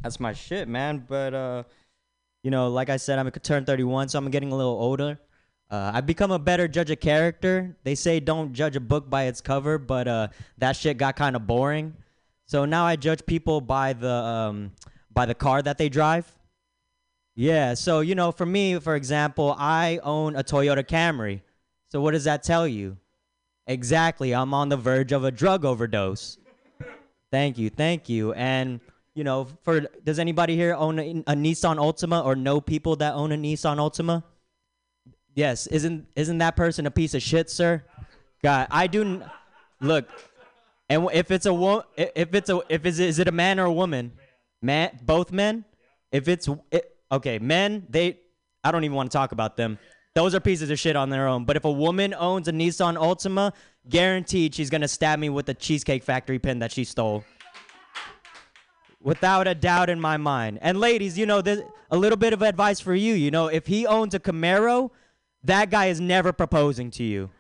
[0.03, 1.05] That's my shit, man.
[1.07, 1.63] But uh,
[2.43, 5.19] you know, like I said, I'm gonna turn 31, so I'm getting a little older.
[5.71, 7.77] Uh, I've become a better judge of character.
[7.85, 11.37] They say don't judge a book by its cover, but uh, that shit got kind
[11.37, 11.95] of boring.
[12.47, 14.73] So now I judge people by the um,
[15.13, 16.27] by the car that they drive.
[17.35, 17.75] Yeah.
[17.75, 21.43] So you know, for me, for example, I own a Toyota Camry.
[21.91, 22.97] So what does that tell you?
[23.67, 24.35] Exactly.
[24.35, 26.39] I'm on the verge of a drug overdose.
[27.31, 27.69] Thank you.
[27.69, 28.33] Thank you.
[28.33, 28.81] And
[29.19, 33.15] you know, for does anybody here own a, a Nissan Altima or know people that
[33.15, 34.23] own a Nissan Altima?
[35.35, 37.83] Yes, isn't isn't that person a piece of shit, sir?
[38.45, 39.23] God, I do.
[39.81, 40.09] Look,
[40.89, 43.33] and if it's a wo- i- if it's a if is it, is it a
[43.33, 44.13] man or a woman?
[44.63, 45.65] Man, both men.
[46.13, 48.21] If it's it, okay, men, they
[48.63, 49.81] I don't even want to talk about them.
[50.15, 51.45] Those are pieces of shit on their own.
[51.45, 53.53] But if a woman owns a Nissan Altima,
[53.89, 57.25] guaranteed she's gonna stab me with the Cheesecake Factory pin that she stole.
[59.01, 60.59] Without a doubt in my mind.
[60.61, 63.15] And ladies, you know, this, a little bit of advice for you.
[63.15, 64.91] You know, if he owns a Camaro,
[65.45, 67.31] that guy is never proposing to you.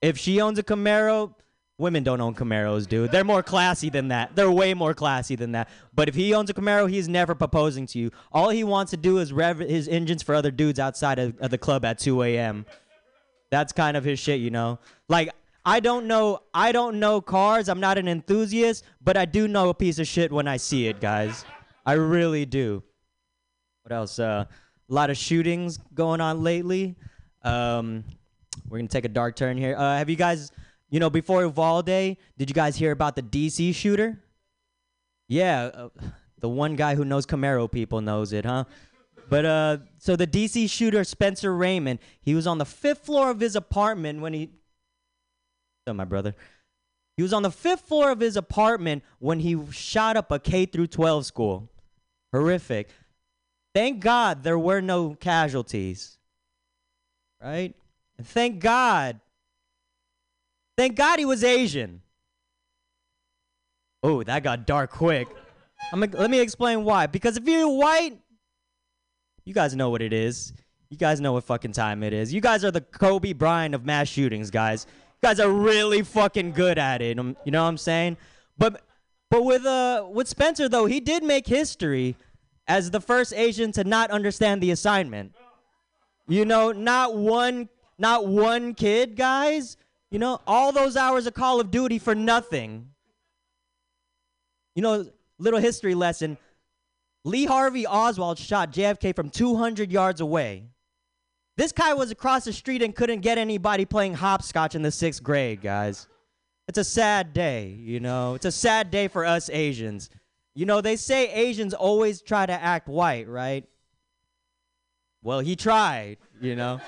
[0.00, 1.34] If she owns a Camaro,
[1.78, 3.10] women don't own Camaros, dude.
[3.10, 4.36] They're more classy than that.
[4.36, 5.68] They're way more classy than that.
[5.94, 8.10] But if he owns a Camaro, he's never proposing to you.
[8.30, 11.50] All he wants to do is rev his engines for other dudes outside of, of
[11.50, 12.66] the club at 2 a.m.
[13.50, 14.78] That's kind of his shit, you know.
[15.08, 15.30] Like
[15.64, 17.68] I don't know, I don't know cars.
[17.68, 20.88] I'm not an enthusiast, but I do know a piece of shit when I see
[20.88, 21.44] it, guys.
[21.86, 22.82] I really do.
[23.82, 24.18] What else?
[24.18, 24.44] Uh,
[24.88, 26.96] a lot of shootings going on lately.
[27.42, 28.04] Um,
[28.68, 29.76] we're gonna take a dark turn here.
[29.76, 30.50] Uh, have you guys,
[30.90, 34.22] you know, before Uvalde, did you guys hear about the DC shooter?
[35.28, 35.88] Yeah, uh,
[36.40, 38.64] the one guy who knows Camaro people knows it, huh?
[39.28, 43.40] But uh, so the DC shooter Spencer Raymond, he was on the fifth floor of
[43.40, 44.50] his apartment when he.
[45.86, 46.34] So my brother,
[47.16, 50.66] he was on the fifth floor of his apartment when he shot up a K
[50.66, 51.68] through 12 school.
[52.32, 52.88] Horrific.
[53.74, 56.18] Thank God there were no casualties.
[57.42, 57.74] Right?
[58.16, 59.20] And thank God.
[60.76, 62.00] Thank God he was Asian.
[64.02, 65.28] Oh, that got dark quick.
[65.92, 67.06] I'm, let me explain why.
[67.06, 68.18] Because if you're white,
[69.44, 70.52] you guys know what it is.
[70.90, 72.32] You guys know what fucking time it is.
[72.32, 74.86] You guys are the Kobe Bryant of mass shootings, guys.
[75.24, 77.18] Guys are really fucking good at it.
[77.18, 78.18] um, You know what I'm saying?
[78.58, 78.82] But
[79.30, 82.14] but with uh with Spencer though, he did make history
[82.68, 85.32] as the first Asian to not understand the assignment.
[86.28, 89.78] You know, not one not one kid, guys.
[90.10, 92.90] You know, all those hours of Call of Duty for nothing.
[94.74, 95.06] You know,
[95.38, 96.36] little history lesson.
[97.24, 100.66] Lee Harvey Oswald shot JFK from 200 yards away.
[101.56, 105.22] This guy was across the street and couldn't get anybody playing hopscotch in the sixth
[105.22, 106.08] grade, guys.
[106.66, 108.34] It's a sad day, you know.
[108.34, 110.10] It's a sad day for us Asians.
[110.56, 113.64] You know, they say Asians always try to act white, right?
[115.22, 116.80] Well, he tried, you know.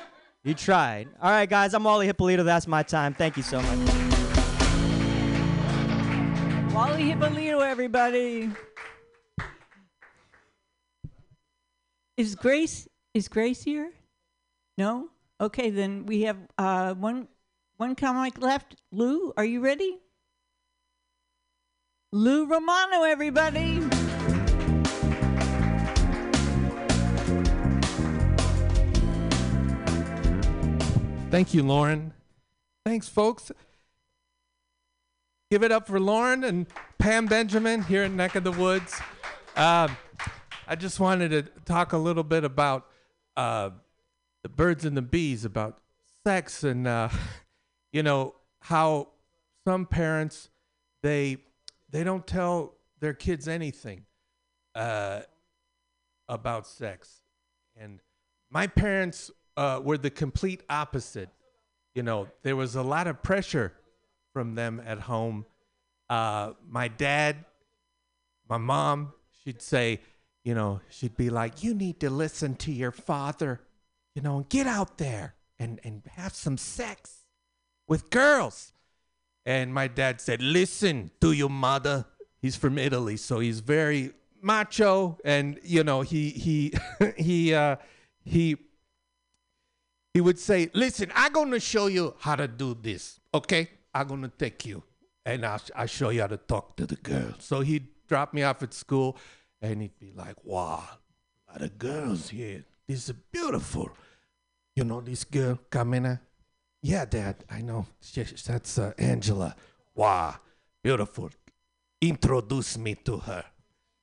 [0.42, 1.08] He tried.
[1.22, 2.42] All right, guys, I'm Wally Hippolito.
[2.42, 3.14] That's my time.
[3.14, 3.78] Thank you so much.
[6.72, 8.50] Wally Hippolito, everybody.
[12.16, 13.92] Is Grace is Grace here?
[14.78, 15.08] No?
[15.40, 17.28] Okay, then we have uh, one
[17.76, 18.76] one comic left.
[18.90, 19.98] Lou, are you ready?
[22.12, 23.80] Lou Romano, everybody.
[31.30, 32.12] Thank you, Lauren.
[32.84, 33.50] Thanks, folks.
[35.50, 36.66] Give it up for Lauren and
[36.98, 38.98] Pam Benjamin here in Neck of the Woods.
[39.56, 39.96] Um,
[40.66, 42.86] I just wanted to talk a little bit about
[43.36, 43.70] uh,
[44.46, 45.80] the birds and the bees, about
[46.24, 47.08] sex, and uh,
[47.92, 49.08] you know how
[49.66, 50.50] some parents
[51.02, 51.38] they
[51.90, 54.04] they don't tell their kids anything
[54.76, 55.22] uh,
[56.28, 57.22] about sex,
[57.76, 57.98] and
[58.48, 61.30] my parents uh, were the complete opposite.
[61.96, 63.72] You know, there was a lot of pressure
[64.32, 65.44] from them at home.
[66.08, 67.44] Uh, my dad,
[68.48, 69.12] my mom,
[69.42, 70.02] she'd say,
[70.44, 73.60] you know, she'd be like, "You need to listen to your father,
[74.16, 77.26] you know, and get out there and and have some sex
[77.86, 78.72] with girls."
[79.44, 82.06] And my dad said, "Listen to your mother."
[82.40, 86.72] He's from Italy, so he's very macho, and you know, he he
[87.16, 87.76] he uh,
[88.24, 88.56] he
[90.14, 93.20] he would say, "Listen, I'm gonna show you how to do this.
[93.34, 94.82] Okay, I'm gonna take you,
[95.24, 98.42] and I'll I'll show you how to talk to the girl." So he'd drop me
[98.42, 99.18] off at school,
[99.60, 100.84] and he'd be like, "Wow,
[101.48, 102.64] a lot of girls here.
[102.86, 103.90] This is beautiful.
[104.76, 106.20] You know this girl, Carmina?
[106.82, 107.86] Yeah, Dad, I know.
[108.14, 109.56] That's uh, Angela.
[109.94, 110.36] Wow,
[110.84, 111.30] beautiful.
[112.00, 113.44] Introduce me to her."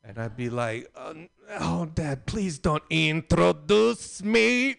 [0.04, 1.14] And I'd be like, "Oh,
[1.60, 4.76] oh Dad, please don't introduce me."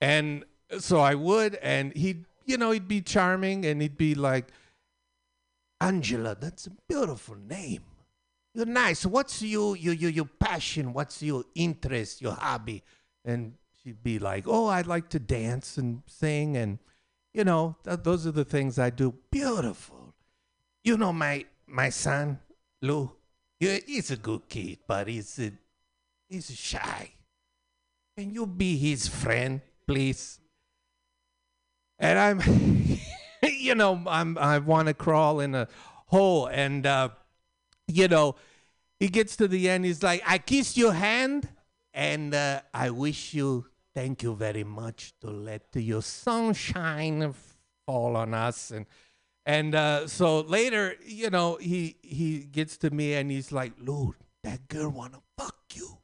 [0.00, 0.44] And
[0.78, 4.48] so I would, and he'd, you know, he'd be charming and he'd be like,
[5.80, 7.82] Angela, that's a beautiful name.
[8.54, 9.04] You're nice.
[9.04, 10.92] What's your, your, your, your passion?
[10.92, 12.82] What's your interest, your hobby?
[13.24, 13.54] And
[13.84, 16.56] she'd be like, Oh, I'd like to dance and sing.
[16.56, 16.78] And,
[17.32, 19.14] you know, th- those are the things I do.
[19.30, 20.14] Beautiful.
[20.82, 22.38] You know, my, my son,
[22.82, 23.10] Lou,
[23.58, 25.52] he's a good kid, but he's, a,
[26.28, 27.10] he's shy.
[28.16, 30.38] Can you be his friend, please?
[31.98, 32.98] And I'm,
[33.42, 35.68] you know, I'm I want to crawl in a
[36.06, 37.08] hole, and uh,
[37.88, 38.36] you know,
[39.00, 39.84] he gets to the end.
[39.84, 41.48] He's like, "I kiss your hand,
[41.92, 47.34] and uh, I wish you thank you very much to let your sunshine
[47.86, 48.86] fall on us." And
[49.46, 54.14] And uh, so later, you know, he he gets to me and he's like, "Lou,
[54.42, 55.98] that girl wanna fuck you."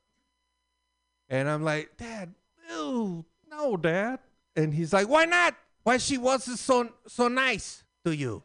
[1.28, 2.34] And I'm like, "Dad,
[2.68, 4.18] ew, no, Dad."
[4.56, 5.56] And he's like, "Why not?
[5.84, 8.42] Why she wasn't so so nice to you?"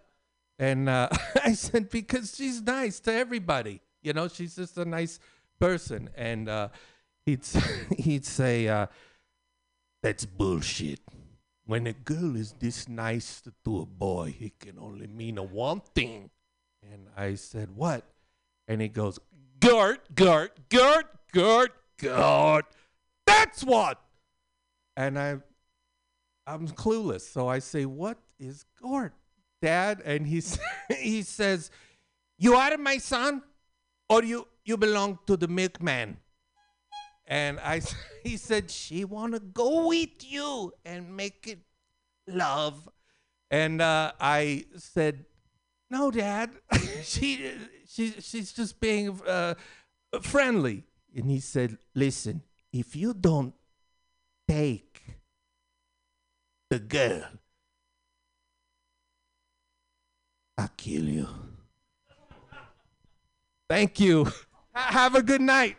[0.58, 1.10] And uh,
[1.44, 3.82] I said, "Because she's nice to everybody.
[4.02, 5.20] You know, she's just a nice
[5.60, 6.70] person." And uh,
[7.26, 7.44] he'd
[7.98, 8.88] he'd say, uh,
[10.06, 11.00] "That's bullshit."
[11.66, 16.30] When a girl is this nice to, a boy, it can only mean one thing.
[16.84, 18.04] And I said, What?
[18.68, 19.18] And he goes,
[19.60, 22.66] Gert, Gert, Gert, Gert, Gert.
[23.26, 24.00] That's what.
[24.96, 25.38] And I,
[26.46, 27.22] I'm clueless.
[27.22, 29.14] So I say, What is Gort,
[29.60, 30.04] Dad?
[30.06, 30.44] And he,
[31.00, 31.72] he says,
[32.38, 33.42] You are my son,
[34.08, 36.18] or you, you belong to the milkman?
[37.28, 37.82] And I,
[38.24, 41.60] he said, she wanna go with you and make it
[42.28, 42.88] love.
[43.52, 45.26] And uh, I said,
[45.90, 46.52] no, Dad,
[47.04, 47.52] she,
[47.88, 49.56] she, she's just being uh,
[50.22, 50.84] friendly.
[51.16, 52.42] And he said, listen,
[52.74, 53.54] if you don't
[54.48, 55.02] take
[56.70, 57.24] the girl,
[60.58, 61.28] I'll kill you.
[63.70, 64.26] Thank you.
[64.26, 64.34] Ha-
[64.92, 65.78] Have a good night.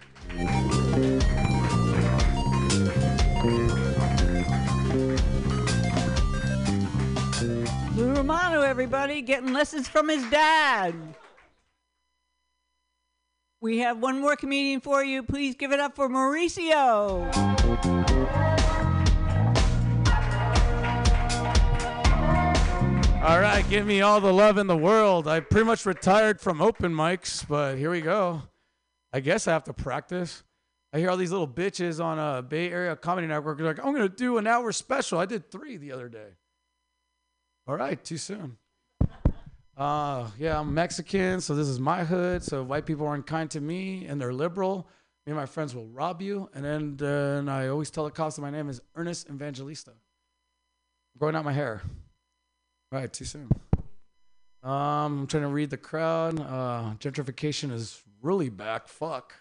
[7.97, 10.95] Lou Romano, everybody, getting lessons from his dad.
[13.63, 15.23] We have one more comedian for you.
[15.23, 17.35] Please give it up for Mauricio.
[23.23, 25.27] All right, give me all the love in the world.
[25.27, 28.43] I pretty much retired from open mics, but here we go.
[29.11, 30.43] I guess I have to practice.
[30.93, 34.11] I hear all these little bitches on a Bay Area Comedy Network like, I'm gonna
[34.11, 35.19] do an hour special.
[35.19, 36.35] I did three the other day.
[37.69, 38.59] All right, too soon.
[39.77, 42.45] Uh, yeah, I'm Mexican, so this is my hood.
[42.45, 44.87] So white people aren't kind to me, and they're liberal.
[45.27, 48.37] Me and my friends will rob you, and then then I always tell the cops
[48.37, 49.91] that my name is Ernest Evangelista.
[49.91, 51.83] I'm growing out my hair.
[52.93, 53.49] Right, too soon.
[54.63, 56.39] Um, I'm trying to read the crowd.
[56.39, 58.87] Uh, gentrification is really back.
[58.87, 59.35] Fuck.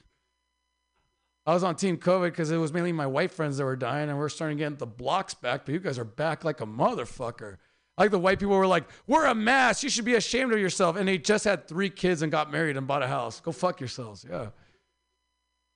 [1.46, 4.10] I was on Team COVID because it was mainly my white friends that were dying,
[4.10, 5.66] and we're starting to get the blocks back.
[5.66, 7.58] But you guys are back like a motherfucker.
[7.98, 9.84] Like the white people were like, "We're a mass.
[9.84, 12.76] You should be ashamed of yourself." And they just had three kids and got married
[12.78, 13.40] and bought a house.
[13.40, 14.26] Go fuck yourselves.
[14.30, 14.50] Yeah.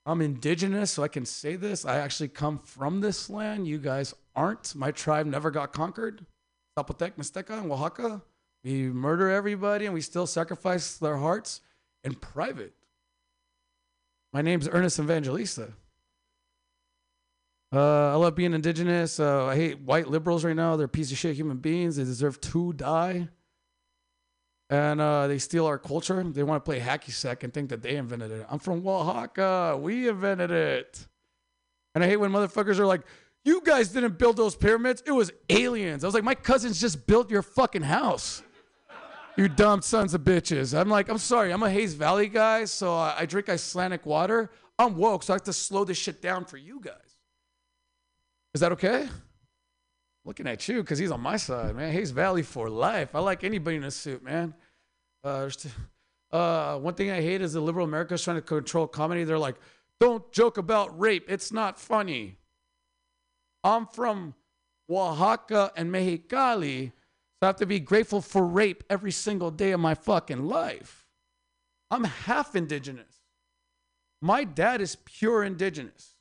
[0.05, 1.85] I'm indigenous, so I can say this.
[1.85, 3.67] I actually come from this land.
[3.67, 4.75] You guys aren't.
[4.75, 6.25] My tribe never got conquered.
[6.77, 8.21] Zapotec, Mixteca, and Oaxaca.
[8.63, 11.61] We murder everybody and we still sacrifice their hearts
[12.03, 12.73] in private.
[14.33, 15.73] My name's Ernest Evangelista.
[17.71, 19.19] Uh, I love being indigenous.
[19.19, 20.75] Uh, I hate white liberals right now.
[20.75, 21.97] They're a piece of shit human beings.
[21.97, 23.27] They deserve to die.
[24.71, 26.23] And uh, they steal our culture.
[26.23, 28.45] They want to play hacky sack and think that they invented it.
[28.49, 29.77] I'm from Oaxaca.
[29.79, 31.07] We invented it.
[31.95, 33.01] And I hate when motherfuckers are like,
[33.43, 35.01] you guys didn't build those pyramids.
[35.05, 36.03] It was aliens.
[36.03, 38.43] I was like, my cousins just built your fucking house.
[39.37, 40.77] You dumb sons of bitches.
[40.77, 41.53] I'm like, I'm sorry.
[41.53, 44.51] I'm a Hayes Valley guy, so I, I drink Icelandic water.
[44.77, 47.08] I'm woke, so I have to slow this shit down for you guys.
[48.53, 49.07] Is that okay?
[50.25, 51.91] Looking at you because he's on my side, man.
[51.91, 53.15] Hayes Valley for life.
[53.15, 54.53] I like anybody in a suit, man.
[55.23, 55.49] Uh,
[56.31, 59.23] uh, one thing I hate is the liberal America's trying to control comedy.
[59.23, 59.55] They're like,
[59.99, 61.25] don't joke about rape.
[61.27, 62.37] It's not funny.
[63.63, 64.35] I'm from
[64.89, 66.93] Oaxaca and Mexicali, so
[67.43, 71.07] I have to be grateful for rape every single day of my fucking life.
[71.91, 73.21] I'm half indigenous.
[74.21, 76.15] My dad is pure indigenous.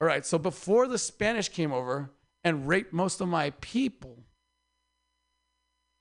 [0.00, 2.10] All right, so before the Spanish came over
[2.44, 4.24] and raped most of my people,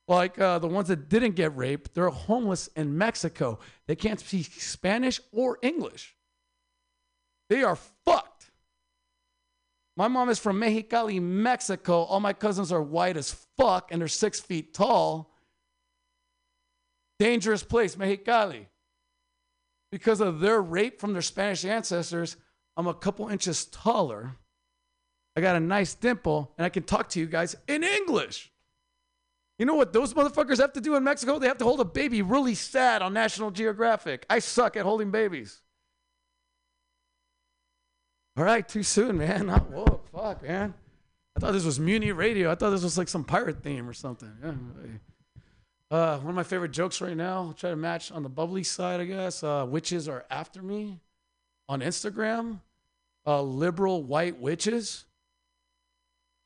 [0.07, 3.59] like uh, the ones that didn't get raped, they're homeless in Mexico.
[3.87, 6.15] They can't speak Spanish or English.
[7.49, 8.51] They are fucked.
[9.97, 12.03] My mom is from Mexicali, Mexico.
[12.03, 15.33] All my cousins are white as fuck and they're six feet tall.
[17.19, 18.67] Dangerous place, Mexicali.
[19.91, 22.37] Because of their rape from their Spanish ancestors,
[22.77, 24.37] I'm a couple inches taller.
[25.35, 28.51] I got a nice dimple, and I can talk to you guys in English.
[29.59, 31.39] You know what those motherfuckers have to do in Mexico?
[31.39, 34.25] They have to hold a baby really sad on National Geographic.
[34.29, 35.61] I suck at holding babies.
[38.37, 39.47] All right, too soon, man.
[39.71, 40.75] Whoa, fuck, man.
[41.35, 42.51] I thought this was Mutiny Radio.
[42.51, 44.31] I thought this was like some pirate theme or something.
[44.43, 44.53] Yeah.
[45.89, 47.43] Uh, one of my favorite jokes right now.
[47.47, 49.43] I'll try to match on the bubbly side, I guess.
[49.43, 50.99] Uh, witches are after me
[51.69, 52.59] on Instagram.
[53.27, 55.03] Uh, liberal white witches.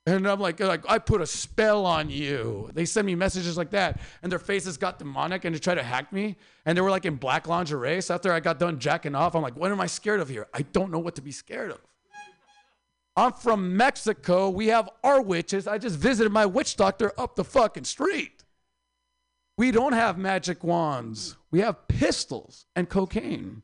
[0.07, 2.71] And I'm like, like, I put a spell on you.
[2.73, 5.83] They send me messages like that, and their faces got demonic, and they try to
[5.83, 6.37] hack me.
[6.65, 8.01] And they were like in black lingerie.
[8.01, 10.47] So after I got done jacking off, I'm like, what am I scared of here?
[10.55, 11.79] I don't know what to be scared of.
[13.15, 14.49] I'm from Mexico.
[14.49, 15.67] We have our witches.
[15.67, 18.43] I just visited my witch doctor up the fucking street.
[19.57, 21.37] We don't have magic wands.
[21.51, 23.61] We have pistols and cocaine.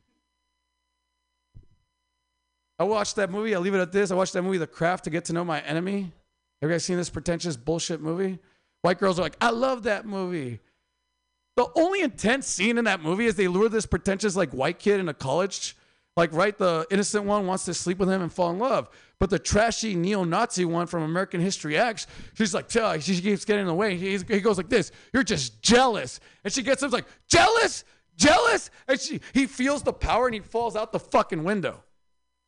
[2.78, 3.54] I watched that movie.
[3.54, 4.10] I'll leave it at this.
[4.10, 6.12] I watched that movie, The Craft, to get to know my enemy.
[6.60, 8.38] Have you guys seen this pretentious bullshit movie?
[8.82, 10.60] White girls are like, I love that movie.
[11.56, 15.00] The only intense scene in that movie is they lure this pretentious like white kid
[15.00, 15.76] in a college,
[16.16, 18.88] like right, the innocent one wants to sleep with him and fall in love.
[19.18, 23.66] But the trashy neo-Nazi one from American History X, she's like, she keeps getting in
[23.66, 23.96] the way.
[23.96, 27.84] He, he goes like this, "You're just jealous," and she gets him like, "Jealous,
[28.16, 31.82] jealous," and she he feels the power and he falls out the fucking window,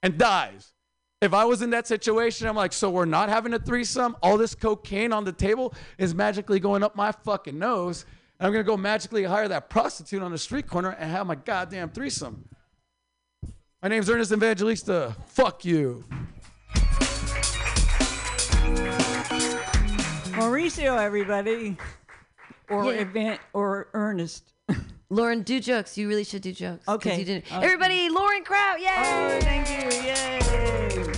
[0.02, 0.72] and dies.
[1.20, 4.16] If I was in that situation, I'm like, so we're not having a threesome.
[4.22, 8.06] All this cocaine on the table is magically going up my fucking nose.
[8.38, 11.34] And I'm gonna go magically hire that prostitute on the street corner and have my
[11.34, 12.48] goddamn threesome.
[13.82, 15.14] My name's Ernest Evangelista.
[15.26, 16.04] Fuck you.
[20.32, 21.76] Mauricio, everybody,
[22.70, 23.00] or Yeah.
[23.00, 24.54] event or Ernest.
[25.10, 25.98] Lauren, do jokes.
[25.98, 26.86] You really should do jokes.
[26.86, 27.18] Okay.
[27.18, 27.46] You didn't.
[27.52, 27.64] Okay.
[27.64, 28.80] Everybody, Lauren Kraut.
[28.80, 28.86] Yay!
[28.96, 29.90] Oh, thank you.
[30.06, 31.12] Yay!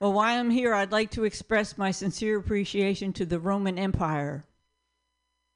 [0.00, 4.44] Well, while I'm here, I'd like to express my sincere appreciation to the Roman Empire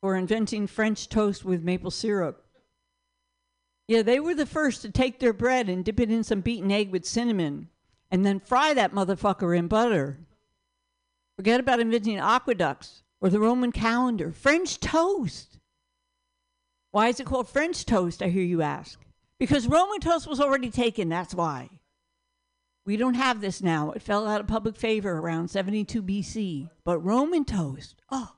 [0.01, 2.47] for inventing French toast with maple syrup.
[3.89, 6.71] Yeah, they were the first to take their bread and dip it in some beaten
[6.71, 7.69] egg with cinnamon
[8.11, 10.19] and then fry that motherfucker in butter.
[11.37, 14.31] Forget about inventing aqueducts or the Roman calendar.
[14.31, 15.59] French toast.
[16.91, 18.99] Why is it called French toast, I hear you ask?
[19.39, 21.71] Because Roman toast was already taken, that's why.
[22.85, 23.91] We don't have this now.
[23.93, 26.71] It fell out of public favor around 72 BC.
[26.85, 28.31] But Roman toast, oh.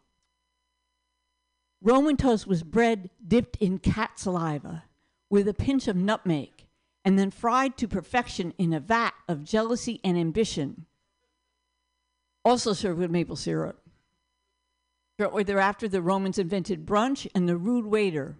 [1.80, 4.84] Roman toast was bread dipped in cat saliva
[5.30, 6.66] with a pinch of nutmeg
[7.04, 10.86] and then fried to perfection in a vat of jealousy and ambition.
[12.44, 13.79] Also served with maple syrup.
[15.28, 18.36] Thereafter, the Romans invented brunch and the rude waiter.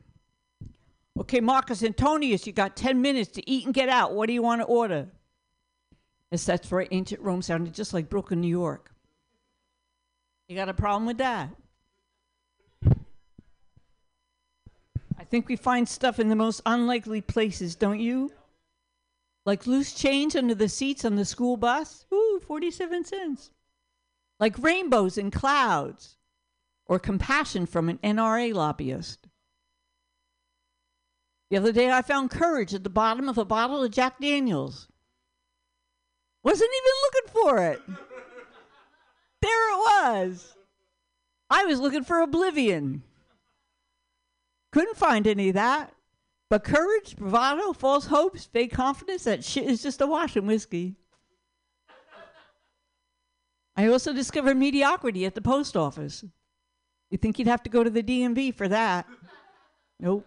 [1.19, 4.15] Okay, Marcus Antonius, you got 10 minutes to eat and get out.
[4.15, 5.09] What do you want to order?
[6.31, 6.89] Yes, that's right.
[6.90, 8.90] Ancient Rome sounded just like Brooklyn, New York.
[10.48, 11.51] You got a problem with that?
[15.19, 18.32] I think we find stuff in the most unlikely places, don't you?
[19.44, 22.07] Like loose change under the seats on the school bus?
[22.12, 23.51] Ooh, 47 cents.
[24.39, 26.16] Like rainbows in clouds.
[26.91, 29.29] Or compassion from an NRA lobbyist.
[31.49, 34.89] The other day, I found courage at the bottom of a bottle of Jack Daniels.
[36.43, 37.81] Wasn't even looking for it.
[39.41, 40.57] There it was.
[41.49, 43.05] I was looking for oblivion.
[44.73, 45.93] Couldn't find any of that.
[46.49, 50.97] But courage, bravado, false hopes, fake confidence, that shit is just a wash in whiskey.
[53.77, 56.25] I also discovered mediocrity at the post office.
[57.11, 59.07] You think you'd have to go to the DMV for that?
[59.99, 60.27] Nope.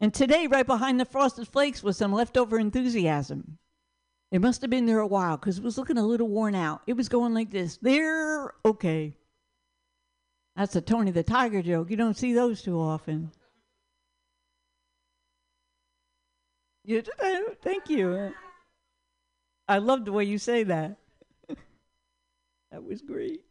[0.00, 3.58] And today, right behind the frosted flakes, was some leftover enthusiasm.
[4.30, 6.82] It must have been there a while because it was looking a little worn out.
[6.86, 7.78] It was going like this.
[7.78, 9.14] There, okay.
[10.54, 11.90] That's a Tony the Tiger joke.
[11.90, 13.32] You don't see those too often.
[16.84, 18.32] You, uh, thank you.
[19.66, 20.96] I love the way you say that.
[22.70, 23.42] that was great.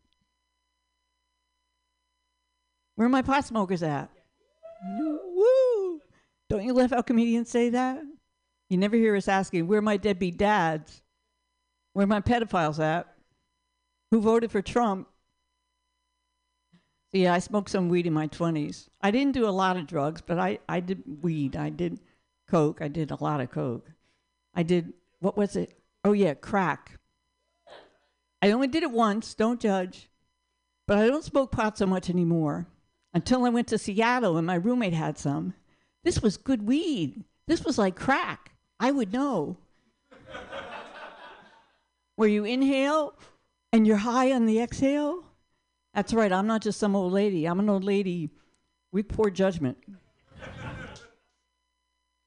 [2.97, 4.09] Where are my pot smokers at?
[4.83, 6.01] Woo!
[6.49, 8.01] Don't you love how comedians say that?
[8.69, 11.03] You never hear us asking, where are my deadbeat dads?
[11.93, 13.05] Where are my pedophiles at?
[14.09, 15.07] Who voted for Trump?
[17.11, 18.89] Yeah, I smoked some weed in my 20s.
[18.99, 21.55] I didn't do a lot of drugs, but I, I did weed.
[21.55, 21.99] I did
[22.49, 22.81] coke.
[22.81, 23.91] I did a lot of coke.
[24.55, 25.77] I did, what was it?
[26.03, 26.99] Oh, yeah, crack.
[28.41, 30.09] I only did it once, don't judge.
[30.87, 32.65] But I don't smoke pot so much anymore
[33.17, 35.55] until I went to Seattle and my roommate had some.
[36.03, 37.23] This was good weed.
[37.47, 38.51] This was like crack.
[38.79, 39.57] I would know.
[42.15, 43.15] Where you inhale
[43.73, 45.23] and you're high on the exhale?
[45.95, 47.47] That's right, I'm not just some old lady.
[47.47, 48.29] I'm an old lady
[48.91, 49.79] with poor judgment.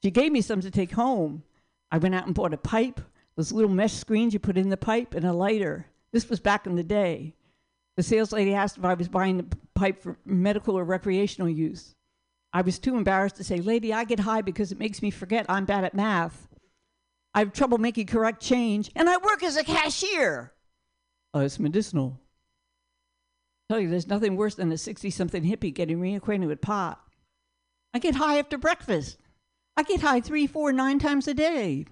[0.03, 1.45] she gave me some to take home.
[1.93, 3.01] I went out and bought a pipe,
[3.37, 5.87] those little mesh screens you put in the pipe, and a lighter.
[6.11, 7.37] This was back in the day.
[8.01, 11.95] The sales lady asked if I was buying the pipe for medical or recreational use.
[12.51, 15.45] I was too embarrassed to say, Lady, I get high because it makes me forget
[15.51, 16.49] I'm bad at math.
[17.35, 20.55] I have trouble making correct change, and I work as a cashier.
[21.35, 22.19] Oh, it's medicinal.
[23.69, 27.03] tell you, there's nothing worse than a 60 something hippie getting reacquainted with pot.
[27.93, 29.19] I get high after breakfast.
[29.77, 31.85] I get high three, four, nine times a day.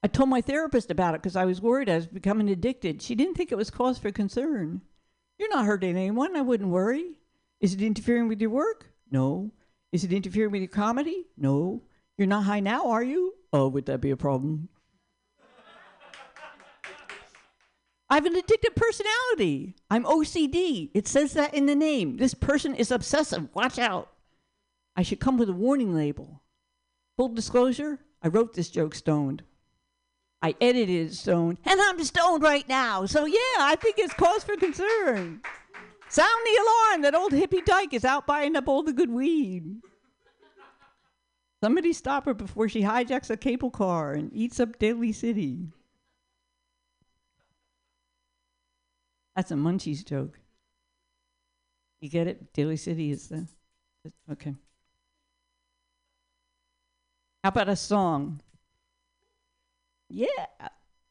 [0.00, 3.02] I told my therapist about it because I was worried I was becoming addicted.
[3.02, 4.82] She didn't think it was cause for concern.
[5.38, 6.36] You're not hurting anyone.
[6.36, 7.12] I wouldn't worry.
[7.60, 8.90] Is it interfering with your work?
[9.10, 9.52] No.
[9.92, 11.26] Is it interfering with your comedy?
[11.36, 11.82] No.
[12.16, 13.34] You're not high now, are you?
[13.52, 14.68] Oh, would that be a problem?
[18.10, 19.76] I have an addictive personality.
[19.90, 20.90] I'm OCD.
[20.94, 22.16] It says that in the name.
[22.16, 23.54] This person is obsessive.
[23.54, 24.10] Watch out.
[24.96, 26.42] I should come with a warning label.
[27.16, 29.42] Full disclosure, I wrote this joke stoned.
[30.40, 33.06] I edited it stoned, and I'm stoned right now.
[33.06, 35.40] So yeah, I think it's cause for concern.
[36.08, 39.80] Sound the alarm that old hippie dyke is out buying up all the good weed.
[41.62, 45.66] Somebody stop her before she hijacks a cable car and eats up Daly City.
[49.34, 50.38] That's a Munchies joke.
[52.00, 52.52] You get it?
[52.52, 53.46] Daly City is the.
[54.30, 54.54] Okay.
[57.42, 58.40] How about a song?
[60.08, 60.68] Yeah.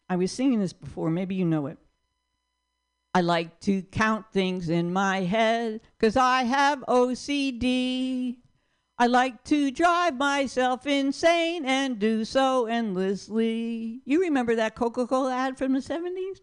[0.10, 1.10] I was singing this before.
[1.10, 1.78] Maybe you know it.
[3.14, 8.38] I like to count things in my head because I have OCD.
[8.99, 14.02] I like to drive myself insane and do so endlessly.
[14.06, 16.40] You remember that Coca Cola ad from the 70s?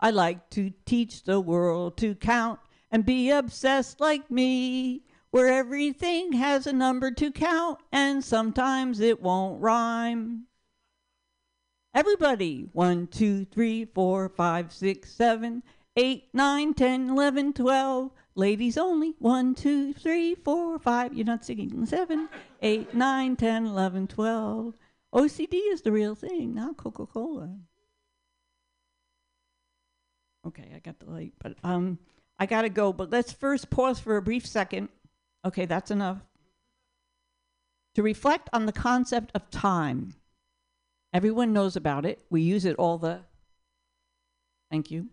[0.00, 2.60] I like to teach the world to count
[2.90, 9.20] and be obsessed like me, where everything has a number to count and sometimes it
[9.20, 10.46] won't rhyme.
[11.94, 15.62] Everybody, one, two, three, four, five, six, seven,
[15.96, 18.10] eight, nine, ten, eleven, twelve.
[18.34, 21.14] Ladies only, one, two, three, four, five.
[21.14, 21.86] You're not singing.
[21.86, 22.28] Seven,
[22.62, 24.74] eight, nine, ten, eleven, twelve.
[25.14, 27.56] OCD is the real thing, not Coca Cola.
[30.44, 32.00] Okay, I got the light, but um,
[32.40, 32.92] I gotta go.
[32.92, 34.88] But let's first pause for a brief second.
[35.44, 36.18] Okay, that's enough.
[37.94, 40.14] To reflect on the concept of time.
[41.14, 42.18] Everyone knows about it.
[42.28, 43.20] We use it all the.
[44.70, 45.06] Thank you.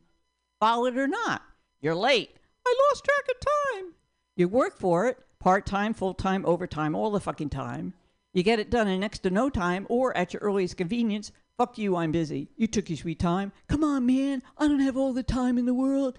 [0.60, 1.44] Follow it or not,
[1.80, 2.36] you're late.
[2.65, 3.94] I lost track of time.
[4.36, 7.94] You work for it, part time, full time, overtime, all the fucking time.
[8.34, 11.32] You get it done in next to no time or at your earliest convenience.
[11.57, 12.49] Fuck you, I'm busy.
[12.56, 13.52] You took your sweet time.
[13.68, 14.41] Come on, man.
[14.57, 16.18] I don't have all the time in the world.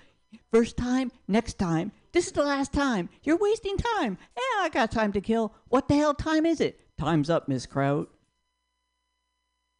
[0.53, 1.93] First time, next time.
[2.13, 3.09] This is the last time.
[3.23, 4.19] You're wasting time.
[4.37, 5.55] Yeah, I got time to kill.
[5.69, 6.79] What the hell time is it?
[6.99, 8.09] Time's up, Miss Kraut.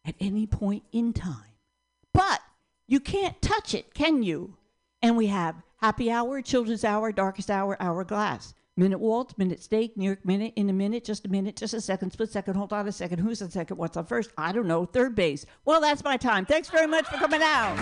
[0.05, 1.55] At any point in time.
[2.13, 2.41] But
[2.87, 4.57] you can't touch it, can you?
[5.01, 8.53] And we have happy hour, children's hour, darkest hour, hourglass.
[8.75, 11.81] Minute waltz, minute steak, New York minute, in a minute, just a minute, just a
[11.81, 13.19] second, split second, hold on a second.
[13.19, 13.77] Who's on second?
[13.77, 14.31] What's on first?
[14.37, 14.85] I don't know.
[14.85, 15.45] Third base.
[15.63, 16.45] Well, that's my time.
[16.45, 17.77] Thanks very much for coming out.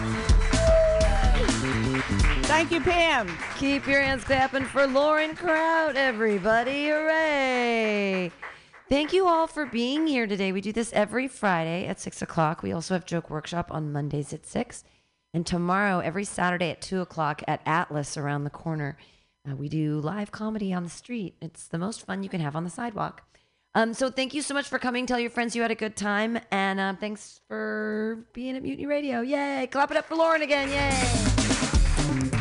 [2.46, 3.36] Thank you, Pam.
[3.58, 6.88] Keep your hands clapping for Lauren Kraut, everybody.
[6.88, 8.32] Hooray.
[8.92, 10.52] Thank you all for being here today.
[10.52, 12.62] We do this every Friday at 6 o'clock.
[12.62, 14.84] We also have Joke Workshop on Mondays at 6.
[15.34, 18.98] And tomorrow, every Saturday at 2 o'clock at Atlas around the corner,
[19.50, 21.36] uh, we do live comedy on the street.
[21.42, 23.24] It's the most fun you can have on the sidewalk.
[23.76, 25.06] Um, so thank you so much for coming.
[25.06, 26.38] Tell your friends you had a good time.
[26.52, 29.22] And um, thanks for being at Mutiny Radio.
[29.22, 29.70] Yay.
[29.72, 30.68] Clap it up for Lauren again.
[30.68, 32.41] Yay.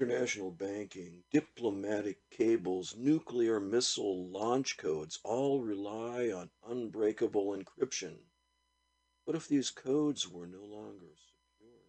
[0.00, 8.18] International banking, diplomatic cables, nuclear missile launch codes all rely on unbreakable encryption.
[9.24, 11.80] What if these codes were no longer secure?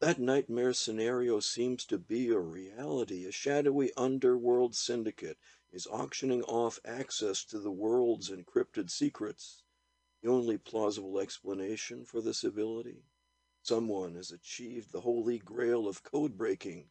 [0.00, 3.26] That nightmare scenario seems to be a reality.
[3.26, 5.38] A shadowy underworld syndicate
[5.70, 9.62] is auctioning off access to the world's encrypted secrets.
[10.20, 13.04] The only plausible explanation for this ability?
[13.62, 16.90] Someone has achieved the holy grail of code breaking,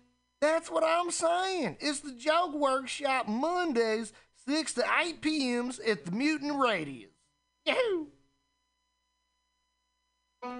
[0.41, 1.77] That's what I'm saying.
[1.79, 4.11] It's the Joke Workshop Mondays,
[4.47, 5.71] 6 to 8 p.m.
[5.87, 7.11] at the Mutant Radius.
[7.63, 8.07] Yahoo!
[10.41, 10.57] Four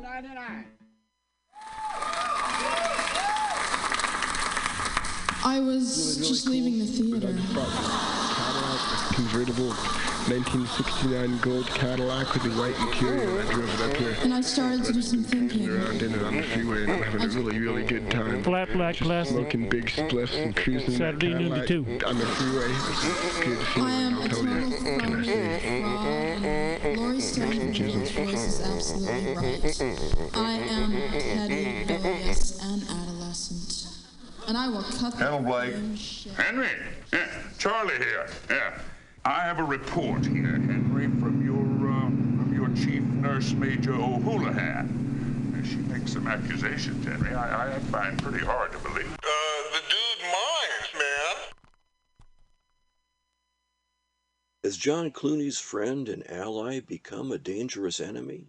[0.00, 0.66] ninety nine.
[5.46, 7.36] I was just leaving the theater.
[9.14, 9.74] convertible
[10.28, 13.40] 1969 gold Cadillac with the white interior.
[13.40, 14.16] and I drove it up here.
[14.22, 15.68] And I started to do some thinking.
[15.68, 18.42] Around in it on the freeway and I'm having a really, really good time.
[18.42, 19.34] Flat black classic.
[19.34, 22.06] Smoking big spliffs and cruising in that Saturday noon to Cadillac two.
[22.06, 22.68] on the freeway.
[23.44, 24.18] Good to see I am you.
[24.18, 24.76] a I'll tell total you.
[25.00, 25.82] Can I say?
[26.82, 26.96] fraud.
[26.96, 30.30] Laurie Stone's voice is absolutely right.
[30.34, 33.88] I am petty, rebellious, and adolescent.
[34.48, 35.74] And I will cut Hello, Blake.
[36.36, 36.68] Henry,
[37.12, 37.28] yeah,
[37.58, 38.26] Charlie here.
[38.50, 38.78] Yeah,
[39.26, 45.64] I have a report here, Henry, from your uh, from your chief nurse, Major O'Houlihan.
[45.64, 47.34] She makes some accusations, Henry.
[47.34, 49.10] I, I find pretty hard to believe.
[49.14, 51.54] Uh, the dude minds, man.
[54.62, 58.48] Has John Clooney's friend and ally become a dangerous enemy?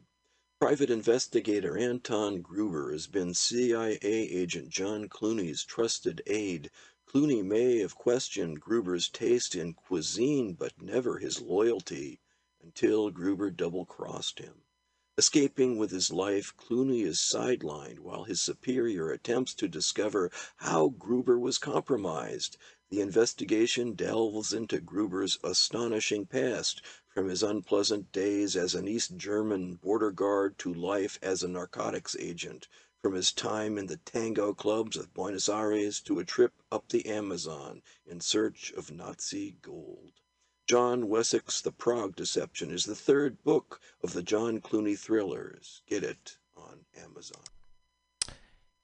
[0.60, 6.70] Private investigator Anton Gruber has been CIA agent John Clooney's trusted aide.
[7.08, 12.20] Clooney may have questioned Gruber's taste in cuisine, but never his loyalty,
[12.64, 14.64] until Gruber double crossed him.
[15.16, 21.38] Escaping with his life, Clooney is sidelined while his superior attempts to discover how Gruber
[21.38, 22.58] was compromised.
[22.90, 29.76] The investigation delves into Gruber's astonishing past, from his unpleasant days as an East German
[29.76, 32.68] border guard to life as a narcotics agent,
[33.06, 37.06] from his time in the tango clubs of Buenos Aires to a trip up the
[37.06, 40.14] Amazon in search of Nazi gold.
[40.68, 45.84] John Wessex' The Prague Deception is the third book of the John Clooney thrillers.
[45.88, 47.44] Get it on Amazon.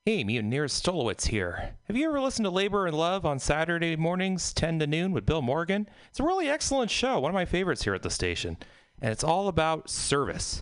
[0.06, 1.72] Hey, Mutineers Stolowitz here.
[1.86, 5.26] Have you ever listened to Labor and Love on Saturday mornings, 10 to noon, with
[5.26, 5.90] Bill Morgan?
[6.12, 8.58] It's a really excellent show, one of my favorites here at the station.
[9.02, 10.62] And it's all about service.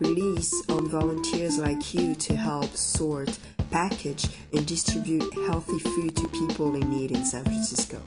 [0.00, 3.38] relies on volunteers like you to help sort,
[3.70, 8.00] package, and distribute healthy food to people in need in San Francisco.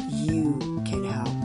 [0.10, 1.45] you can help.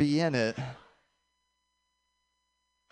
[0.00, 0.56] Be in it.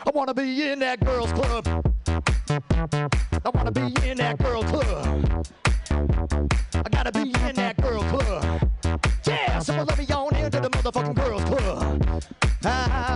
[0.04, 1.66] I want to be in that girls club.
[2.06, 5.46] I want to be in that girl club.
[6.74, 8.70] I gotta be in that girl club.
[9.26, 12.22] Yeah, someone let me on into the motherfucking girls club.
[12.64, 13.07] I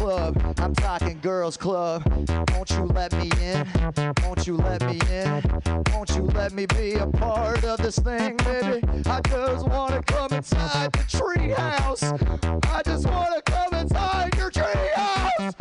[0.00, 0.54] club.
[0.56, 2.02] I'm talking girls club.
[2.52, 3.66] Won't you let me in?
[4.22, 5.42] Won't you let me in?
[5.92, 8.80] Won't you let me be a part of this thing, baby?
[9.04, 12.02] I just wanna come inside the treehouse.
[12.74, 15.54] I just wanna come inside your treehouse.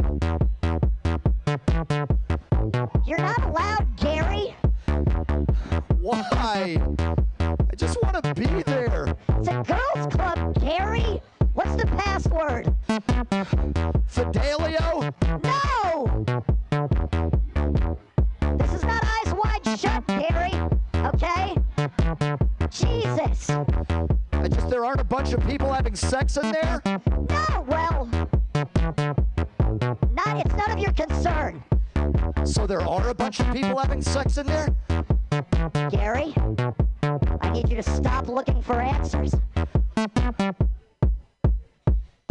[3.06, 4.56] You're not allowed, Gary.
[6.00, 6.78] Why?
[7.42, 9.14] I just want to be there.
[9.38, 11.22] It's a girls' club, Gary.
[12.20, 12.76] Password?
[14.08, 15.14] Fidelio?
[15.42, 16.26] No!
[18.58, 20.54] This is not eyes wide shut, Gary.
[20.96, 21.56] Okay?
[22.70, 23.50] Jesus.
[24.34, 26.82] I just there aren't a bunch of people having sex in there.
[26.86, 28.10] No, well.
[30.12, 31.64] Not, it's none of your concern.
[32.44, 34.68] So there are a bunch of people having sex in there.
[35.90, 36.34] Gary,
[37.40, 39.34] I need you to stop looking for answers.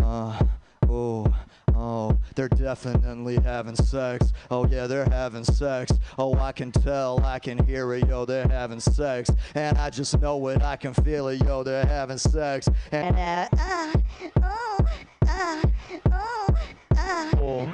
[0.08, 0.32] Uh,
[0.88, 1.26] oh,
[1.74, 4.32] oh, they're definitely having sex.
[4.50, 5.92] Oh yeah, they're having sex.
[6.16, 9.30] Oh, I can tell, I can hear it, yo, they're having sex.
[9.54, 12.70] And I just know it, I can feel it, yo, they're having sex.
[12.90, 13.92] And, uh, uh,
[14.42, 14.78] oh,
[15.26, 15.62] uh,
[16.10, 16.56] oh,
[16.96, 17.70] uh, oh,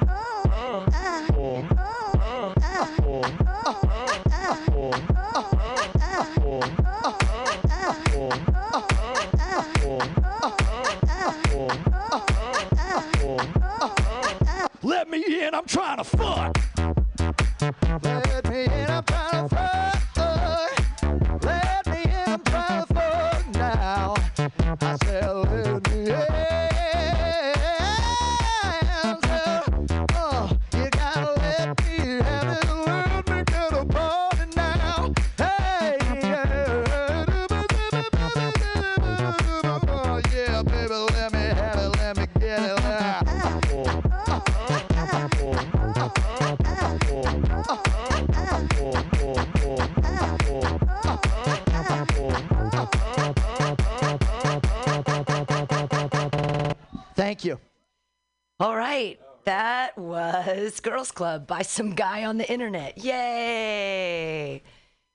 [60.65, 62.97] was Girls Club by some guy on the internet.
[62.97, 64.63] Yay!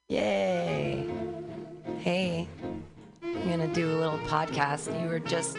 [0.08, 1.10] Yay.
[1.98, 2.46] Hey,
[3.24, 4.86] I'm to do a little podcast.
[5.02, 5.58] You were just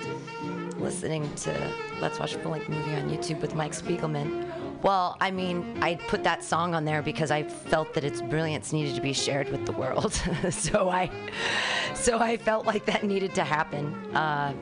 [0.78, 4.50] listening to Let's Watch a Full Length Movie on YouTube with Mike Spiegelman.
[4.82, 8.72] Well, I mean, I put that song on there because I felt that its brilliance
[8.72, 10.14] needed to be shared with the world.
[10.52, 11.12] so I,
[11.96, 13.94] so I felt like that needed to happen.
[14.16, 14.54] Uh,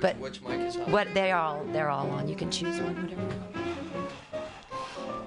[0.00, 0.92] but which mic is on?
[0.92, 2.28] what they all they're all on.
[2.28, 3.67] You can choose one, whatever.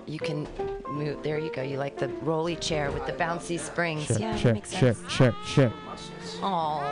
[0.06, 0.48] You can
[0.90, 1.22] move.
[1.24, 1.62] There you go.
[1.62, 4.20] You like the rolly chair with the bouncy springs.
[4.20, 5.00] yeah, that makes sense.
[5.10, 5.74] share, share.
[6.42, 6.84] Oh.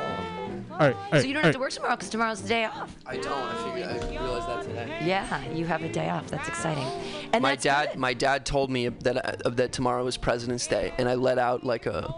[0.72, 2.95] All right, all so you don't have to work tomorrow because tomorrow's the day off.
[3.06, 3.27] I don't.
[3.27, 3.90] I figured.
[3.90, 4.98] I realized that today.
[5.06, 6.27] Yeah, you have a day off.
[6.30, 6.88] That's exciting.
[7.34, 10.94] And my that's dad, my dad told me that uh, that tomorrow was President's Day,
[10.98, 12.14] and I let out like a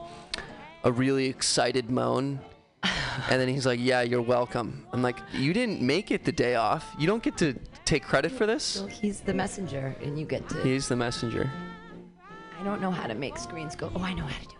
[0.83, 2.39] a really excited moan.
[2.83, 6.55] and then he's like, "Yeah, you're welcome." I'm like, "You didn't make it the day
[6.55, 6.93] off.
[6.99, 7.55] You don't get to
[7.85, 10.61] take credit for this." Well, he's the messenger, and you get to.
[10.63, 11.49] He's the messenger.
[12.59, 13.91] I don't know how to make screens go.
[13.95, 14.57] Oh, I know how to do it.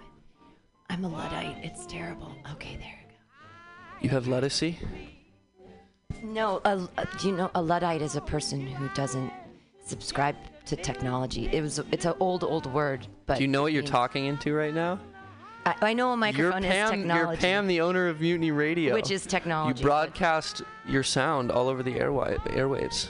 [0.89, 1.57] I'm a luddite.
[1.63, 2.35] It's terrible.
[2.53, 2.99] Okay, there.
[2.99, 3.15] You go.
[4.01, 4.75] You have lettucey.
[6.23, 9.31] No, a, a- do you know a luddite is a person who doesn't
[9.85, 10.35] subscribe
[10.65, 11.47] to technology.
[11.51, 14.25] It was it's an old old word, but Do you know what you're means- talking
[14.25, 14.99] into right now?
[15.65, 16.89] I, I know a You're microphone is Pam.
[16.91, 17.29] technology.
[17.29, 21.67] You're Pam, the owner of Mutiny Radio, Which is technology, You broadcast your sound all
[21.67, 23.07] over the airwi- airwaves.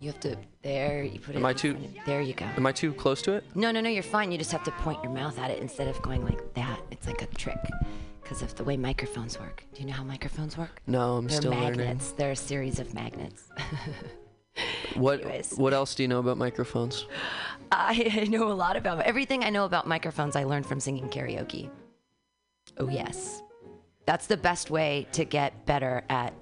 [0.00, 1.02] You have to there.
[1.04, 1.38] You put it.
[1.38, 1.76] Am I too?
[2.06, 2.44] There you go.
[2.56, 3.44] Am I too close to it?
[3.54, 3.88] No, no, no.
[3.88, 4.32] You're fine.
[4.32, 6.80] You just have to point your mouth at it instead of going like that.
[6.90, 7.58] It's like a trick
[8.22, 9.64] because of the way microphones work.
[9.74, 10.80] Do you know how microphones work?
[10.88, 11.76] No, I'm They're still learning.
[11.78, 12.12] magnets.
[12.12, 13.44] They're a series of magnets.
[14.96, 15.54] What Anyways.
[15.56, 17.06] What else do you know about microphones?
[17.70, 20.36] I know a lot about everything I know about microphones.
[20.36, 21.70] I learned from singing karaoke.
[22.82, 23.44] Oh yes,
[24.06, 26.34] that's the best way to get better at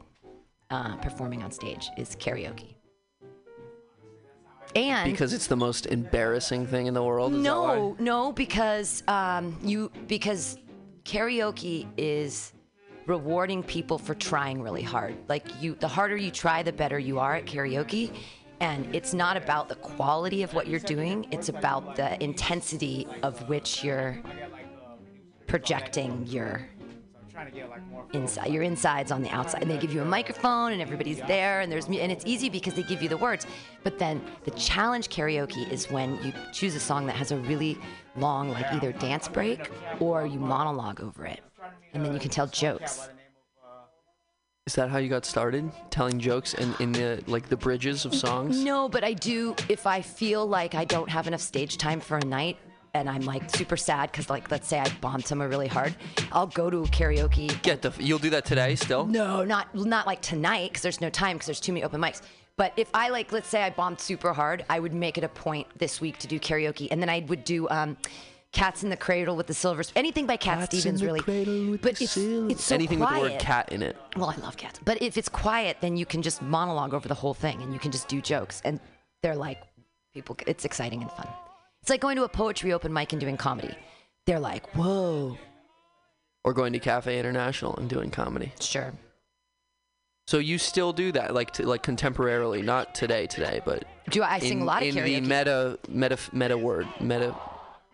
[0.70, 2.76] uh, performing on stage is karaoke.
[4.74, 7.34] And Because it's the most embarrassing thing in the world.
[7.34, 7.74] Is that why?
[7.74, 10.56] no, no, because um, you because
[11.04, 12.54] karaoke is
[13.04, 15.14] rewarding people for trying really hard.
[15.28, 18.16] Like you, the harder you try, the better you are at karaoke.
[18.60, 23.46] And it's not about the quality of what you're doing; it's about the intensity of
[23.46, 24.22] which you're
[25.51, 26.64] projecting your
[28.12, 31.60] inside your insides on the outside and they give you a microphone and everybody's there
[31.60, 33.48] and there's and it's easy because they give you the words
[33.82, 37.77] but then the challenge karaoke is when you choose a song that has a really
[38.16, 41.40] long like either dance break or you monologue over it
[41.94, 43.09] and then you can tell jokes
[44.68, 45.72] Is that how you got started?
[45.90, 48.62] Telling jokes in, in the like the bridges of songs?
[48.62, 52.18] no but i do if i feel like i don't have enough stage time for
[52.18, 52.56] a night
[52.94, 55.94] and i'm like super sad because like let's say i bombed somewhere really hard
[56.32, 57.92] i'll go to a karaoke Get the.
[57.98, 59.06] You'll do that today still?
[59.06, 62.22] No, not not like tonight because there's no time because there's too many open mics.
[62.56, 65.28] But if I like, let's say I bombed super hard, I would make it a
[65.28, 67.96] point this week to do karaoke, and then I would do um,
[68.52, 71.06] "Cats in the Cradle" with the Silver Sp- anything by Cat Cats in Stevens, the
[71.06, 71.76] really.
[71.78, 73.22] but it's it's so Anything quiet.
[73.22, 73.96] with the word cat in it.
[74.16, 77.14] Well, I love cats, but if it's quiet, then you can just monologue over the
[77.14, 78.78] whole thing, and you can just do jokes, and
[79.22, 79.58] they're like,
[80.12, 80.36] people.
[80.46, 81.28] It's exciting and fun.
[81.82, 83.74] It's like going to a poetry open mic and doing comedy.
[84.27, 85.39] They're like, whoa.
[86.44, 88.52] Or going to Cafe International and doing comedy.
[88.61, 88.93] Sure.
[90.27, 94.35] So you still do that, like to, like contemporarily, not today, today, but Do I-
[94.35, 95.15] I sing in, a lot of in karaoke.
[95.15, 97.35] the meta, meta, meta word, meta.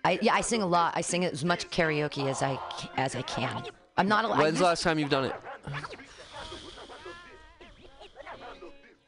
[0.04, 0.92] I yeah, I sing a lot.
[0.96, 2.58] I sing as much karaoke as I
[2.96, 3.64] as I can.
[3.96, 4.24] I'm not.
[4.24, 5.34] a- I When's used- the last time you've done it?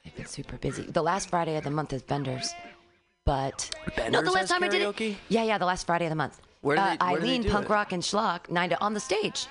[0.06, 0.82] I've been super busy.
[0.84, 2.50] The last Friday of the month is Benders,
[3.28, 5.16] but no, Bender's the last time I did it.
[5.28, 6.40] Yeah, yeah, the last Friday of the month.
[6.62, 7.70] Where do uh, where Eileen, do punk it?
[7.70, 9.46] rock and schlock, nine to on the stage.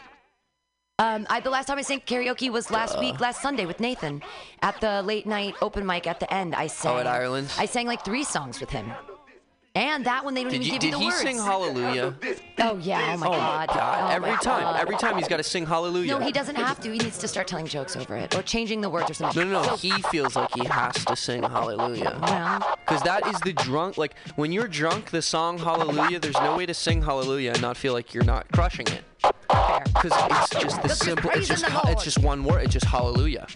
[0.98, 4.24] Um, I, the last time I sang karaoke was last week, last Sunday with Nathan,
[4.64, 6.56] at the late night open mic at the end.
[6.56, 6.96] I sang.
[6.96, 7.54] Oh, at Ireland?
[7.60, 8.92] I sang like three songs with him,
[9.78, 10.80] and that one they don't Did even you?
[10.80, 12.16] give you Did the he sing Hallelujah?
[12.60, 13.14] Oh yeah!
[13.14, 13.70] Oh my oh, god!
[13.72, 14.80] Oh, Every my time, God.
[14.80, 16.12] every time he's got to sing Hallelujah.
[16.12, 16.92] No, he doesn't have to.
[16.92, 19.52] He needs to start telling jokes over it or changing the words or something.
[19.52, 19.76] No, no, no.
[19.76, 22.18] He feels like he has to sing Hallelujah.
[22.22, 22.78] Well.
[22.86, 23.98] Because that is the drunk.
[23.98, 26.20] Like when you're drunk, the song Hallelujah.
[26.20, 29.04] There's no way to sing Hallelujah and not feel like you're not crushing it.
[29.22, 31.30] Because it's just the Because simple.
[31.32, 32.64] It's just the ha- it's just one word.
[32.64, 33.48] It's just Hallelujah.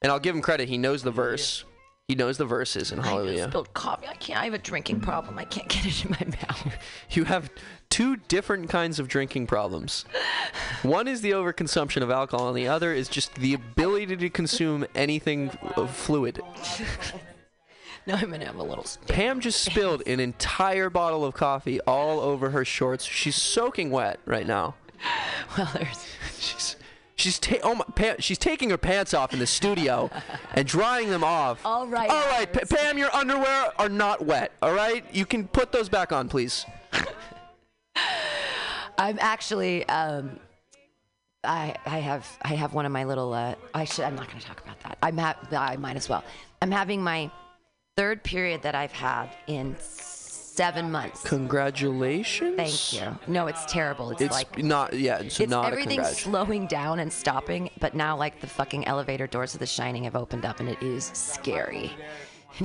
[0.00, 0.68] And I'll give him credit.
[0.68, 1.64] He knows the verse.
[2.08, 3.44] He knows the verses in Hallelujah.
[3.44, 4.06] I spilled coffee.
[4.06, 4.40] I can't.
[4.40, 5.38] I have a drinking problem.
[5.38, 6.74] I can't get it in my mouth.
[7.10, 7.50] You have
[7.90, 10.06] two different kinds of drinking problems.
[10.82, 14.86] One is the overconsumption of alcohol, and the other is just the ability to consume
[14.94, 16.40] anything of fluid.
[18.06, 18.86] Now I'm gonna have a little.
[19.08, 23.04] Pam just spilled an entire bottle of coffee all over her shorts.
[23.04, 24.76] She's soaking wet right now.
[25.58, 26.06] Well, there's.
[26.38, 26.76] She's
[27.18, 30.10] she's ta- oh my, Pam, she's taking her pants off in the studio
[30.54, 31.60] and drying them off.
[31.64, 32.08] All right.
[32.08, 34.52] All right, Pa- Pam, your underwear are not wet.
[34.62, 36.64] All right, you can put those back on, please.
[38.98, 39.86] I'm actually.
[39.88, 40.38] Um,
[41.44, 43.32] I I have I have one of my little.
[43.32, 44.04] Uh, I should.
[44.04, 44.98] I'm not gonna talk about that.
[45.02, 46.24] I'm ha- I might as well.
[46.62, 47.30] I'm having my
[47.96, 49.76] third period that I've had in
[50.58, 51.22] seven months.
[51.22, 52.56] Congratulations.
[52.56, 53.18] Thank you.
[53.32, 54.10] No, it's terrible.
[54.10, 54.92] It's, It's like not.
[54.92, 56.16] Yeah, it's, it's not a everything's congrat.
[56.16, 60.16] slowing down and stopping, but now like the fucking elevator doors of The Shining have
[60.16, 61.92] opened up, and it is scary.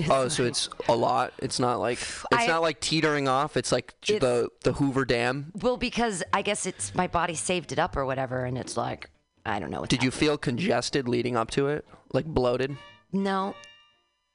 [0.09, 1.33] Oh, so it's a lot.
[1.37, 3.55] It's not like it's I- not like teetering off.
[3.55, 5.51] It's like j- the the Hoover Dam.
[5.61, 9.09] Well, because I guess it's my body saved it up or whatever, and it's like
[9.45, 9.81] I don't know.
[9.81, 11.85] What's Did you feel congested leading up to it?
[12.11, 12.75] Like bloated?
[13.11, 13.53] No,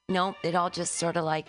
[0.07, 0.33] no.
[0.43, 1.47] It all just sort of like.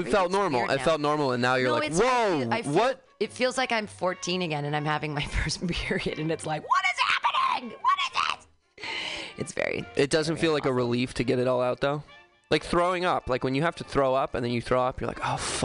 [0.00, 0.64] It felt normal.
[0.64, 0.84] It now.
[0.84, 3.00] felt normal, and now you're no, like, whoa, I feel- what?
[3.20, 6.62] It feels like I'm 14 again, and I'm having my first period, and it's like,
[6.62, 7.70] what is happening?
[7.80, 8.20] What is
[8.78, 8.84] it?
[9.36, 9.84] It's very.
[9.96, 12.02] It doesn't feel like a relief to get it all out though.
[12.50, 13.28] Like throwing up.
[13.28, 15.36] Like when you have to throw up and then you throw up, you're like, oh
[15.36, 15.62] fuck.